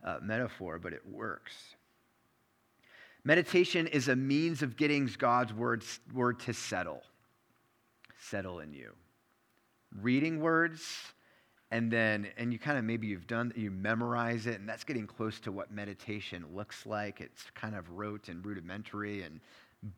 uh, 0.05 0.19
metaphor, 0.21 0.81
but 0.81 0.93
it 0.93 1.03
works. 1.09 1.77
Meditation 3.25 3.87
is 3.87 4.09
a 4.09 4.17
means 4.17 4.63
of 4.63 4.77
getting 4.77 5.09
God's 5.19 5.53
word, 5.53 5.85
word 6.13 6.41
to 6.41 6.53
settle, 6.53 7.03
settle 8.19 8.61
in 8.61 8.73
you. 8.73 8.93
Reading 10.01 10.41
words, 10.41 10.83
and 11.71 11.91
then, 11.91 12.29
and 12.37 12.53
you 12.53 12.59
kind 12.59 12.79
of 12.79 12.85
maybe 12.85 13.07
you've 13.07 13.27
done, 13.27 13.53
you 13.55 13.71
memorize 13.71 14.47
it, 14.47 14.59
and 14.59 14.69
that's 14.69 14.85
getting 14.85 15.07
close 15.07 15.39
to 15.41 15.53
what 15.53 15.71
meditation 15.71 16.45
looks 16.53 16.85
like. 16.85 17.21
It's 17.21 17.45
kind 17.55 17.77
of 17.77 17.89
rote 17.91 18.29
and 18.29 18.45
rudimentary 18.45 19.23
and 19.23 19.41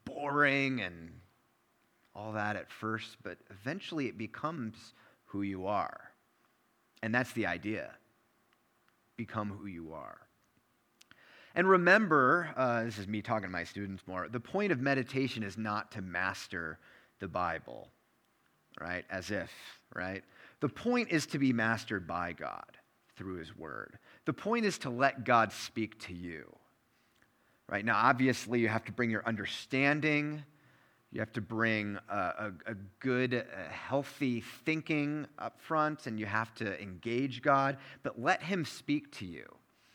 boring 0.04 0.80
and 0.82 1.10
all 2.14 2.32
that 2.32 2.56
at 2.56 2.70
first, 2.70 3.16
but 3.22 3.38
eventually 3.50 4.06
it 4.06 4.18
becomes 4.18 4.94
who 5.24 5.42
you 5.42 5.66
are. 5.66 6.10
And 7.02 7.14
that's 7.14 7.32
the 7.32 7.46
idea. 7.46 7.90
become 9.16 9.50
who 9.50 9.66
you 9.66 9.92
are. 9.92 10.18
And 11.54 11.68
remember, 11.68 12.52
uh, 12.56 12.84
this 12.84 12.98
is 12.98 13.06
me 13.06 13.22
talking 13.22 13.48
to 13.48 13.52
my 13.52 13.64
students 13.64 14.02
more, 14.06 14.28
the 14.28 14.40
point 14.40 14.72
of 14.72 14.80
meditation 14.80 15.42
is 15.42 15.56
not 15.56 15.92
to 15.92 16.02
master 16.02 16.78
the 17.20 17.28
Bible, 17.28 17.88
right? 18.80 19.04
As 19.08 19.30
if, 19.30 19.52
right? 19.94 20.24
The 20.60 20.68
point 20.68 21.10
is 21.10 21.26
to 21.26 21.38
be 21.38 21.52
mastered 21.52 22.06
by 22.08 22.32
God 22.32 22.64
through 23.16 23.36
His 23.36 23.56
Word. 23.56 23.98
The 24.24 24.32
point 24.32 24.64
is 24.64 24.78
to 24.78 24.90
let 24.90 25.24
God 25.24 25.52
speak 25.52 25.98
to 26.06 26.14
you, 26.14 26.44
right? 27.68 27.84
Now, 27.84 27.98
obviously, 27.98 28.58
you 28.58 28.68
have 28.68 28.84
to 28.86 28.92
bring 28.92 29.10
your 29.10 29.24
understanding. 29.24 30.42
You 31.12 31.20
have 31.20 31.32
to 31.34 31.40
bring 31.40 31.98
a, 32.08 32.16
a, 32.16 32.52
a 32.66 32.74
good, 32.98 33.32
a 33.34 33.72
healthy 33.72 34.42
thinking 34.64 35.28
up 35.38 35.60
front, 35.60 36.08
and 36.08 36.18
you 36.18 36.26
have 36.26 36.52
to 36.56 36.82
engage 36.82 37.42
God, 37.42 37.76
but 38.02 38.20
let 38.20 38.42
Him 38.42 38.64
speak 38.64 39.12
to 39.18 39.24
you. 39.24 39.46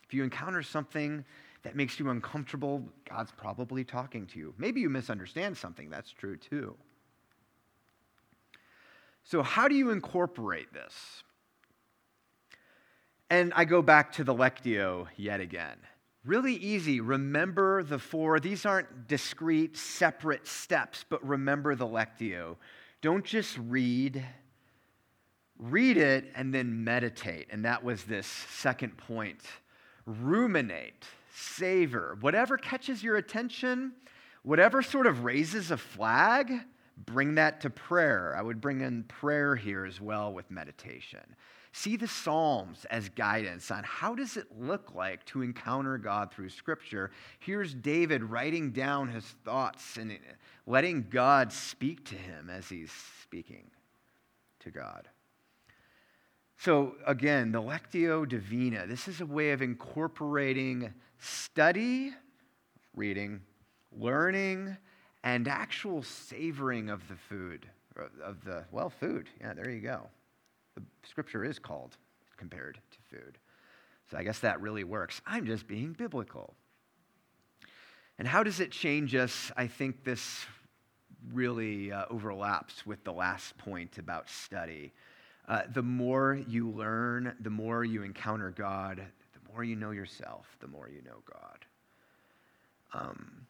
If 0.05 0.14
you 0.14 0.24
encounter 0.24 0.64
something 0.64 1.26
that 1.64 1.76
makes 1.76 1.99
you 1.99 2.10
uncomfortable, 2.10 2.84
God's 3.10 3.32
probably 3.32 3.84
talking 3.84 4.26
to 4.28 4.39
you. 4.39 4.53
Maybe 4.57 4.80
you 4.80 4.89
misunderstand 4.89 5.57
something, 5.57 5.89
that's 5.89 6.12
true 6.12 6.38
too. 6.38 6.76
So, 9.24 9.43
how 9.43 9.68
do 9.68 9.76
you 9.76 9.91
incorporate 9.91 10.74
this? 10.74 11.24
And 13.30 13.53
I 13.55 13.66
go 13.66 13.82
back 13.82 14.14
to 14.14 14.24
the 14.24 14.34
Lectio 14.34 15.07
yet 15.16 15.39
again. 15.39 15.78
Really 16.26 16.55
easy. 16.55 16.99
Remember 16.99 17.84
the 17.84 17.99
four. 17.99 18.39
These 18.39 18.66
aren't 18.66 19.07
discrete, 19.07 19.78
separate 19.78 20.47
steps, 20.47 21.05
but 21.07 21.26
remember 21.26 21.76
the 21.76 21.86
Lectio. 21.86 22.55
Don't 23.01 23.24
just 23.24 23.57
read, 23.57 24.26
read 25.57 25.97
it 25.97 26.32
and 26.36 26.53
then 26.53 26.84
meditate. 26.84 27.47
And 27.51 27.64
that 27.66 27.84
was 27.84 28.03
this 28.03 28.26
second 28.26 28.97
point. 28.97 29.41
Ruminate 30.05 31.05
savor, 31.40 32.18
whatever 32.22 32.58
catches 32.58 33.04
your 33.04 33.18
attention, 33.18 33.94
whatever 34.44 34.82
sort 34.82 35.08
of 35.08 35.24
raises 35.24 35.72
a 35.72 35.78
flag, 35.78 36.54
bring 37.06 37.36
that 37.36 37.62
to 37.62 37.70
prayer. 37.70 38.36
I 38.38 38.42
would 38.42 38.62
bring 38.62 38.82
in 38.82 39.04
prayer 39.04 39.56
here 39.56 39.86
as 39.86 40.02
well 40.02 40.34
with 40.34 40.52
meditation. 40.52 41.36
See 41.72 41.98
the 41.98 42.08
Psalms 42.08 42.86
as 42.90 43.10
guidance 43.10 43.70
on 43.70 43.84
how 43.84 44.16
does 44.16 44.38
it 44.38 44.48
look 44.60 44.96
like 44.96 45.24
to 45.26 45.44
encounter 45.44 45.98
God 45.98 46.32
through 46.32 46.50
Scripture. 46.50 47.12
Here's 47.40 47.74
David 47.76 48.24
writing 48.24 48.72
down 48.72 49.10
his 49.10 49.26
thoughts 49.46 49.98
and 49.98 50.18
letting 50.66 51.08
God 51.10 51.54
speak 51.54 52.06
to 52.06 52.16
him 52.16 52.50
as 52.50 52.68
he's 52.70 52.92
speaking 53.22 53.70
to 54.62 54.72
God. 54.72 55.08
So, 56.58 56.96
again, 57.06 57.54
the 57.54 57.62
Lectio 57.62 58.28
Divina, 58.28 58.86
this 58.86 59.08
is 59.08 59.22
a 59.22 59.26
way 59.26 59.52
of 59.52 59.62
incorporating 59.62 60.94
study, 61.20 62.13
reading, 62.95 63.41
learning, 63.91 64.76
and 65.24 65.47
actual 65.47 66.01
savoring 66.03 66.89
of 66.89 67.07
the 67.07 67.15
food, 67.15 67.67
of 68.24 68.43
the, 68.45 68.63
well, 68.72 68.89
food. 68.89 69.28
Yeah, 69.39 69.53
there 69.53 69.70
you 69.70 69.82
go. 69.82 70.07
The 70.76 70.84
scripture 71.07 71.43
is 71.43 71.59
called 71.59 71.97
compared 72.38 72.80
to 72.91 73.15
food. 73.15 73.38
So 74.09 74.17
I 74.17 74.24
guess 74.24 74.39
that 74.39 74.61
really 74.61 74.84
works. 74.84 75.22
I'm 75.28 75.45
just 75.45 75.67
being 75.67 75.93
biblical. 75.93 76.55
And 78.17 78.28
how 78.28 78.43
does 78.43 78.59
it 78.59 78.72
change 78.72 79.13
us? 79.15 79.51
I 79.55 79.67
think 79.67 80.03
this 80.03 80.45
really 81.34 81.91
uh, 81.91 82.05
overlaps 82.09 82.86
with 82.86 83.03
the 83.03 83.13
last 83.13 83.57
point 83.57 83.97
about 83.97 84.30
study. 84.30 84.93
Uh, 85.47 85.63
the 85.74 85.84
more 85.84 86.39
you 86.47 86.70
learn, 86.70 87.36
the 87.39 87.49
more 87.49 87.84
you 87.84 88.03
encounter 88.03 88.51
God, 88.51 89.03
more 89.52 89.64
you 89.64 89.76
know 89.76 89.91
yourself, 89.91 90.47
the 90.60 90.68
more 90.68 90.89
you 90.89 91.02
know 91.02 91.22
God. 91.32 91.66
Um, 92.93 93.47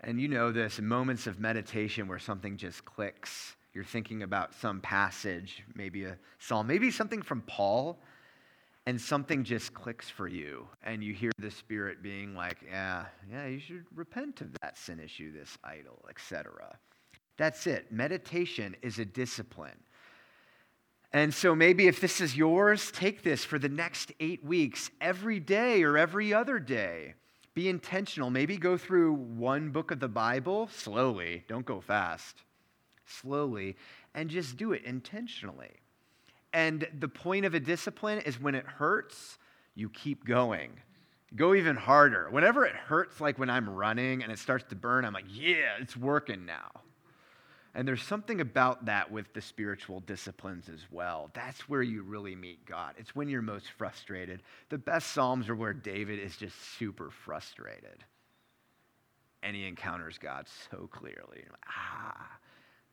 and 0.00 0.20
you 0.20 0.28
know 0.28 0.52
this 0.52 0.80
moments 0.80 1.26
of 1.26 1.40
meditation 1.40 2.08
where 2.08 2.18
something 2.18 2.56
just 2.56 2.84
clicks. 2.84 3.56
You're 3.72 3.84
thinking 3.84 4.22
about 4.22 4.54
some 4.54 4.80
passage, 4.80 5.62
maybe 5.74 6.04
a 6.04 6.16
psalm, 6.38 6.66
maybe 6.66 6.90
something 6.90 7.22
from 7.22 7.42
Paul, 7.42 7.98
and 8.86 9.00
something 9.00 9.44
just 9.44 9.74
clicks 9.74 10.08
for 10.08 10.28
you. 10.28 10.68
And 10.82 11.02
you 11.02 11.12
hear 11.12 11.32
the 11.38 11.50
Spirit 11.50 12.02
being 12.02 12.34
like, 12.34 12.58
yeah, 12.66 13.06
yeah, 13.30 13.46
you 13.46 13.58
should 13.58 13.84
repent 13.94 14.40
of 14.40 14.48
that 14.62 14.78
sin 14.78 15.00
issue, 15.00 15.32
this 15.32 15.58
idol, 15.64 16.04
etc. 16.08 16.78
That's 17.36 17.66
it. 17.66 17.90
Meditation 17.92 18.76
is 18.82 18.98
a 18.98 19.04
discipline. 19.04 19.78
And 21.16 21.32
so 21.32 21.54
maybe 21.54 21.88
if 21.88 21.98
this 21.98 22.20
is 22.20 22.36
yours, 22.36 22.90
take 22.90 23.22
this 23.22 23.42
for 23.42 23.58
the 23.58 23.70
next 23.70 24.12
eight 24.20 24.44
weeks, 24.44 24.90
every 25.00 25.40
day 25.40 25.82
or 25.82 25.96
every 25.96 26.34
other 26.34 26.58
day. 26.58 27.14
Be 27.54 27.70
intentional. 27.70 28.28
Maybe 28.28 28.58
go 28.58 28.76
through 28.76 29.14
one 29.14 29.70
book 29.70 29.90
of 29.90 29.98
the 29.98 30.08
Bible 30.08 30.68
slowly. 30.70 31.42
Don't 31.48 31.64
go 31.64 31.80
fast. 31.80 32.42
Slowly. 33.06 33.76
And 34.14 34.28
just 34.28 34.58
do 34.58 34.74
it 34.74 34.84
intentionally. 34.84 35.76
And 36.52 36.86
the 37.00 37.08
point 37.08 37.46
of 37.46 37.54
a 37.54 37.60
discipline 37.60 38.18
is 38.18 38.38
when 38.38 38.54
it 38.54 38.66
hurts, 38.66 39.38
you 39.74 39.88
keep 39.88 40.26
going. 40.26 40.72
Go 41.34 41.54
even 41.54 41.76
harder. 41.76 42.28
Whenever 42.28 42.66
it 42.66 42.76
hurts, 42.76 43.22
like 43.22 43.38
when 43.38 43.48
I'm 43.48 43.70
running 43.70 44.22
and 44.22 44.30
it 44.30 44.38
starts 44.38 44.66
to 44.68 44.76
burn, 44.76 45.06
I'm 45.06 45.14
like, 45.14 45.24
yeah, 45.30 45.80
it's 45.80 45.96
working 45.96 46.44
now. 46.44 46.82
And 47.76 47.86
there's 47.86 48.02
something 48.02 48.40
about 48.40 48.86
that 48.86 49.12
with 49.12 49.34
the 49.34 49.42
spiritual 49.42 50.00
disciplines 50.00 50.70
as 50.70 50.80
well. 50.90 51.30
That's 51.34 51.68
where 51.68 51.82
you 51.82 52.02
really 52.02 52.34
meet 52.34 52.64
God. 52.64 52.94
It's 52.96 53.14
when 53.14 53.28
you're 53.28 53.42
most 53.42 53.70
frustrated. 53.72 54.42
The 54.70 54.78
best 54.78 55.12
Psalms 55.12 55.50
are 55.50 55.54
where 55.54 55.74
David 55.74 56.18
is 56.18 56.38
just 56.38 56.56
super 56.78 57.10
frustrated. 57.10 58.02
And 59.42 59.54
he 59.54 59.66
encounters 59.66 60.16
God 60.16 60.46
so 60.70 60.88
clearly. 60.90 61.44
Ah, 61.68 62.38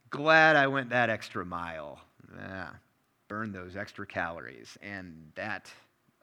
glad 0.10 0.58
I 0.58 0.68
went 0.68 0.90
that 0.90 1.10
extra 1.10 1.46
mile. 1.46 2.02
Ah, 2.46 2.76
burn 3.30 3.54
those 3.54 3.78
extra 3.78 4.06
calories. 4.06 4.78
And 4.82 5.32
that 5.36 5.72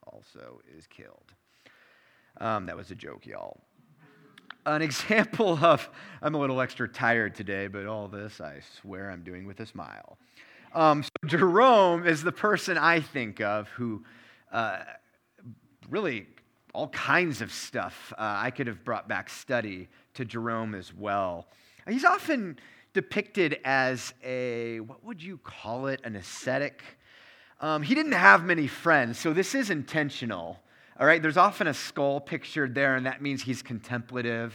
also 0.07 0.61
is 0.77 0.87
killed. 0.87 1.33
Um, 2.43 2.67
that 2.67 2.77
was 2.77 2.91
a 2.91 2.95
joke, 2.95 3.25
y'all 3.25 3.59
an 4.67 4.83
example 4.91 5.59
of, 5.65 5.89
I'm 6.23 6.35
a 6.35 6.39
little 6.39 6.61
extra 6.61 6.89
tired 6.89 7.35
today, 7.35 7.67
but 7.67 7.87
all 7.87 8.09
this 8.09 8.41
I 8.41 8.61
swear 8.81 9.11
I'm 9.11 9.23
doing 9.23 9.47
with 9.47 9.61
a 9.61 9.67
smile. 9.67 10.19
Um, 10.75 11.03
so 11.03 11.11
Jerome 11.27 12.07
is 12.07 12.23
the 12.23 12.33
person 12.33 12.79
I 12.79 13.01
think 13.01 13.41
of 13.41 13.69
who 13.71 14.05
uh, 14.53 14.81
really 15.89 16.27
all 16.73 16.89
kinds 16.89 17.41
of 17.41 17.53
stuff. 17.53 18.13
Uh, 18.17 18.37
I 18.39 18.51
could 18.51 18.67
have 18.69 18.85
brought 18.85 19.09
back 19.09 19.29
study 19.29 19.89
to 20.15 20.25
Jerome 20.25 20.75
as 20.75 20.95
well. 20.95 21.49
He's 21.89 22.05
often 22.05 22.59
depicted 22.93 23.59
as 23.65 24.15
a, 24.25 24.81
what 24.81 25.05
would 25.05 25.23
you 25.23 25.39
call 25.39 25.89
it, 25.89 26.01
an 26.05 26.17
ascetic. 26.17 26.83
Um, 27.61 27.83
he 27.83 27.95
didn't 27.95 28.13
have 28.13 28.45
many 28.45 28.67
friends, 28.67 29.19
so 29.19 29.33
this 29.33 29.55
is 29.55 29.71
intentional. 29.71 30.59
All 31.01 31.07
right, 31.07 31.23
there's 31.23 31.39
often 31.39 31.67
a 31.67 31.73
skull 31.73 32.21
pictured 32.21 32.75
there, 32.75 32.95
and 32.95 33.07
that 33.07 33.23
means 33.23 33.43
he's 33.43 33.63
contemplative. 33.63 34.55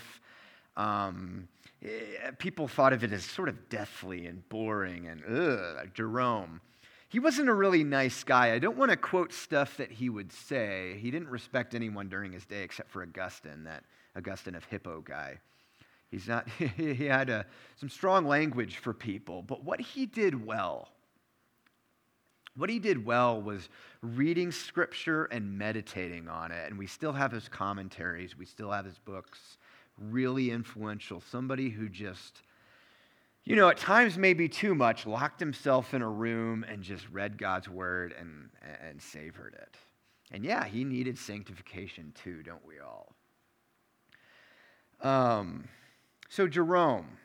Um, 0.78 1.48
eh, 1.84 2.30
people 2.38 2.68
thought 2.68 2.94
of 2.94 3.04
it 3.04 3.12
as 3.12 3.26
sort 3.26 3.50
of 3.50 3.68
deathly 3.68 4.28
and 4.28 4.48
boring 4.48 5.08
and 5.08 5.24
ugh, 5.28 5.76
like 5.76 5.96
Jerome. 5.96 6.62
He 7.10 7.18
wasn't 7.18 7.50
a 7.50 7.54
really 7.54 7.84
nice 7.84 8.24
guy. 8.24 8.54
I 8.54 8.60
don't 8.60 8.78
want 8.78 8.92
to 8.92 8.98
quote 8.98 9.34
stuff 9.34 9.78
that 9.78 9.90
he 9.90 10.08
would 10.08 10.32
say. 10.32 11.00
He 11.02 11.10
didn't 11.10 11.30
respect 11.30 11.74
anyone 11.74 12.10
during 12.10 12.32
his 12.32 12.46
day 12.46 12.62
except 12.62 12.92
for 12.92 13.02
Augustine, 13.02 13.64
that 13.64 13.84
Augustine 14.16 14.54
of 14.54 14.64
Hippo 14.66 15.02
guy. 15.02 15.40
He's 16.12 16.28
not, 16.28 16.48
he 16.78 17.08
had 17.08 17.32
a, 17.32 17.48
some 17.76 17.90
strong 17.90 18.24
language 18.24 18.78
for 18.78 18.94
people, 18.94 19.42
but 19.42 19.64
what 19.64 19.82
he 19.82 20.06
did 20.06 20.46
well 20.46 20.90
what 22.56 22.70
he 22.70 22.80
did 22.80 23.06
well 23.06 23.42
was 23.42 23.70
reading 24.02 24.52
scripture 24.52 25.26
and 25.26 25.58
meditating 25.58 26.28
on 26.28 26.52
it. 26.52 26.70
And 26.70 26.78
we 26.78 26.88
still 26.88 27.14
have 27.14 27.32
his 27.32 27.50
commentaries, 27.50 28.38
we 28.38 28.46
still 28.46 28.72
have 28.72 28.86
his 28.86 28.98
books. 29.00 29.58
Really 29.98 30.52
influential. 30.52 31.22
Somebody 31.22 31.70
who 31.70 31.88
just, 31.88 32.42
you 33.46 33.56
know, 33.56 33.70
at 33.70 33.78
times 33.78 34.18
maybe 34.18 34.50
too 34.50 34.76
much, 34.76 35.06
locked 35.06 35.40
himself 35.40 35.94
in 35.94 36.02
a 36.02 36.10
room 36.10 36.66
and 36.68 36.84
just 36.84 37.08
read 37.12 37.38
God's 37.38 37.70
word 37.70 38.14
and, 38.20 38.50
and 38.86 39.02
savored 39.02 39.54
it. 39.54 39.78
And 40.32 40.44
yeah, 40.44 40.66
he 40.66 40.84
needed 40.84 41.18
sanctification 41.18 42.12
too, 42.14 42.44
don't 42.44 42.66
we 42.66 42.76
all? 42.80 43.14
Um, 45.02 45.68
so, 46.30 46.48
Jerome. 46.48 47.18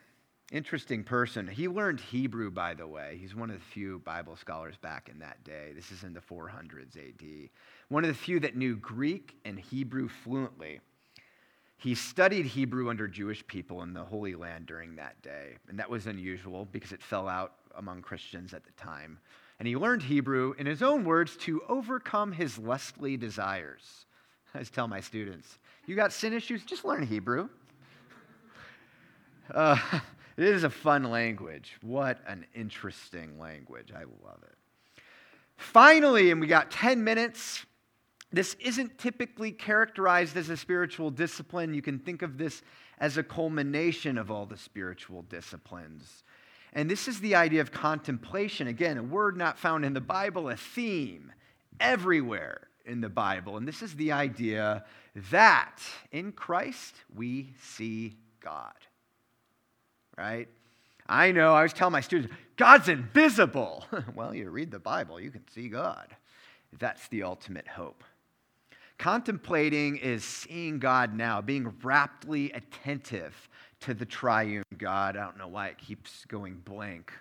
Interesting 0.51 1.05
person. 1.05 1.47
He 1.47 1.69
learned 1.69 2.01
Hebrew, 2.01 2.51
by 2.51 2.73
the 2.73 2.85
way. 2.85 3.17
He's 3.21 3.33
one 3.33 3.49
of 3.49 3.55
the 3.55 3.65
few 3.73 3.99
Bible 3.99 4.35
scholars 4.35 4.75
back 4.75 5.07
in 5.07 5.17
that 5.19 5.41
day. 5.45 5.71
This 5.73 5.93
is 5.93 6.03
in 6.03 6.13
the 6.13 6.19
400s 6.19 6.97
AD. 6.97 7.49
One 7.87 8.03
of 8.03 8.09
the 8.09 8.13
few 8.13 8.37
that 8.41 8.57
knew 8.57 8.75
Greek 8.75 9.37
and 9.45 9.57
Hebrew 9.57 10.09
fluently. 10.09 10.81
He 11.77 11.95
studied 11.95 12.45
Hebrew 12.45 12.89
under 12.89 13.07
Jewish 13.07 13.47
people 13.47 13.81
in 13.83 13.93
the 13.93 14.03
Holy 14.03 14.35
Land 14.35 14.65
during 14.65 14.97
that 14.97 15.21
day. 15.21 15.55
And 15.69 15.79
that 15.79 15.89
was 15.89 16.05
unusual 16.05 16.67
because 16.69 16.91
it 16.91 17.01
fell 17.01 17.29
out 17.29 17.53
among 17.77 18.01
Christians 18.01 18.53
at 18.53 18.65
the 18.65 18.71
time. 18.71 19.19
and 19.57 19.67
he 19.67 19.77
learned 19.77 20.01
Hebrew, 20.03 20.53
in 20.57 20.65
his 20.65 20.81
own 20.81 21.05
words, 21.05 21.37
to 21.37 21.61
overcome 21.69 22.31
his 22.31 22.57
lustly 22.57 23.15
desires. 23.15 24.05
I 24.53 24.59
just 24.59 24.73
tell 24.73 24.87
my 24.87 24.99
students, 24.99 25.59
you 25.85 25.95
got 25.95 26.11
sin 26.11 26.33
issues? 26.33 26.65
Just 26.65 26.83
learn 26.83 27.03
Hebrew. 27.03 27.47
Uh, 29.53 29.75
it 30.41 30.55
is 30.55 30.63
a 30.63 30.69
fun 30.69 31.03
language. 31.03 31.77
What 31.81 32.19
an 32.27 32.45
interesting 32.55 33.39
language. 33.39 33.91
I 33.93 34.03
love 34.03 34.43
it. 34.43 34.55
Finally, 35.57 36.31
and 36.31 36.41
we 36.41 36.47
got 36.47 36.71
10 36.71 37.03
minutes. 37.03 37.65
This 38.31 38.55
isn't 38.59 38.97
typically 38.97 39.51
characterized 39.51 40.37
as 40.37 40.49
a 40.49 40.57
spiritual 40.57 41.11
discipline. 41.11 41.73
You 41.73 41.81
can 41.81 41.99
think 41.99 42.21
of 42.21 42.37
this 42.37 42.61
as 42.97 43.17
a 43.17 43.23
culmination 43.23 44.17
of 44.17 44.31
all 44.31 44.45
the 44.45 44.57
spiritual 44.57 45.23
disciplines. 45.23 46.23
And 46.73 46.89
this 46.89 47.07
is 47.07 47.19
the 47.19 47.35
idea 47.35 47.61
of 47.61 47.71
contemplation. 47.71 48.67
Again, 48.67 48.97
a 48.97 49.03
word 49.03 49.35
not 49.35 49.59
found 49.59 49.83
in 49.83 49.93
the 49.93 50.01
Bible, 50.01 50.49
a 50.49 50.55
theme 50.55 51.33
everywhere 51.79 52.67
in 52.85 53.01
the 53.01 53.09
Bible. 53.09 53.57
And 53.57 53.67
this 53.67 53.81
is 53.81 53.95
the 53.95 54.13
idea 54.13 54.85
that 55.29 55.79
in 56.11 56.31
Christ 56.31 56.95
we 57.13 57.53
see 57.61 58.17
God. 58.39 58.73
Right? 60.17 60.47
I 61.07 61.31
know, 61.31 61.53
I 61.53 61.63
was 61.63 61.73
telling 61.73 61.91
my 61.91 62.01
students, 62.01 62.33
God's 62.57 62.87
invisible. 62.87 63.85
well, 64.15 64.33
you 64.33 64.49
read 64.49 64.71
the 64.71 64.79
Bible, 64.79 65.19
you 65.19 65.31
can 65.31 65.43
see 65.49 65.67
God. 65.67 66.07
That's 66.79 67.07
the 67.09 67.23
ultimate 67.23 67.67
hope. 67.67 68.03
Contemplating 68.97 69.97
is 69.97 70.23
seeing 70.23 70.79
God 70.79 71.15
now, 71.15 71.41
being 71.41 71.73
raptly 71.83 72.51
attentive 72.51 73.49
to 73.81 73.93
the 73.93 74.05
triune 74.05 74.63
God. 74.77 75.17
I 75.17 75.23
don't 75.23 75.37
know 75.37 75.47
why 75.47 75.67
it 75.67 75.77
keeps 75.79 76.23
going 76.25 76.61
blank. 76.63 77.11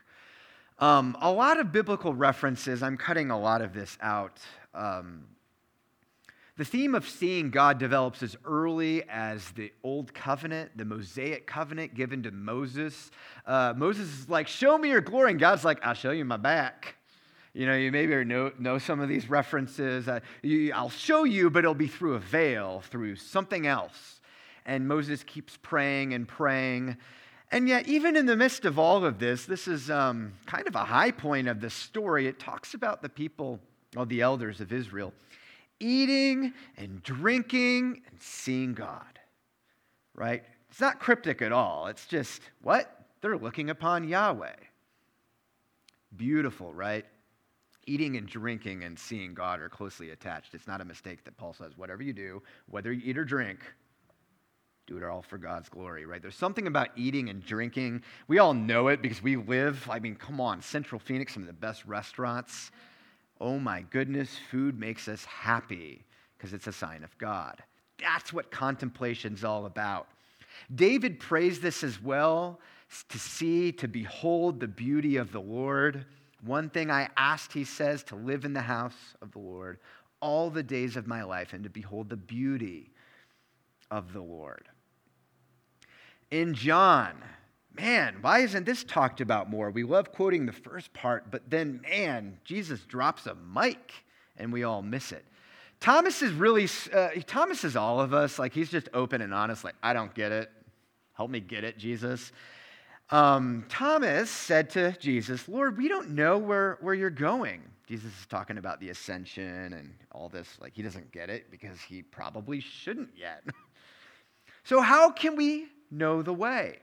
Um, 0.79 1.17
a 1.21 1.31
lot 1.31 1.59
of 1.59 1.73
biblical 1.73 2.15
references, 2.15 2.83
I'm 2.83 2.97
cutting 2.97 3.31
a 3.31 3.39
lot 3.39 3.61
of 3.63 3.73
this 3.73 3.99
out. 4.01 4.41
Um, 4.75 5.25
the 6.61 6.67
theme 6.67 6.95
of 6.95 7.09
seeing 7.09 7.49
God 7.49 7.79
develops 7.79 8.23
as 8.23 8.37
early 8.45 9.03
as 9.09 9.51
the 9.53 9.73
Old 9.83 10.13
Covenant, 10.13 10.77
the 10.77 10.85
Mosaic 10.85 11.47
covenant 11.47 11.95
given 11.95 12.23
to 12.25 12.31
Moses. 12.31 13.11
Uh, 13.47 13.73
Moses 13.75 14.07
is 14.11 14.29
like, 14.29 14.47
Show 14.47 14.77
me 14.77 14.91
your 14.91 15.01
glory. 15.01 15.31
And 15.31 15.41
God's 15.41 15.65
like, 15.65 15.79
I'll 15.83 15.95
show 15.95 16.11
you 16.11 16.27
my 16.27 16.37
back. 16.37 16.97
You 17.55 17.65
know, 17.65 17.75
you 17.75 17.91
maybe 17.91 18.27
know, 18.27 18.53
know 18.59 18.77
some 18.77 19.01
of 19.01 19.09
these 19.09 19.31
references. 19.31 20.07
Uh, 20.07 20.21
you, 20.43 20.75
I'll 20.75 20.91
show 20.91 21.25
you, 21.25 21.49
but 21.49 21.61
it'll 21.61 21.73
be 21.73 21.87
through 21.87 22.17
a 22.17 22.19
veil, 22.19 22.83
through 22.91 23.17
something 23.17 23.67
else. 23.67 24.21
And 24.67 24.87
Moses 24.87 25.25
keeps 25.25 25.57
praying 25.63 26.13
and 26.13 26.29
praying. 26.29 26.99
And 27.51 27.71
yet, 27.71 27.89
even 27.89 28.17
in 28.17 28.27
the 28.27 28.37
midst 28.37 28.67
of 28.67 28.79
all 28.79 29.03
of 29.03 29.19
this, 29.19 29.47
this 29.47 29.67
is 29.67 29.91
um, 29.91 30.35
kind 30.45 30.69
of 30.69 30.75
a 30.75 30.85
high 30.85 31.11
point 31.11 31.49
of 31.49 31.63
the 31.63 31.71
story. 31.71 32.27
It 32.27 32.39
talks 32.39 32.75
about 32.75 33.01
the 33.01 33.09
people, 33.09 33.61
or 33.97 34.05
the 34.05 34.21
elders 34.21 34.61
of 34.61 34.75
Israel, 34.75 35.15
eating 35.81 36.53
and 36.77 37.03
drinking 37.03 38.03
and 38.09 38.21
seeing 38.21 38.75
God, 38.75 39.19
right? 40.15 40.45
It's 40.71 40.81
not 40.81 41.01
cryptic 41.01 41.43
at 41.43 41.53
all. 41.53 41.89
It's 41.89 42.07
just, 42.07 42.43
what? 42.63 43.07
They're 43.21 43.37
looking 43.37 43.71
upon 43.71 44.09
Yahweh. 44.09 44.55
Beautiful, 46.17 46.73
right? 46.73 47.05
eating 47.87 48.17
and 48.17 48.29
drinking 48.29 48.85
and 48.85 48.99
seeing 48.99 49.35
God 49.35 49.61
are 49.61 49.69
closely 49.69 50.11
attached. 50.11 50.55
It's 50.55 50.67
not 50.67 50.81
a 50.81 50.85
mistake 50.85 51.25
that 51.25 51.37
Paul 51.37 51.53
says, 51.55 51.77
whatever 51.77 52.03
you 52.03 52.13
do, 52.13 52.43
whether 52.69 52.93
you 52.93 53.03
eat 53.05 53.19
or 53.19 53.25
drink, 53.25 53.61
do 54.87 54.97
it 54.97 55.05
all 55.05 55.23
for 55.23 55.39
God's 55.39 55.69
glory, 55.69 56.05
right? 56.05 56.23
There's 56.23 56.37
something 56.37 56.67
about 56.67 56.89
eating 56.97 57.29
and 57.31 57.45
drinking. 57.45 58.03
We 58.29 58.39
all 58.39 58.55
know 58.55 58.89
it 58.89 59.03
because 59.03 59.23
we 59.23 59.37
live, 59.37 59.89
I 59.91 59.99
mean, 59.99 60.15
come 60.15 60.41
on, 60.41 60.63
Central 60.63 60.99
Phoenix, 60.99 61.35
some 61.35 61.43
of 61.43 61.47
the 61.47 61.53
best 61.53 61.85
restaurants. 61.85 62.71
Oh 63.41 63.59
my 63.59 63.83
goodness, 63.91 64.37
food 64.51 64.79
makes 64.79 65.09
us 65.09 65.25
happy 65.25 66.05
because 66.37 66.53
it's 66.53 66.67
a 66.67 66.73
sign 66.73 67.03
of 67.05 67.17
God. 67.19 67.63
That's 67.99 68.33
what 68.33 68.51
contemplation's 68.51 69.45
all 69.45 69.67
about. 69.67 70.09
David 70.75 71.21
prays 71.21 71.61
this 71.61 71.83
as 71.83 72.03
well 72.03 72.61
to 73.09 73.19
see, 73.19 73.73
to 73.73 73.89
behold 73.89 74.61
the 74.61 74.69
beauty 74.69 75.17
of 75.17 75.33
the 75.33 75.41
Lord. 75.41 76.05
One 76.45 76.71
thing 76.71 76.91
I 76.91 77.09
asked, 77.17 77.53
he 77.53 77.65
says, 77.65 78.03
to 78.05 78.17
live 78.17 78.45
in 78.45 78.53
the 78.53 78.61
house 78.61 79.15
of 79.23 79.33
the 79.33 79.39
Lord 79.39 79.79
all 80.21 80.51
the 80.51 80.63
days 80.63 80.97
of 80.97 81.07
my 81.07 81.23
life 81.23 81.53
and 81.53 81.65
to 81.65 81.71
behold 81.71 82.09
the 82.09 82.17
beauty 82.17 82.91
of 83.91 84.13
the 84.13 84.21
Lord. 84.21 84.69
In 86.31 86.55
John, 86.55 87.15
man, 87.75 88.17
why 88.21 88.41
isn't 88.41 88.65
this 88.65 88.85
talked 88.85 89.21
about 89.21 89.51
more? 89.51 89.71
We 89.71 89.83
love 89.83 90.13
quoting 90.13 90.47
the 90.47 90.53
first 90.53 90.93
part, 90.93 91.31
but 91.31 91.49
then, 91.49 91.81
man, 91.83 92.39
Jesus 92.45 92.81
drops 92.81 93.27
a 93.27 93.35
mic 93.35 93.93
and 94.37 94.53
we 94.53 94.65
all 94.65 94.83
miss 94.83 95.13
it. 95.13 95.25
Thomas 95.81 96.21
is 96.21 96.33
really, 96.33 96.69
uh, 96.93 97.09
Thomas 97.27 97.65
is 97.65 97.75
all 97.75 98.01
of 98.01 98.13
us. 98.13 98.39
Like, 98.39 98.53
he's 98.53 98.71
just 98.71 98.89
open 98.93 99.23
and 99.23 99.33
honest, 99.33 99.65
like, 99.65 99.77
I 99.83 99.93
don't 99.93 100.15
get 100.15 100.31
it. 100.31 100.51
Help 101.15 101.31
me 101.31 101.41
get 101.41 101.65
it, 101.65 101.79
Jesus. 101.79 102.33
Um, 103.11 103.65
Thomas 103.69 104.31
said 104.31 104.71
to 104.71 104.93
Jesus, 104.93 105.49
Lord, 105.49 105.79
we 105.79 105.89
don't 105.89 106.11
know 106.11 106.39
where, 106.39 106.79
where 106.81 106.95
you're 106.95 107.11
going. 107.11 107.63
Jesus 107.89 108.13
is 108.21 108.27
talking 108.27 108.59
about 108.59 108.79
the 108.79 108.91
ascension 108.91 109.73
and 109.73 109.93
all 110.13 110.29
this. 110.29 110.59
Like, 110.61 110.75
he 110.75 110.83
doesn't 110.83 111.11
get 111.11 111.29
it 111.29 111.51
because 111.51 111.81
he 111.81 112.03
probably 112.03 112.61
shouldn't 112.61 113.11
yet. 113.17 113.43
so, 114.65 114.81
how 114.81 115.11
can 115.11 115.35
we 115.35 115.67
know 115.91 116.23
the 116.23 116.33
way? 116.33 116.79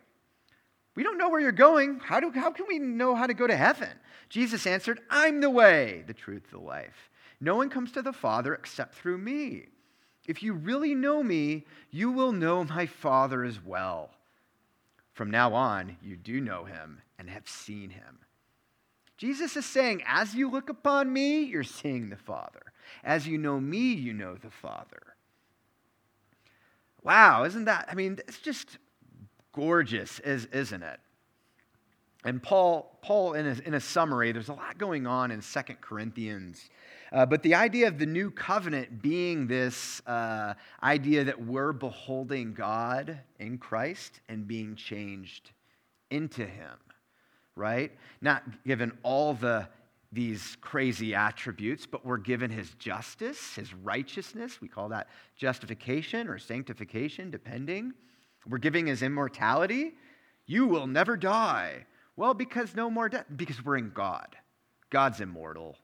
We 0.98 1.04
don't 1.04 1.20
know 1.20 1.30
where 1.30 1.40
you're 1.40 1.52
going. 1.52 2.00
How, 2.00 2.20
do, 2.20 2.32
how 2.32 2.50
can 2.50 2.66
we 2.68 2.80
know 2.80 3.14
how 3.14 3.28
to 3.28 3.36
go 3.36 3.46
to 3.46 3.56
heaven? 3.56 3.92
Jesus 4.30 4.66
answered, 4.66 5.00
I'm 5.12 5.42
the 5.42 5.50
way, 5.52 6.04
the 6.08 6.14
truth, 6.16 6.50
the 6.50 6.58
life. 6.58 7.12
No 7.40 7.56
one 7.56 7.70
comes 7.70 7.92
to 7.92 8.02
the 8.02 8.12
Father 8.12 8.56
except 8.56 8.96
through 8.96 9.20
me. 9.20 9.68
If 10.28 10.42
you 10.42 10.54
really 10.54 10.96
know 10.96 11.22
me, 11.22 11.68
you 11.92 12.12
will 12.12 12.32
know 12.32 12.64
my 12.64 12.88
Father 12.88 13.44
as 13.44 13.64
well. 13.64 14.10
From 15.14 15.30
now 15.30 15.54
on, 15.54 15.98
you 16.02 16.18
do 16.18 16.42
know 16.42 16.64
him 16.64 17.04
and 17.20 17.30
have 17.30 17.48
seen 17.48 17.92
him. 17.92 18.18
Jesus 19.18 19.56
is 19.56 19.68
saying, 19.68 20.02
as 20.08 20.34
you 20.34 20.50
look 20.50 20.68
upon 20.68 21.14
me, 21.14 21.44
you're 21.44 21.62
seeing 21.62 22.10
the 22.10 22.16
Father. 22.16 22.74
As 23.04 23.28
you 23.28 23.38
know 23.38 23.60
me, 23.60 23.94
you 23.94 24.14
know 24.14 24.34
the 24.34 24.50
Father. 24.50 25.14
Wow, 27.04 27.44
isn't 27.44 27.66
that? 27.66 27.88
I 27.88 27.94
mean, 27.94 28.18
it's 28.28 28.40
just 28.40 28.80
gorgeous, 29.58 30.20
isn't 30.20 30.84
it? 30.84 31.00
And 32.24 32.42
Paul, 32.42 32.98
Paul 33.02 33.34
in, 33.34 33.48
a, 33.48 33.56
in 33.66 33.74
a 33.74 33.80
summary, 33.80 34.32
there's 34.32 34.50
a 34.50 34.54
lot 34.54 34.78
going 34.78 35.08
on 35.08 35.32
in 35.32 35.42
Second 35.42 35.82
Corinthians 35.82 36.70
uh, 37.12 37.26
but 37.26 37.42
the 37.42 37.56
idea 37.56 37.88
of 37.88 37.98
the 37.98 38.06
new 38.06 38.30
covenant 38.30 39.02
being 39.02 39.48
this 39.48 40.02
uh, 40.08 40.54
idea 40.84 41.24
that 41.24 41.46
we're 41.46 41.74
beholding 41.74 42.54
God 42.54 43.20
in 43.40 43.58
Christ 43.58 44.20
and 44.28 44.48
being 44.48 44.76
changed 44.76 45.52
into 46.10 46.46
Him, 46.46 46.78
right? 47.56 47.92
Not 48.22 48.44
given 48.66 48.92
all 49.04 49.34
the 49.34 49.68
these 50.14 50.56
crazy 50.62 51.14
attributes, 51.14 51.86
but 51.86 52.06
we're 52.06 52.18
given 52.18 52.50
his 52.50 52.70
justice, 52.76 53.56
his 53.56 53.74
righteousness. 53.74 54.62
We 54.62 54.70
call 54.70 54.88
that 54.88 55.10
justification 55.36 56.30
or 56.30 56.40
sanctification, 56.40 57.30
depending. 57.30 57.94
We're 58.50 58.58
giving 58.58 58.88
his 58.88 59.02
immortality. 59.02 59.94
You 60.46 60.68
will 60.68 60.88
never 60.88 61.18
die. 61.18 61.86
Well, 62.16 62.34
because 62.34 62.76
no 62.76 62.90
more 62.90 63.10
death, 63.10 63.26
because 63.36 63.64
we're 63.64 63.78
in 63.78 63.92
God. 63.92 64.36
God's 64.90 65.22
immortal. 65.22 65.78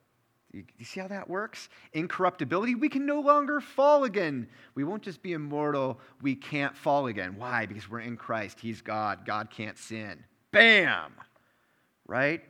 You, 0.52 0.64
you 0.78 0.84
see 0.84 1.00
how 1.00 1.08
that 1.08 1.28
works? 1.28 1.68
Incorruptibility, 1.92 2.74
we 2.74 2.88
can 2.88 3.06
no 3.06 3.20
longer 3.20 3.60
fall 3.60 4.04
again. 4.04 4.48
We 4.74 4.84
won't 4.84 5.02
just 5.02 5.22
be 5.22 5.32
immortal, 5.32 6.00
we 6.22 6.34
can't 6.34 6.76
fall 6.76 7.06
again. 7.06 7.34
Why? 7.36 7.66
Because 7.66 7.90
we're 7.90 8.00
in 8.00 8.16
Christ. 8.16 8.60
He's 8.60 8.80
God. 8.80 9.26
God 9.26 9.50
can't 9.50 9.76
sin. 9.76 10.24
Bam! 10.52 11.12
Right? 12.06 12.42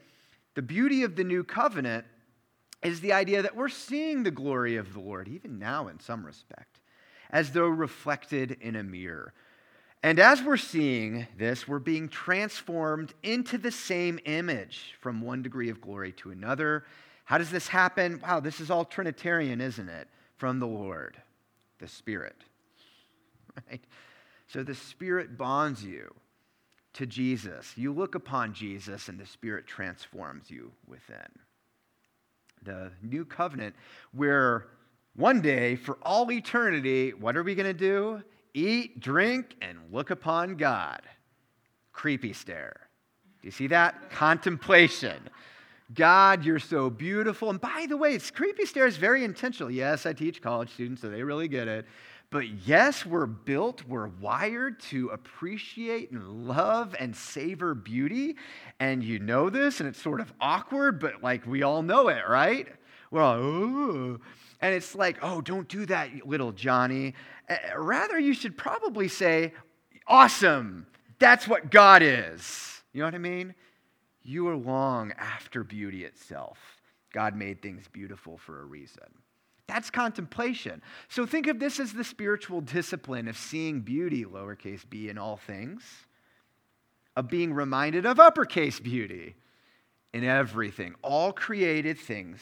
The 0.54 0.62
beauty 0.62 1.02
of 1.02 1.16
the 1.16 1.24
new 1.24 1.44
covenant 1.44 2.04
is 2.82 3.00
the 3.00 3.14
idea 3.14 3.42
that 3.42 3.56
we're 3.56 3.68
seeing 3.68 4.22
the 4.22 4.30
glory 4.30 4.76
of 4.76 4.92
the 4.92 5.00
Lord, 5.00 5.26
even 5.26 5.58
now 5.58 5.88
in 5.88 5.98
some 5.98 6.24
respect, 6.24 6.80
as 7.30 7.52
though 7.52 7.66
reflected 7.66 8.58
in 8.60 8.76
a 8.76 8.82
mirror. 8.82 9.32
And 10.05 10.20
as 10.20 10.40
we're 10.40 10.59
seeing 10.59 11.26
this, 11.38 11.66
we're 11.66 11.80
being 11.80 12.09
transformed 12.09 13.14
into 13.24 13.59
the 13.59 13.72
same 13.72 14.20
image 14.26 14.94
from 15.00 15.20
one 15.20 15.42
degree 15.42 15.70
of 15.70 15.80
glory 15.80 16.12
to 16.12 16.30
another 16.30 16.84
how 17.24 17.38
does 17.38 17.50
this 17.50 17.66
happen? 17.66 18.20
Wow, 18.22 18.40
this 18.40 18.61
is 18.61 18.70
all 18.70 18.84
Trinitarian, 18.84 19.61
isn't 19.61 19.88
it? 19.88 20.09
From 20.36 20.59
the 20.61 20.66
Lord, 20.66 21.16
the 21.78 21.88
Spirit. 21.88 22.36
Right? 23.70 23.84
So 24.48 24.64
the 24.64 24.74
Spirit 24.74 25.38
bonds 25.38 25.84
you 25.84 26.12
to 26.94 27.07
Jesus. 27.07 27.72
You 27.76 27.92
look 27.92 28.16
upon 28.16 28.52
Jesus, 28.52 29.09
and 29.09 29.16
the 29.16 29.26
Spirit 29.26 29.64
transforms 29.68 30.50
you 30.50 30.72
within. 30.88 31.28
The 32.64 32.90
new 33.00 33.24
covenant, 33.24 33.76
where 34.11 34.66
one 35.14 35.40
day, 35.40 35.76
for 35.76 35.98
all 36.02 36.32
eternity, 36.32 37.12
what 37.12 37.36
are 37.36 37.44
we 37.44 37.55
going 37.55 37.68
to 37.68 37.72
do? 37.72 38.24
Eat, 38.55 39.00
drink, 39.00 39.57
and 39.61 39.78
look 39.90 40.11
upon 40.11 40.55
God. 40.57 41.02
Creepy 41.92 42.32
stare. 42.32 42.88
Do 43.42 43.48
you 43.48 43.52
see 43.52 43.66
that? 43.66 44.11
Contemplation. 44.11 45.28
God, 45.92 46.44
you're 46.44 46.59
so 46.59 46.88
beautiful. 46.88 47.50
And 47.50 47.61
by 47.61 47.86
the 47.88 47.96
way, 47.96 48.14
it's 48.14 48.30
creepy 48.30 48.64
stare 48.64 48.86
is 48.86 48.96
very 48.96 49.22
intentional. 49.22 49.70
Yes, 49.70 50.07
I 50.07 50.12
teach 50.12 50.40
college 50.40 50.70
students, 50.70 51.02
so 51.02 51.11
they 51.11 51.22
really 51.22 51.48
get 51.48 51.68
it. 51.68 51.84
But 52.30 52.48
yes, 52.66 53.05
we're 53.05 53.26
built, 53.26 53.86
we're 53.86 54.09
wired 54.09 54.80
to 54.90 55.09
appreciate 55.11 56.11
and 56.11 56.48
love 56.48 56.96
and 56.98 57.14
savor 57.14 57.74
beauty. 57.74 58.36
And 58.80 59.05
you 59.05 59.18
know 59.18 59.50
this, 59.50 59.80
and 59.80 59.88
it's 59.88 60.00
sort 60.02 60.20
of 60.20 60.32
awkward, 60.40 60.98
but 60.98 61.22
like 61.22 61.46
we 61.46 61.62
all 61.62 61.82
know 61.82 62.09
it, 62.09 62.22
right? 62.28 62.66
We're 63.14 63.22
all, 63.22 63.36
oh. 63.36 64.18
And 64.60 64.74
it's 64.74 64.96
like, 64.96 65.18
oh, 65.22 65.40
don't 65.40 65.68
do 65.68 65.86
that, 65.86 66.26
little 66.26 66.50
Johnny. 66.50 67.14
Rather, 67.76 68.18
you 68.18 68.34
should 68.34 68.56
probably 68.56 69.06
say, 69.06 69.52
awesome. 70.08 70.88
That's 71.20 71.46
what 71.46 71.70
God 71.70 72.02
is. 72.02 72.82
You 72.92 73.00
know 73.00 73.06
what 73.06 73.14
I 73.14 73.18
mean? 73.18 73.54
You 74.24 74.48
are 74.48 74.56
long 74.56 75.12
after 75.16 75.62
beauty 75.62 76.04
itself. 76.04 76.58
God 77.12 77.36
made 77.36 77.62
things 77.62 77.84
beautiful 77.86 78.36
for 78.36 78.62
a 78.62 78.64
reason. 78.64 79.06
That's 79.68 79.90
contemplation. 79.90 80.82
So 81.08 81.24
think 81.24 81.46
of 81.46 81.60
this 81.60 81.78
as 81.78 81.92
the 81.92 82.02
spiritual 82.02 82.62
discipline 82.62 83.28
of 83.28 83.36
seeing 83.36 83.82
beauty, 83.82 84.24
lowercase 84.24 84.82
b, 84.90 85.08
in 85.08 85.18
all 85.18 85.36
things, 85.36 85.84
of 87.14 87.28
being 87.28 87.54
reminded 87.54 88.06
of 88.06 88.18
uppercase 88.18 88.80
beauty 88.80 89.36
in 90.12 90.24
everything. 90.24 90.96
All 91.00 91.32
created 91.32 91.96
things 91.96 92.40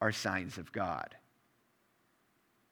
are 0.00 0.12
signs 0.12 0.58
of 0.58 0.72
God. 0.72 1.14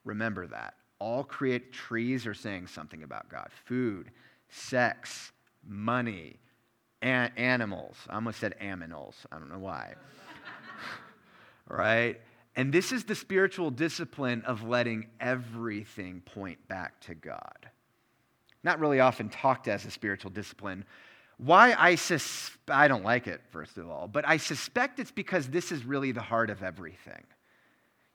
Remember 0.04 0.46
that. 0.46 0.74
All 0.98 1.22
create 1.22 1.72
trees 1.72 2.26
are 2.26 2.34
saying 2.34 2.66
something 2.66 3.02
about 3.02 3.28
God. 3.28 3.50
Food, 3.66 4.10
sex, 4.48 5.32
money, 5.66 6.38
an- 7.02 7.32
animals. 7.36 7.96
I 8.08 8.14
almost 8.14 8.40
said 8.40 8.54
aminals. 8.60 9.14
I 9.30 9.38
don't 9.38 9.50
know 9.50 9.58
why. 9.58 9.94
right? 11.68 12.20
And 12.56 12.72
this 12.72 12.90
is 12.90 13.04
the 13.04 13.14
spiritual 13.14 13.70
discipline 13.70 14.42
of 14.42 14.64
letting 14.64 15.06
everything 15.20 16.22
point 16.22 16.66
back 16.66 16.98
to 17.02 17.14
God. 17.14 17.68
Not 18.64 18.80
really 18.80 18.98
often 18.98 19.28
talked 19.28 19.68
as 19.68 19.84
a 19.84 19.90
spiritual 19.90 20.32
discipline. 20.32 20.84
Why 21.38 21.74
I 21.74 21.94
sus- 21.94 22.56
I 22.68 22.88
don't 22.88 23.04
like 23.04 23.26
it, 23.26 23.40
first 23.50 23.78
of 23.78 23.88
all, 23.88 24.08
but 24.08 24.26
I 24.26 24.36
suspect 24.36 24.98
it's 24.98 25.12
because 25.12 25.48
this 25.48 25.72
is 25.72 25.84
really 25.84 26.12
the 26.12 26.20
heart 26.20 26.50
of 26.50 26.62
everything. 26.62 27.24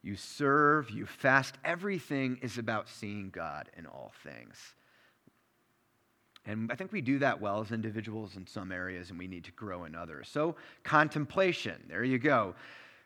You 0.01 0.17
serve, 0.17 0.91
you 0.91 1.05
fast, 1.05 1.57
everything 1.63 2.38
is 2.41 2.57
about 2.57 2.89
seeing 2.89 3.30
God 3.30 3.69
in 3.78 3.86
all 3.86 4.13
things. 4.24 4.76
And 6.45 6.69
I 6.69 6.76
think 6.76 6.91
we 6.91 6.99
do 6.99 7.19
that 7.19 7.39
well 7.39 7.61
as 7.61 7.71
individuals 7.71 8.36
in 8.36 8.45
some 8.45 8.74
areas, 8.74 9.09
and 9.09 9.17
we 9.17 9.28
need 9.28 9.45
to 9.45 9.51
grow 9.53 9.86
in 9.86 9.95
others. 9.95 10.28
So, 10.30 10.57
contemplation, 10.84 11.82
there 11.88 12.03
you 12.03 12.19
go. 12.19 12.53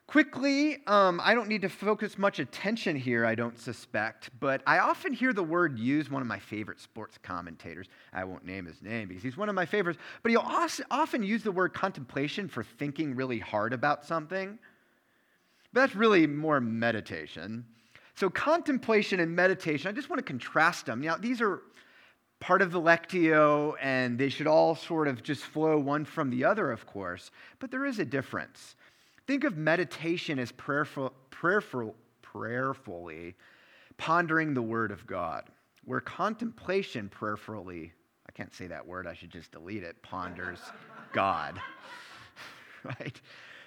Quickly, 0.08 0.78
um, 0.88 1.20
I 1.22 1.36
don't 1.36 1.50
need 1.50 1.64
to 1.64 1.70
focus 1.70 2.18
much 2.18 2.40
attention 2.40 2.96
here, 2.96 3.26
I 3.26 3.36
don't 3.36 3.60
suspect, 3.60 4.30
but 4.40 4.62
I 4.66 4.80
often 4.80 5.12
hear 5.12 5.34
the 5.34 5.44
word 5.44 5.78
used, 5.78 6.10
one 6.10 6.22
of 6.22 6.30
my 6.30 6.40
favorite 6.40 6.80
sports 6.80 7.18
commentators. 7.22 7.88
I 8.14 8.24
won't 8.24 8.46
name 8.46 8.66
his 8.66 8.82
name 8.82 9.10
because 9.10 9.22
he's 9.22 9.36
one 9.36 9.50
of 9.50 9.56
my 9.56 9.66
favorites, 9.66 10.00
but 10.24 10.30
he'll 10.30 10.50
often 10.90 11.24
use 11.24 11.44
the 11.44 11.52
word 11.52 11.74
contemplation 11.74 12.48
for 12.48 12.64
thinking 12.64 13.18
really 13.18 13.40
hard 13.40 13.74
about 13.74 14.06
something. 14.06 14.58
But 15.74 15.82
that's 15.82 15.96
really 15.96 16.26
more 16.26 16.62
meditation. 16.62 17.66
So, 18.16 18.30
contemplation 18.30 19.20
and 19.20 19.36
meditation, 19.36 19.90
I 19.90 19.92
just 19.92 20.10
want 20.10 20.20
to 20.20 20.24
contrast 20.24 20.86
them. 20.86 21.02
Now, 21.02 21.18
these 21.18 21.42
are 21.42 21.64
part 22.40 22.62
of 22.62 22.72
the 22.72 22.80
Lectio, 22.80 23.74
and 23.82 24.18
they 24.18 24.30
should 24.30 24.48
all 24.48 24.74
sort 24.74 25.10
of 25.10 25.22
just 25.22 25.44
flow 25.44 25.78
one 25.78 26.06
from 26.06 26.30
the 26.30 26.46
other, 26.46 26.72
of 26.72 26.86
course, 26.86 27.30
but 27.60 27.72
there 27.72 27.86
is 27.86 28.00
a 28.00 28.06
difference. 28.06 28.77
Think 29.28 29.44
of 29.44 29.58
meditation 29.58 30.40
as 30.40 30.54
prayerful, 30.54 31.12
prayerful, 31.30 31.94
prayerfully 32.22 33.36
pondering 33.98 34.54
the 34.54 34.62
Word 34.62 34.92
of 34.92 35.06
God, 35.06 35.44
where 35.86 36.00
contemplation 36.00 37.10
prayerfully, 37.10 37.92
I 38.28 38.32
can't 38.32 38.54
say 38.54 38.68
that 38.68 38.88
word, 38.88 39.08
I 39.08 39.14
should 39.14 39.32
just 39.32 39.52
delete 39.52 39.84
it, 39.84 40.02
ponders 40.02 40.60
God. 41.12 41.60
right? 42.84 43.20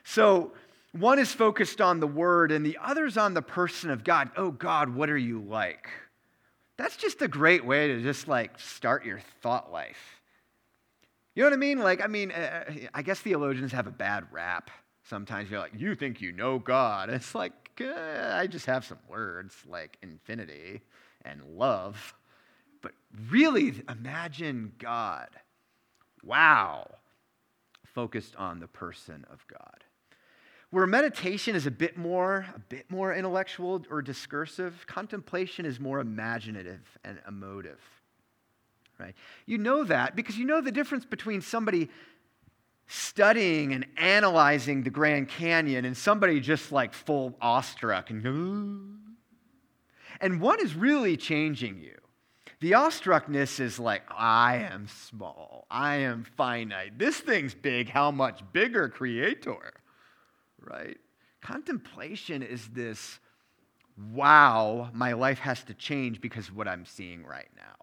So, 0.04 0.52
one 0.92 1.18
is 1.18 1.30
focused 1.30 1.80
on 1.80 2.00
the 2.00 2.06
Word, 2.06 2.50
and 2.50 2.64
the 2.64 2.78
other's 2.82 3.16
on 3.16 3.34
the 3.34 3.42
person 3.42 3.90
of 3.90 4.02
God. 4.02 4.30
Oh, 4.36 4.50
God, 4.50 4.94
what 4.94 5.10
are 5.10 5.18
you 5.18 5.40
like? 5.40 5.88
That's 6.76 6.96
just 6.96 7.22
a 7.22 7.28
great 7.28 7.64
way 7.64 7.88
to 7.88 8.02
just 8.02 8.26
like 8.26 8.58
start 8.58 9.04
your 9.04 9.20
thought 9.42 9.70
life. 9.70 10.20
You 11.34 11.42
know 11.42 11.50
what 11.50 11.54
I 11.54 11.58
mean? 11.58 11.78
Like, 11.78 12.02
I 12.02 12.06
mean, 12.06 12.32
uh, 12.32 12.64
I 12.94 13.02
guess 13.02 13.20
theologians 13.20 13.72
have 13.72 13.86
a 13.86 13.92
bad 13.92 14.24
rap 14.32 14.70
sometimes 15.10 15.50
you're 15.50 15.58
like, 15.58 15.72
you 15.76 15.94
think 15.96 16.20
you 16.20 16.32
know 16.32 16.58
God. 16.58 17.10
It's 17.20 17.34
like, 17.34 17.52
uh, 17.80 18.32
I 18.32 18.46
just 18.46 18.66
have 18.66 18.84
some 18.84 18.98
words 19.08 19.54
like 19.68 19.98
infinity 20.02 20.80
and 21.24 21.42
love. 21.56 22.14
But 22.80 22.92
really, 23.28 23.82
imagine 23.88 24.72
God. 24.78 25.28
Wow. 26.24 26.88
Focused 27.84 28.36
on 28.36 28.60
the 28.60 28.68
person 28.68 29.26
of 29.30 29.44
God. 29.48 29.84
Where 30.70 30.86
meditation 30.86 31.56
is 31.56 31.66
a 31.66 31.70
bit 31.70 31.98
more, 31.98 32.46
a 32.54 32.60
bit 32.60 32.88
more 32.90 33.12
intellectual 33.12 33.84
or 33.90 34.02
discursive, 34.02 34.86
contemplation 34.86 35.66
is 35.66 35.80
more 35.80 35.98
imaginative 35.98 36.98
and 37.04 37.18
emotive. 37.26 37.80
Right? 38.98 39.14
You 39.46 39.58
know 39.58 39.82
that 39.84 40.14
because 40.14 40.38
you 40.38 40.44
know 40.44 40.60
the 40.60 40.70
difference 40.70 41.04
between 41.04 41.40
somebody 41.40 41.88
studying 42.90 43.72
and 43.72 43.86
analyzing 43.96 44.82
the 44.82 44.90
Grand 44.90 45.28
Canyon 45.28 45.84
and 45.84 45.96
somebody 45.96 46.40
just 46.40 46.72
like 46.72 46.92
full 46.92 47.36
awestruck 47.40 48.10
and 48.10 48.22
and 50.20 50.40
one 50.40 50.60
is 50.60 50.74
really 50.74 51.16
changing 51.16 51.78
you. 51.78 51.96
The 52.60 52.72
awestruckness 52.72 53.58
is 53.58 53.78
like, 53.78 54.02
I 54.14 54.56
am 54.70 54.86
small. 54.86 55.66
I 55.70 55.96
am 55.96 56.24
finite. 56.36 56.98
This 56.98 57.18
thing's 57.18 57.54
big. 57.54 57.88
How 57.88 58.10
much 58.10 58.42
bigger, 58.52 58.88
Creator? 58.88 59.72
Right? 60.60 60.98
Contemplation 61.40 62.42
is 62.42 62.68
this, 62.68 63.18
wow, 64.12 64.90
my 64.92 65.14
life 65.14 65.38
has 65.38 65.62
to 65.64 65.74
change 65.74 66.20
because 66.20 66.48
of 66.48 66.56
what 66.56 66.68
I'm 66.68 66.84
seeing 66.84 67.24
right 67.24 67.48
now. 67.56 67.79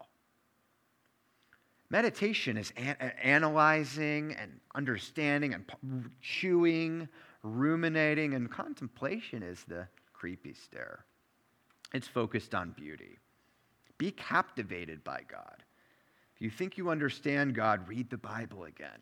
Meditation 1.90 2.56
is 2.56 2.72
an- 2.76 2.96
analyzing 3.22 4.34
and 4.38 4.60
understanding 4.74 5.54
and 5.54 6.10
chewing, 6.20 7.08
ruminating, 7.42 8.34
and 8.34 8.50
contemplation 8.50 9.42
is 9.42 9.64
the 9.64 9.88
creepy 10.12 10.52
stare. 10.52 11.04
It's 11.94 12.06
focused 12.06 12.54
on 12.54 12.72
beauty. 12.72 13.18
Be 13.96 14.10
captivated 14.10 15.02
by 15.02 15.22
God. 15.26 15.64
If 16.34 16.42
you 16.42 16.50
think 16.50 16.76
you 16.76 16.90
understand 16.90 17.54
God, 17.54 17.88
read 17.88 18.10
the 18.10 18.18
Bible 18.18 18.64
again. 18.64 19.00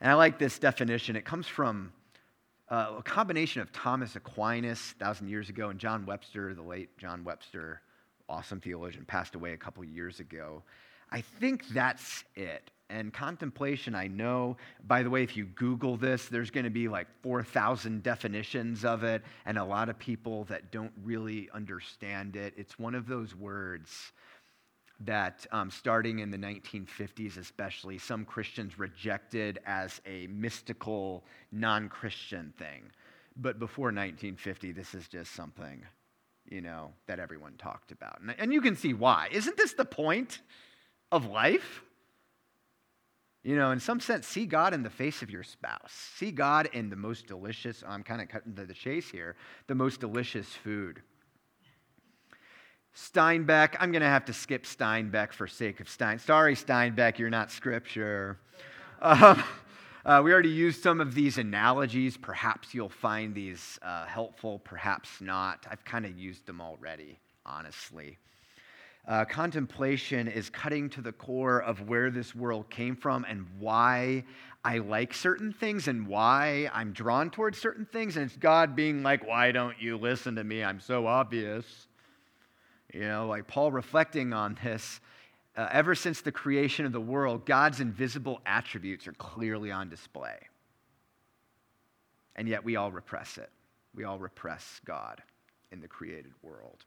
And 0.00 0.10
I 0.10 0.14
like 0.14 0.38
this 0.38 0.58
definition. 0.58 1.16
It 1.16 1.24
comes 1.24 1.48
from 1.48 1.92
uh, 2.70 2.96
a 2.98 3.02
combination 3.02 3.62
of 3.62 3.72
Thomas 3.72 4.14
Aquinas, 4.14 4.94
thousand 4.98 5.28
years 5.28 5.48
ago, 5.48 5.70
and 5.70 5.80
John 5.80 6.04
Webster, 6.06 6.54
the 6.54 6.62
late 6.62 6.96
John 6.98 7.24
Webster, 7.24 7.80
awesome 8.28 8.60
theologian, 8.60 9.04
passed 9.04 9.34
away 9.34 9.52
a 9.52 9.56
couple 9.56 9.84
years 9.84 10.20
ago. 10.20 10.62
I 11.10 11.20
think 11.20 11.66
that's 11.68 12.24
it. 12.34 12.70
And 12.90 13.12
contemplation, 13.12 13.94
I 13.94 14.06
know, 14.06 14.56
by 14.86 15.02
the 15.02 15.10
way, 15.10 15.22
if 15.22 15.36
you 15.36 15.44
Google 15.44 15.98
this, 15.98 16.26
there's 16.26 16.50
going 16.50 16.64
to 16.64 16.70
be 16.70 16.88
like 16.88 17.06
4,000 17.22 18.02
definitions 18.02 18.84
of 18.84 19.04
it, 19.04 19.22
and 19.44 19.58
a 19.58 19.64
lot 19.64 19.90
of 19.90 19.98
people 19.98 20.44
that 20.44 20.72
don't 20.72 20.92
really 21.04 21.50
understand 21.52 22.34
it. 22.34 22.54
It's 22.56 22.78
one 22.78 22.94
of 22.94 23.06
those 23.06 23.34
words 23.34 24.12
that, 25.00 25.46
um, 25.52 25.70
starting 25.70 26.20
in 26.20 26.30
the 26.30 26.38
1950s, 26.38 27.36
especially, 27.36 27.98
some 27.98 28.24
Christians 28.24 28.78
rejected 28.78 29.58
as 29.66 30.00
a 30.06 30.26
mystical, 30.28 31.24
non 31.52 31.90
Christian 31.90 32.54
thing. 32.58 32.90
But 33.36 33.58
before 33.58 33.86
1950, 33.86 34.72
this 34.72 34.94
is 34.94 35.08
just 35.08 35.32
something 35.34 35.84
you 36.50 36.60
know, 36.60 36.92
that 37.06 37.18
everyone 37.18 37.54
talked 37.58 37.92
about. 37.92 38.20
And, 38.20 38.34
and 38.38 38.52
you 38.52 38.60
can 38.60 38.76
see 38.76 38.94
why. 38.94 39.28
Isn't 39.32 39.56
this 39.56 39.74
the 39.74 39.84
point 39.84 40.40
of 41.12 41.26
life? 41.26 41.82
You 43.44 43.56
know, 43.56 43.70
in 43.70 43.80
some 43.80 44.00
sense, 44.00 44.26
see 44.26 44.46
God 44.46 44.74
in 44.74 44.82
the 44.82 44.90
face 44.90 45.22
of 45.22 45.30
your 45.30 45.42
spouse. 45.42 45.92
See 46.16 46.30
God 46.30 46.68
in 46.72 46.90
the 46.90 46.96
most 46.96 47.26
delicious, 47.26 47.84
I'm 47.86 48.02
kind 48.02 48.20
of 48.20 48.28
cutting 48.28 48.54
to 48.56 48.66
the 48.66 48.74
chase 48.74 49.10
here, 49.10 49.36
the 49.68 49.74
most 49.74 50.00
delicious 50.00 50.48
food. 50.48 51.00
Steinbeck, 52.94 53.76
I'm 53.78 53.92
going 53.92 54.02
to 54.02 54.08
have 54.08 54.24
to 54.24 54.32
skip 54.32 54.64
Steinbeck 54.64 55.32
for 55.32 55.46
sake 55.46 55.78
of 55.80 55.88
Stein. 55.88 56.18
Sorry, 56.18 56.56
Steinbeck, 56.56 57.18
you're 57.18 57.30
not 57.30 57.50
scripture. 57.50 58.38
Um, 59.00 59.42
uh, 60.04 60.20
we 60.24 60.32
already 60.32 60.48
used 60.48 60.82
some 60.82 61.00
of 61.00 61.14
these 61.14 61.38
analogies. 61.38 62.16
Perhaps 62.16 62.74
you'll 62.74 62.88
find 62.88 63.34
these 63.34 63.78
uh, 63.82 64.06
helpful, 64.06 64.60
perhaps 64.60 65.20
not. 65.20 65.66
I've 65.70 65.84
kind 65.84 66.06
of 66.06 66.16
used 66.16 66.46
them 66.46 66.60
already, 66.60 67.18
honestly. 67.44 68.18
Uh, 69.06 69.24
contemplation 69.24 70.28
is 70.28 70.50
cutting 70.50 70.90
to 70.90 71.00
the 71.00 71.12
core 71.12 71.62
of 71.62 71.88
where 71.88 72.10
this 72.10 72.34
world 72.34 72.68
came 72.68 72.94
from 72.94 73.24
and 73.26 73.46
why 73.58 74.22
I 74.64 74.78
like 74.78 75.14
certain 75.14 75.52
things 75.52 75.88
and 75.88 76.06
why 76.06 76.70
I'm 76.74 76.92
drawn 76.92 77.30
towards 77.30 77.58
certain 77.58 77.86
things. 77.86 78.16
And 78.16 78.26
it's 78.26 78.36
God 78.36 78.76
being 78.76 79.02
like, 79.02 79.26
Why 79.26 79.50
don't 79.50 79.80
you 79.80 79.96
listen 79.96 80.34
to 80.36 80.44
me? 80.44 80.62
I'm 80.62 80.78
so 80.78 81.06
obvious. 81.06 81.86
You 82.92 83.00
know, 83.00 83.26
like 83.26 83.46
Paul 83.46 83.72
reflecting 83.72 84.32
on 84.32 84.58
this. 84.62 85.00
Uh, 85.58 85.68
ever 85.72 85.94
since 85.94 86.22
the 86.22 86.32
creation 86.32 86.86
of 86.86 86.92
the 86.92 87.00
world, 87.00 87.44
God's 87.44 87.80
invisible 87.80 88.40
attributes 88.46 89.06
are 89.06 89.12
clearly 89.12 89.70
on 89.70 89.90
display. 89.90 90.38
And 92.36 92.48
yet 92.48 92.64
we 92.64 92.76
all 92.76 92.90
repress 92.90 93.36
it. 93.36 93.50
We 93.94 94.04
all 94.04 94.18
repress 94.18 94.80
God 94.86 95.20
in 95.70 95.80
the 95.80 95.88
created 95.88 96.32
world 96.42 96.84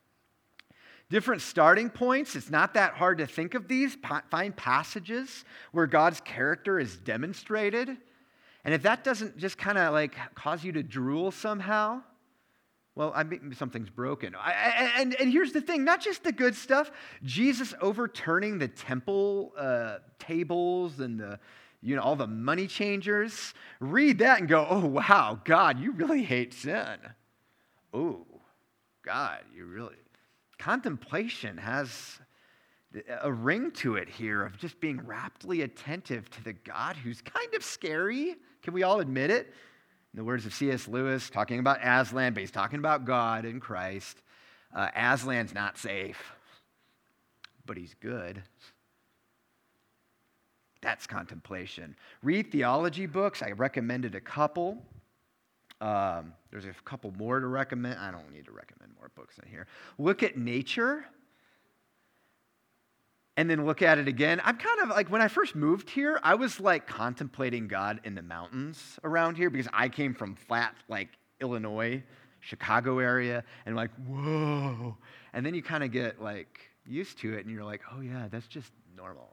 different 1.11 1.41
starting 1.41 1.89
points. 1.89 2.35
It's 2.35 2.49
not 2.49 2.73
that 2.73 2.93
hard 2.93 3.19
to 3.19 3.27
think 3.27 3.53
of 3.53 3.67
these. 3.67 3.97
Find 4.31 4.55
passages 4.55 5.43
where 5.73 5.85
God's 5.85 6.21
character 6.21 6.79
is 6.79 6.95
demonstrated. 6.95 7.89
And 8.63 8.73
if 8.73 8.83
that 8.83 9.03
doesn't 9.03 9.37
just 9.37 9.57
kind 9.57 9.77
of 9.77 9.93
like 9.93 10.15
cause 10.33 10.63
you 10.63 10.71
to 10.71 10.83
drool 10.83 11.31
somehow, 11.31 12.01
well, 12.95 13.13
I 13.15 13.23
mean, 13.23 13.53
something's 13.57 13.89
broken. 13.89 14.35
I, 14.35 14.91
and, 14.97 15.15
and 15.19 15.31
here's 15.31 15.53
the 15.53 15.61
thing 15.61 15.83
not 15.83 16.01
just 16.01 16.23
the 16.23 16.31
good 16.31 16.55
stuff, 16.55 16.91
Jesus 17.23 17.73
overturning 17.81 18.59
the 18.59 18.67
temple 18.67 19.53
uh, 19.57 19.97
tables 20.19 20.99
and 20.99 21.19
the, 21.19 21.39
you 21.81 21.95
know, 21.95 22.01
all 22.01 22.15
the 22.15 22.27
money 22.27 22.67
changers. 22.67 23.53
Read 23.79 24.19
that 24.19 24.39
and 24.39 24.49
go, 24.49 24.67
oh, 24.69 24.85
wow, 24.85 25.39
God, 25.45 25.79
you 25.79 25.91
really 25.93 26.23
hate 26.23 26.53
sin. 26.53 26.97
Oh, 27.93 28.25
God, 29.03 29.39
you 29.55 29.65
really 29.65 29.95
contemplation 30.61 31.57
has 31.57 32.19
a 33.21 33.31
ring 33.31 33.71
to 33.71 33.95
it 33.95 34.07
here 34.07 34.43
of 34.43 34.57
just 34.57 34.79
being 34.79 35.03
raptly 35.05 35.63
attentive 35.63 36.29
to 36.29 36.43
the 36.43 36.53
God 36.53 36.95
who's 36.95 37.21
kind 37.21 37.53
of 37.55 37.63
scary. 37.63 38.35
Can 38.61 38.73
we 38.73 38.83
all 38.83 38.99
admit 38.99 39.31
it? 39.31 39.53
In 40.13 40.17
the 40.17 40.23
words 40.23 40.45
of 40.45 40.53
C.S. 40.53 40.87
Lewis, 40.87 41.29
talking 41.29 41.59
about 41.59 41.79
Aslan, 41.81 42.33
but 42.33 42.41
he's 42.41 42.51
talking 42.51 42.79
about 42.79 43.05
God 43.05 43.45
and 43.45 43.61
Christ. 43.61 44.17
Uh, 44.75 44.89
Aslan's 44.95 45.53
not 45.53 45.77
safe, 45.77 46.33
but 47.65 47.77
he's 47.77 47.95
good. 48.01 48.41
That's 50.81 51.07
contemplation. 51.07 51.95
Read 52.23 52.51
theology 52.51 53.05
books. 53.05 53.41
I 53.41 53.51
recommended 53.51 54.15
a 54.15 54.21
couple. 54.21 54.83
Um, 55.79 56.33
there's 56.51 56.65
a 56.65 56.73
couple 56.83 57.11
more 57.17 57.39
to 57.39 57.47
recommend. 57.47 57.99
I 57.99 58.11
don't 58.11 58.31
need 58.33 58.45
to 58.45 58.51
recommend 58.51 58.91
more 58.97 59.11
books 59.15 59.37
in 59.41 59.49
here. 59.49 59.67
Look 59.97 60.23
at 60.23 60.37
nature 60.37 61.05
and 63.37 63.49
then 63.49 63.65
look 63.65 63.81
at 63.81 63.97
it 63.97 64.07
again. 64.07 64.41
I'm 64.43 64.57
kind 64.57 64.81
of 64.81 64.89
like 64.89 65.09
when 65.09 65.21
I 65.21 65.27
first 65.27 65.55
moved 65.55 65.89
here, 65.89 66.19
I 66.23 66.35
was 66.35 66.59
like 66.59 66.87
contemplating 66.87 67.67
God 67.67 68.01
in 68.03 68.15
the 68.15 68.21
mountains 68.21 68.99
around 69.03 69.37
here 69.37 69.49
because 69.49 69.69
I 69.73 69.89
came 69.89 70.13
from 70.13 70.35
flat, 70.35 70.75
like 70.89 71.09
Illinois, 71.39 72.03
Chicago 72.39 72.99
area, 72.99 73.43
and 73.65 73.75
like, 73.75 73.91
whoa. 74.07 74.97
And 75.33 75.45
then 75.45 75.53
you 75.53 75.63
kind 75.63 75.83
of 75.83 75.91
get 75.91 76.21
like 76.21 76.59
used 76.85 77.19
to 77.19 77.33
it 77.33 77.45
and 77.45 77.53
you're 77.53 77.63
like, 77.63 77.81
oh 77.93 78.01
yeah, 78.01 78.27
that's 78.29 78.47
just 78.47 78.71
normal. 78.95 79.29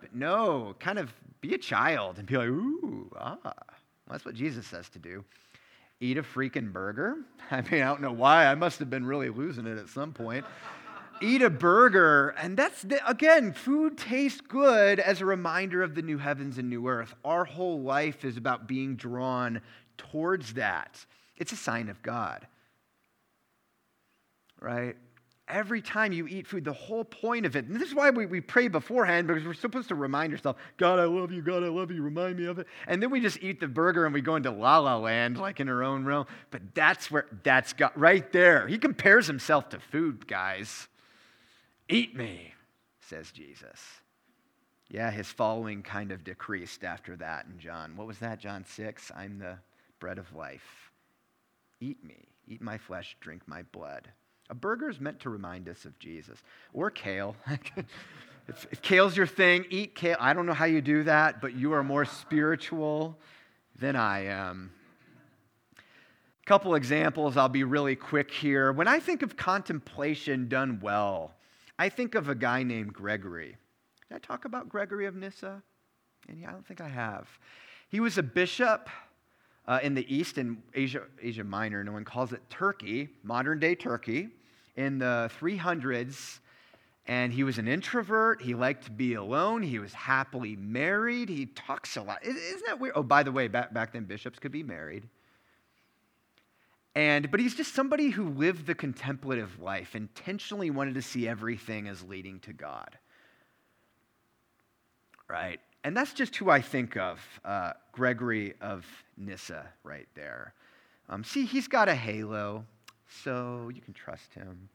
But 0.00 0.14
no, 0.14 0.76
kind 0.78 0.98
of 0.98 1.12
be 1.40 1.54
a 1.54 1.58
child 1.58 2.18
and 2.18 2.26
be 2.26 2.36
like, 2.36 2.48
ooh, 2.48 3.10
ah. 3.18 3.38
Well, 3.44 4.14
that's 4.14 4.24
what 4.24 4.34
Jesus 4.34 4.66
says 4.66 4.88
to 4.90 4.98
do 4.98 5.24
eat 6.00 6.16
a 6.16 6.22
freaking 6.22 6.72
burger. 6.72 7.16
I 7.50 7.62
mean, 7.62 7.82
I 7.82 7.86
don't 7.86 8.00
know 8.00 8.12
why. 8.12 8.46
I 8.46 8.54
must 8.54 8.78
have 8.78 8.90
been 8.90 9.04
really 9.04 9.30
losing 9.30 9.66
it 9.66 9.78
at 9.78 9.88
some 9.88 10.12
point. 10.12 10.44
Eat 11.22 11.42
a 11.42 11.50
burger. 11.50 12.30
And 12.38 12.56
that's, 12.56 12.84
again, 13.06 13.52
food 13.52 13.98
tastes 13.98 14.40
good 14.40 15.00
as 15.00 15.20
a 15.20 15.26
reminder 15.26 15.82
of 15.82 15.94
the 15.94 16.02
new 16.02 16.18
heavens 16.18 16.58
and 16.58 16.68
new 16.68 16.88
earth. 16.88 17.14
Our 17.24 17.44
whole 17.44 17.80
life 17.80 18.24
is 18.24 18.36
about 18.36 18.66
being 18.66 18.96
drawn 18.96 19.60
towards 19.96 20.54
that. 20.54 21.04
It's 21.36 21.52
a 21.52 21.56
sign 21.56 21.88
of 21.88 22.02
God, 22.02 22.46
right? 24.60 24.96
every 25.48 25.80
time 25.80 26.12
you 26.12 26.26
eat 26.26 26.46
food, 26.46 26.64
the 26.64 26.72
whole 26.72 27.04
point 27.04 27.46
of 27.46 27.56
it, 27.56 27.66
and 27.66 27.76
this 27.76 27.88
is 27.88 27.94
why 27.94 28.10
we, 28.10 28.26
we 28.26 28.40
pray 28.40 28.68
beforehand, 28.68 29.26
because 29.26 29.44
we're 29.44 29.54
supposed 29.54 29.88
to 29.88 29.94
remind 29.94 30.32
ourselves, 30.32 30.58
God, 30.76 30.98
I 30.98 31.04
love 31.04 31.32
you, 31.32 31.42
God, 31.42 31.64
I 31.64 31.68
love 31.68 31.90
you, 31.90 32.02
remind 32.02 32.38
me 32.38 32.46
of 32.46 32.58
it. 32.58 32.66
And 32.86 33.02
then 33.02 33.10
we 33.10 33.20
just 33.20 33.42
eat 33.42 33.60
the 33.60 33.68
burger 33.68 34.04
and 34.04 34.14
we 34.14 34.20
go 34.20 34.36
into 34.36 34.50
la 34.50 34.78
la 34.78 34.96
land, 34.96 35.38
like 35.38 35.60
in 35.60 35.68
our 35.68 35.82
own 35.82 36.04
realm. 36.04 36.26
But 36.50 36.74
that's 36.74 37.10
where, 37.10 37.26
that's 37.42 37.72
God, 37.72 37.92
right 37.96 38.30
there. 38.32 38.68
He 38.68 38.78
compares 38.78 39.26
himself 39.26 39.70
to 39.70 39.80
food, 39.80 40.26
guys. 40.26 40.88
Eat 41.88 42.14
me, 42.14 42.52
says 43.00 43.30
Jesus. 43.30 43.80
Yeah, 44.90 45.10
his 45.10 45.28
following 45.28 45.82
kind 45.82 46.12
of 46.12 46.24
decreased 46.24 46.84
after 46.84 47.16
that 47.16 47.46
in 47.46 47.58
John. 47.58 47.96
What 47.96 48.06
was 48.06 48.18
that, 48.18 48.40
John 48.40 48.64
6? 48.64 49.12
I'm 49.14 49.38
the 49.38 49.58
bread 50.00 50.18
of 50.18 50.34
life. 50.34 50.90
Eat 51.80 52.02
me, 52.04 52.28
eat 52.46 52.60
my 52.60 52.78
flesh, 52.78 53.16
drink 53.20 53.42
my 53.46 53.62
blood. 53.72 54.08
A 54.50 54.54
burger 54.54 54.88
is 54.88 55.00
meant 55.00 55.20
to 55.20 55.30
remind 55.30 55.68
us 55.68 55.84
of 55.84 55.98
Jesus. 55.98 56.42
Or 56.72 56.90
kale. 56.90 57.36
if, 58.48 58.66
if 58.70 58.82
kale's 58.82 59.16
your 59.16 59.26
thing, 59.26 59.66
eat 59.68 59.94
kale. 59.94 60.16
I 60.18 60.32
don't 60.32 60.46
know 60.46 60.54
how 60.54 60.64
you 60.64 60.80
do 60.80 61.02
that, 61.04 61.40
but 61.40 61.54
you 61.54 61.72
are 61.72 61.84
more 61.84 62.06
spiritual 62.06 63.18
than 63.78 63.94
I 63.94 64.24
am. 64.26 64.72
A 65.76 66.46
couple 66.46 66.74
examples, 66.74 67.36
I'll 67.36 67.50
be 67.50 67.64
really 67.64 67.94
quick 67.94 68.30
here. 68.30 68.72
When 68.72 68.88
I 68.88 69.00
think 69.00 69.20
of 69.22 69.36
contemplation 69.36 70.48
done 70.48 70.80
well, 70.80 71.34
I 71.78 71.88
think 71.88 72.14
of 72.14 72.28
a 72.28 72.34
guy 72.34 72.62
named 72.62 72.92
Gregory. 72.92 73.56
Did 74.08 74.14
I 74.16 74.18
talk 74.18 74.44
about 74.44 74.68
Gregory 74.68 75.06
of 75.06 75.14
Nyssa? 75.14 75.62
And 76.28 76.40
yeah, 76.40 76.48
I 76.48 76.52
don't 76.52 76.66
think 76.66 76.80
I 76.80 76.88
have. 76.88 77.28
He 77.88 78.00
was 78.00 78.18
a 78.18 78.22
bishop 78.22 78.88
uh, 79.66 79.78
in 79.82 79.94
the 79.94 80.14
East, 80.14 80.38
in 80.38 80.62
Asia, 80.74 81.02
Asia 81.22 81.44
Minor. 81.44 81.84
No 81.84 81.92
one 81.92 82.04
calls 82.04 82.32
it 82.32 82.40
Turkey, 82.50 83.08
modern 83.22 83.60
day 83.60 83.74
Turkey 83.74 84.28
in 84.76 84.98
the 84.98 85.30
300s, 85.40 86.40
and 87.06 87.32
he 87.32 87.44
was 87.44 87.58
an 87.58 87.68
introvert. 87.68 88.42
He 88.42 88.54
liked 88.54 88.84
to 88.84 88.90
be 88.90 89.14
alone. 89.14 89.62
He 89.62 89.78
was 89.78 89.92
happily 89.92 90.56
married. 90.56 91.28
He 91.28 91.46
talks 91.46 91.96
a 91.96 92.02
lot. 92.02 92.24
Isn't 92.24 92.66
that 92.66 92.78
weird? 92.78 92.94
Oh, 92.96 93.02
by 93.02 93.22
the 93.22 93.32
way, 93.32 93.48
back, 93.48 93.72
back 93.72 93.92
then, 93.92 94.04
bishops 94.04 94.38
could 94.38 94.52
be 94.52 94.62
married. 94.62 95.04
And, 96.98 97.30
but 97.30 97.38
he's 97.38 97.54
just 97.54 97.76
somebody 97.76 98.10
who 98.10 98.28
lived 98.30 98.66
the 98.66 98.74
contemplative 98.74 99.60
life, 99.60 99.94
intentionally 99.94 100.68
wanted 100.70 100.96
to 100.96 101.02
see 101.02 101.28
everything 101.28 101.86
as 101.86 102.02
leading 102.02 102.40
to 102.40 102.52
God. 102.52 102.98
Right? 105.28 105.60
And 105.84 105.96
that's 105.96 106.12
just 106.12 106.34
who 106.34 106.50
I 106.50 106.60
think 106.60 106.96
of 106.96 107.20
uh, 107.44 107.74
Gregory 107.92 108.54
of 108.60 108.84
Nyssa, 109.16 109.64
right 109.84 110.08
there. 110.16 110.54
Um, 111.08 111.22
see, 111.22 111.46
he's 111.46 111.68
got 111.68 111.88
a 111.88 111.94
halo 111.94 112.64
so 113.22 113.70
you 113.72 113.80
can 113.80 113.94
trust 113.94 114.34
him. 114.34 114.68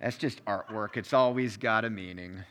That's 0.00 0.16
just 0.16 0.44
artwork, 0.44 0.96
it's 0.96 1.12
always 1.12 1.56
got 1.56 1.84
a 1.84 1.90
meaning. 1.90 2.44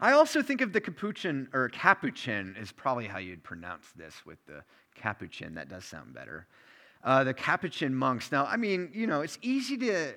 I 0.00 0.10
also 0.12 0.42
think 0.42 0.62
of 0.62 0.72
the 0.72 0.80
Capuchin, 0.80 1.46
or 1.52 1.68
Capuchin 1.68 2.56
is 2.60 2.72
probably 2.72 3.06
how 3.06 3.18
you'd 3.18 3.44
pronounce 3.44 3.86
this 3.94 4.26
with 4.26 4.44
the 4.46 4.64
Capuchin. 4.96 5.54
That 5.54 5.68
does 5.68 5.84
sound 5.84 6.12
better. 6.12 6.48
Uh, 7.06 7.22
the 7.22 7.32
Capuchin 7.32 7.94
monks. 7.94 8.32
Now, 8.32 8.46
I 8.46 8.56
mean, 8.56 8.90
you 8.92 9.06
know, 9.06 9.20
it's 9.20 9.38
easy 9.40 9.78
to 9.78 10.12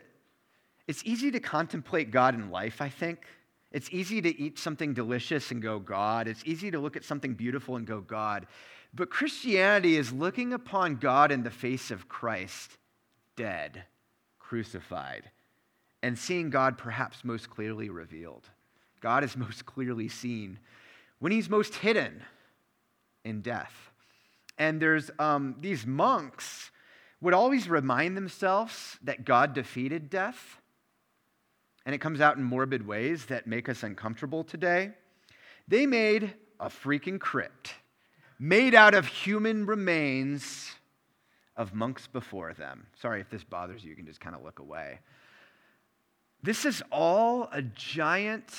it's 0.87 1.05
easy 1.05 1.29
to 1.29 1.39
contemplate 1.39 2.09
God 2.09 2.33
in 2.33 2.49
life, 2.49 2.81
I 2.81 2.89
think. 2.89 3.19
It's 3.71 3.89
easy 3.91 4.21
to 4.23 4.41
eat 4.41 4.57
something 4.57 4.95
delicious 4.95 5.51
and 5.51 5.61
go, 5.61 5.77
God. 5.77 6.27
It's 6.27 6.41
easy 6.45 6.71
to 6.71 6.79
look 6.79 6.95
at 6.95 7.03
something 7.03 7.35
beautiful 7.35 7.75
and 7.75 7.85
go, 7.85 8.01
God. 8.01 8.47
But 8.91 9.11
Christianity 9.11 9.97
is 9.97 10.11
looking 10.11 10.51
upon 10.51 10.95
God 10.95 11.31
in 11.31 11.43
the 11.43 11.51
face 11.51 11.91
of 11.91 12.09
Christ 12.09 12.75
dead, 13.35 13.83
crucified, 14.39 15.29
and 16.01 16.17
seeing 16.17 16.49
God 16.49 16.75
perhaps 16.75 17.23
most 17.23 17.51
clearly 17.51 17.91
revealed. 17.91 18.49
God 18.99 19.23
is 19.23 19.37
most 19.37 19.67
clearly 19.67 20.09
seen 20.09 20.57
when 21.19 21.31
he's 21.31 21.51
most 21.51 21.75
hidden 21.75 22.23
in 23.23 23.41
death. 23.41 23.91
And 24.57 24.81
there's 24.81 25.11
um, 25.19 25.55
these 25.61 25.85
monks 25.85 26.71
would 27.21 27.33
always 27.33 27.69
remind 27.69 28.15
themselves 28.15 28.97
that 29.03 29.25
God 29.25 29.53
defeated 29.53 30.09
death. 30.09 30.57
And 31.85 31.95
it 31.95 31.99
comes 31.99 32.21
out 32.21 32.37
in 32.37 32.43
morbid 32.43 32.85
ways 32.85 33.25
that 33.25 33.47
make 33.47 33.67
us 33.67 33.83
uncomfortable 33.83 34.43
today. 34.43 34.91
They 35.67 35.85
made 35.85 36.33
a 36.59 36.69
freaking 36.69 37.19
crypt 37.19 37.73
made 38.39 38.73
out 38.73 38.93
of 38.93 39.05
human 39.05 39.65
remains 39.65 40.71
of 41.57 41.73
monks 41.73 42.07
before 42.07 42.53
them. 42.53 42.87
Sorry 43.01 43.19
if 43.19 43.29
this 43.29 43.43
bothers 43.43 43.83
you, 43.83 43.89
you 43.89 43.95
can 43.97 44.05
just 44.05 44.21
kind 44.21 44.35
of 44.35 44.43
look 44.43 44.59
away. 44.59 44.99
This 46.41 46.63
is 46.63 46.81
all 46.89 47.49
a 47.51 47.61
giant 47.61 48.49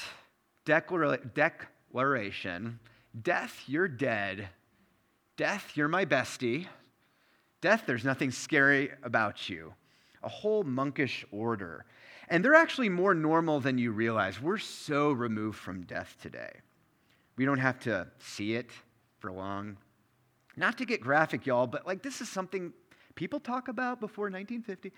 declaration 0.66 2.78
Death, 3.20 3.64
you're 3.66 3.88
dead. 3.88 4.50
Death, 5.36 5.72
you're 5.74 5.88
my 5.88 6.04
bestie. 6.04 6.68
Death, 7.60 7.84
there's 7.86 8.04
nothing 8.04 8.30
scary 8.30 8.90
about 9.02 9.48
you. 9.48 9.74
A 10.22 10.28
whole 10.28 10.62
monkish 10.62 11.24
order. 11.30 11.84
And 12.28 12.44
they're 12.44 12.54
actually 12.54 12.88
more 12.88 13.14
normal 13.14 13.60
than 13.60 13.78
you 13.78 13.90
realize. 13.90 14.40
We're 14.40 14.58
so 14.58 15.12
removed 15.12 15.58
from 15.58 15.82
death 15.82 16.16
today. 16.22 16.52
We 17.36 17.44
don't 17.44 17.58
have 17.58 17.78
to 17.80 18.06
see 18.18 18.54
it 18.54 18.70
for 19.18 19.32
long. 19.32 19.76
Not 20.56 20.78
to 20.78 20.84
get 20.84 21.00
graphic, 21.00 21.46
y'all, 21.46 21.66
but 21.66 21.86
like 21.86 22.02
this 22.02 22.20
is 22.20 22.28
something 22.28 22.72
people 23.14 23.40
talk 23.40 23.68
about 23.68 24.00
before 24.00 24.24
1950. 24.24 24.92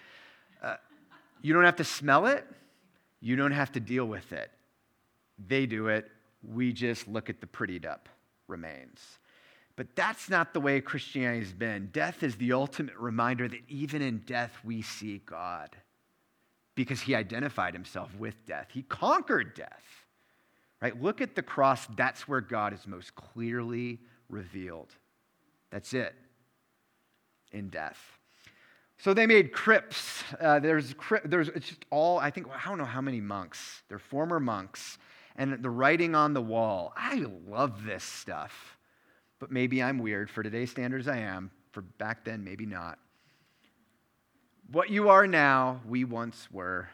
Uh, 0.63 0.77
you 1.41 1.55
don't 1.55 1.65
have 1.65 1.77
to 1.77 1.85
smell 1.85 2.27
it, 2.27 2.47
you 3.21 3.37
don't 3.37 3.53
have 3.53 3.73
to 3.73 3.81
deal 3.81 4.05
with 4.05 4.33
it. 4.33 4.51
They 5.47 5.67
do 5.67 5.89
it. 5.89 6.11
We 6.43 6.73
just 6.73 7.09
look 7.09 7.31
at 7.31 7.41
the 7.41 7.47
prettied 7.47 7.87
up 7.87 8.09
remains. 8.49 9.19
But 9.77 9.97
that's 9.97 10.29
not 10.29 10.53
the 10.53 10.61
way 10.61 10.81
Christianity 10.81 11.41
has 11.41 11.53
been. 11.53 11.89
Death 11.93 12.23
is 12.23 12.37
the 12.37 12.53
ultimate 12.53 12.97
reminder 12.97 13.49
that 13.49 13.61
even 13.69 14.03
in 14.03 14.19
death 14.19 14.57
we 14.65 14.83
see 14.83 15.23
God 15.25 15.71
because 16.75 17.01
he 17.01 17.15
identified 17.15 17.75
himself 17.75 18.15
with 18.19 18.35
death. 18.47 18.69
He 18.73 18.83
conquered 18.83 19.55
death. 19.55 19.85
Right? 20.81 21.01
Look 21.01 21.21
at 21.21 21.35
the 21.35 21.43
cross. 21.43 21.87
That's 21.97 22.27
where 22.27 22.41
God 22.41 22.73
is 22.73 22.87
most 22.87 23.15
clearly 23.15 24.01
revealed. 24.29 24.95
That's 25.71 25.95
it 25.95 26.15
in 27.53 27.69
death. 27.69 27.99
So 28.99 29.15
they 29.15 29.27
made 29.27 29.53
crypts. 29.53 30.23
Uh, 30.41 30.59
there's, 30.59 30.95
there's 31.25 31.49
it's 31.49 31.69
just 31.69 31.85
all, 31.91 32.19
I 32.19 32.31
think, 32.31 32.47
I 32.49 32.69
don't 32.69 32.79
know 32.79 32.85
how 32.85 33.01
many 33.01 33.21
monks. 33.21 33.83
They're 33.89 33.99
former 33.99 34.41
monks. 34.41 34.99
And 35.37 35.63
the 35.63 35.71
writing 35.71 36.15
on 36.15 36.35
the 36.35 36.43
wall. 36.43 36.93
I 36.97 37.25
love 37.49 37.85
this 37.85 38.05
stuff. 38.05 38.77
But 39.43 39.51
maybe 39.51 39.83
I'm 39.83 39.99
weird. 39.99 40.31
For 40.31 40.45
today's 40.45 40.71
standards, 40.71 41.09
I 41.09 41.17
am. 41.17 41.51
For 41.73 41.81
back 41.81 42.25
then, 42.25 42.45
maybe 42.45 42.65
not. 42.65 43.01
What 44.71 44.89
you 44.89 45.09
are 45.09 45.27
now, 45.27 45.81
we 45.85 46.05
once 46.05 46.47
were. 46.53 46.89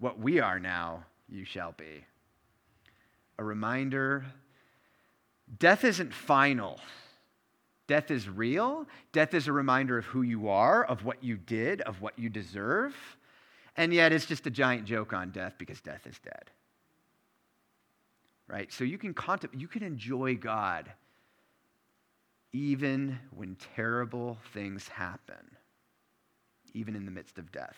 What 0.00 0.18
we 0.18 0.40
are 0.40 0.58
now, 0.58 1.04
you 1.28 1.44
shall 1.44 1.70
be. 1.70 2.04
A 3.38 3.44
reminder 3.44 4.24
death 5.60 5.84
isn't 5.84 6.12
final. 6.12 6.80
Death 7.86 8.10
is 8.10 8.28
real. 8.28 8.84
Death 9.12 9.32
is 9.32 9.46
a 9.46 9.52
reminder 9.52 9.96
of 9.96 10.06
who 10.06 10.22
you 10.22 10.48
are, 10.48 10.82
of 10.82 11.04
what 11.04 11.22
you 11.22 11.36
did, 11.36 11.82
of 11.82 12.00
what 12.00 12.18
you 12.18 12.28
deserve. 12.28 12.96
And 13.76 13.94
yet 13.94 14.12
it's 14.12 14.26
just 14.26 14.44
a 14.44 14.50
giant 14.50 14.86
joke 14.86 15.12
on 15.12 15.30
death 15.30 15.54
because 15.56 15.80
death 15.80 16.04
is 16.04 16.18
dead. 16.18 16.50
Right? 18.48 18.72
So 18.72 18.82
you 18.82 18.98
can 18.98 19.14
contemplate, 19.14 19.60
you 19.60 19.68
can 19.68 19.84
enjoy 19.84 20.34
God 20.34 20.90
even 22.52 23.18
when 23.30 23.56
terrible 23.76 24.38
things 24.52 24.88
happen, 24.88 25.56
even 26.74 26.96
in 26.96 27.04
the 27.04 27.10
midst 27.10 27.38
of 27.38 27.52
death. 27.52 27.76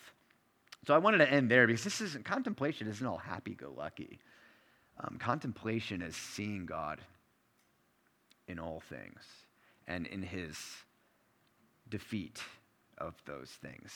So 0.87 0.95
I 0.95 0.99
wanted 0.99 1.19
to 1.19 1.31
end 1.31 1.51
there 1.51 1.67
because 1.67 1.85
this 1.85 2.01
isn't 2.01 2.25
contemplation 2.25 2.89
isn't 2.89 3.07
all 3.07 3.19
happy 3.19 3.55
go 3.55 3.73
lucky. 3.77 4.19
Um, 5.01 5.19
contemplation 5.19 6.03
is 6.03 6.17
seeing 6.17 6.67
God 6.67 7.01
in 8.49 8.59
all 8.59 8.81
things 8.81 9.23
and 9.87 10.07
in 10.07 10.23
his 10.23 10.59
defeat 11.89 12.43
of 12.99 13.15
those 13.27 13.51
things. 13.51 13.93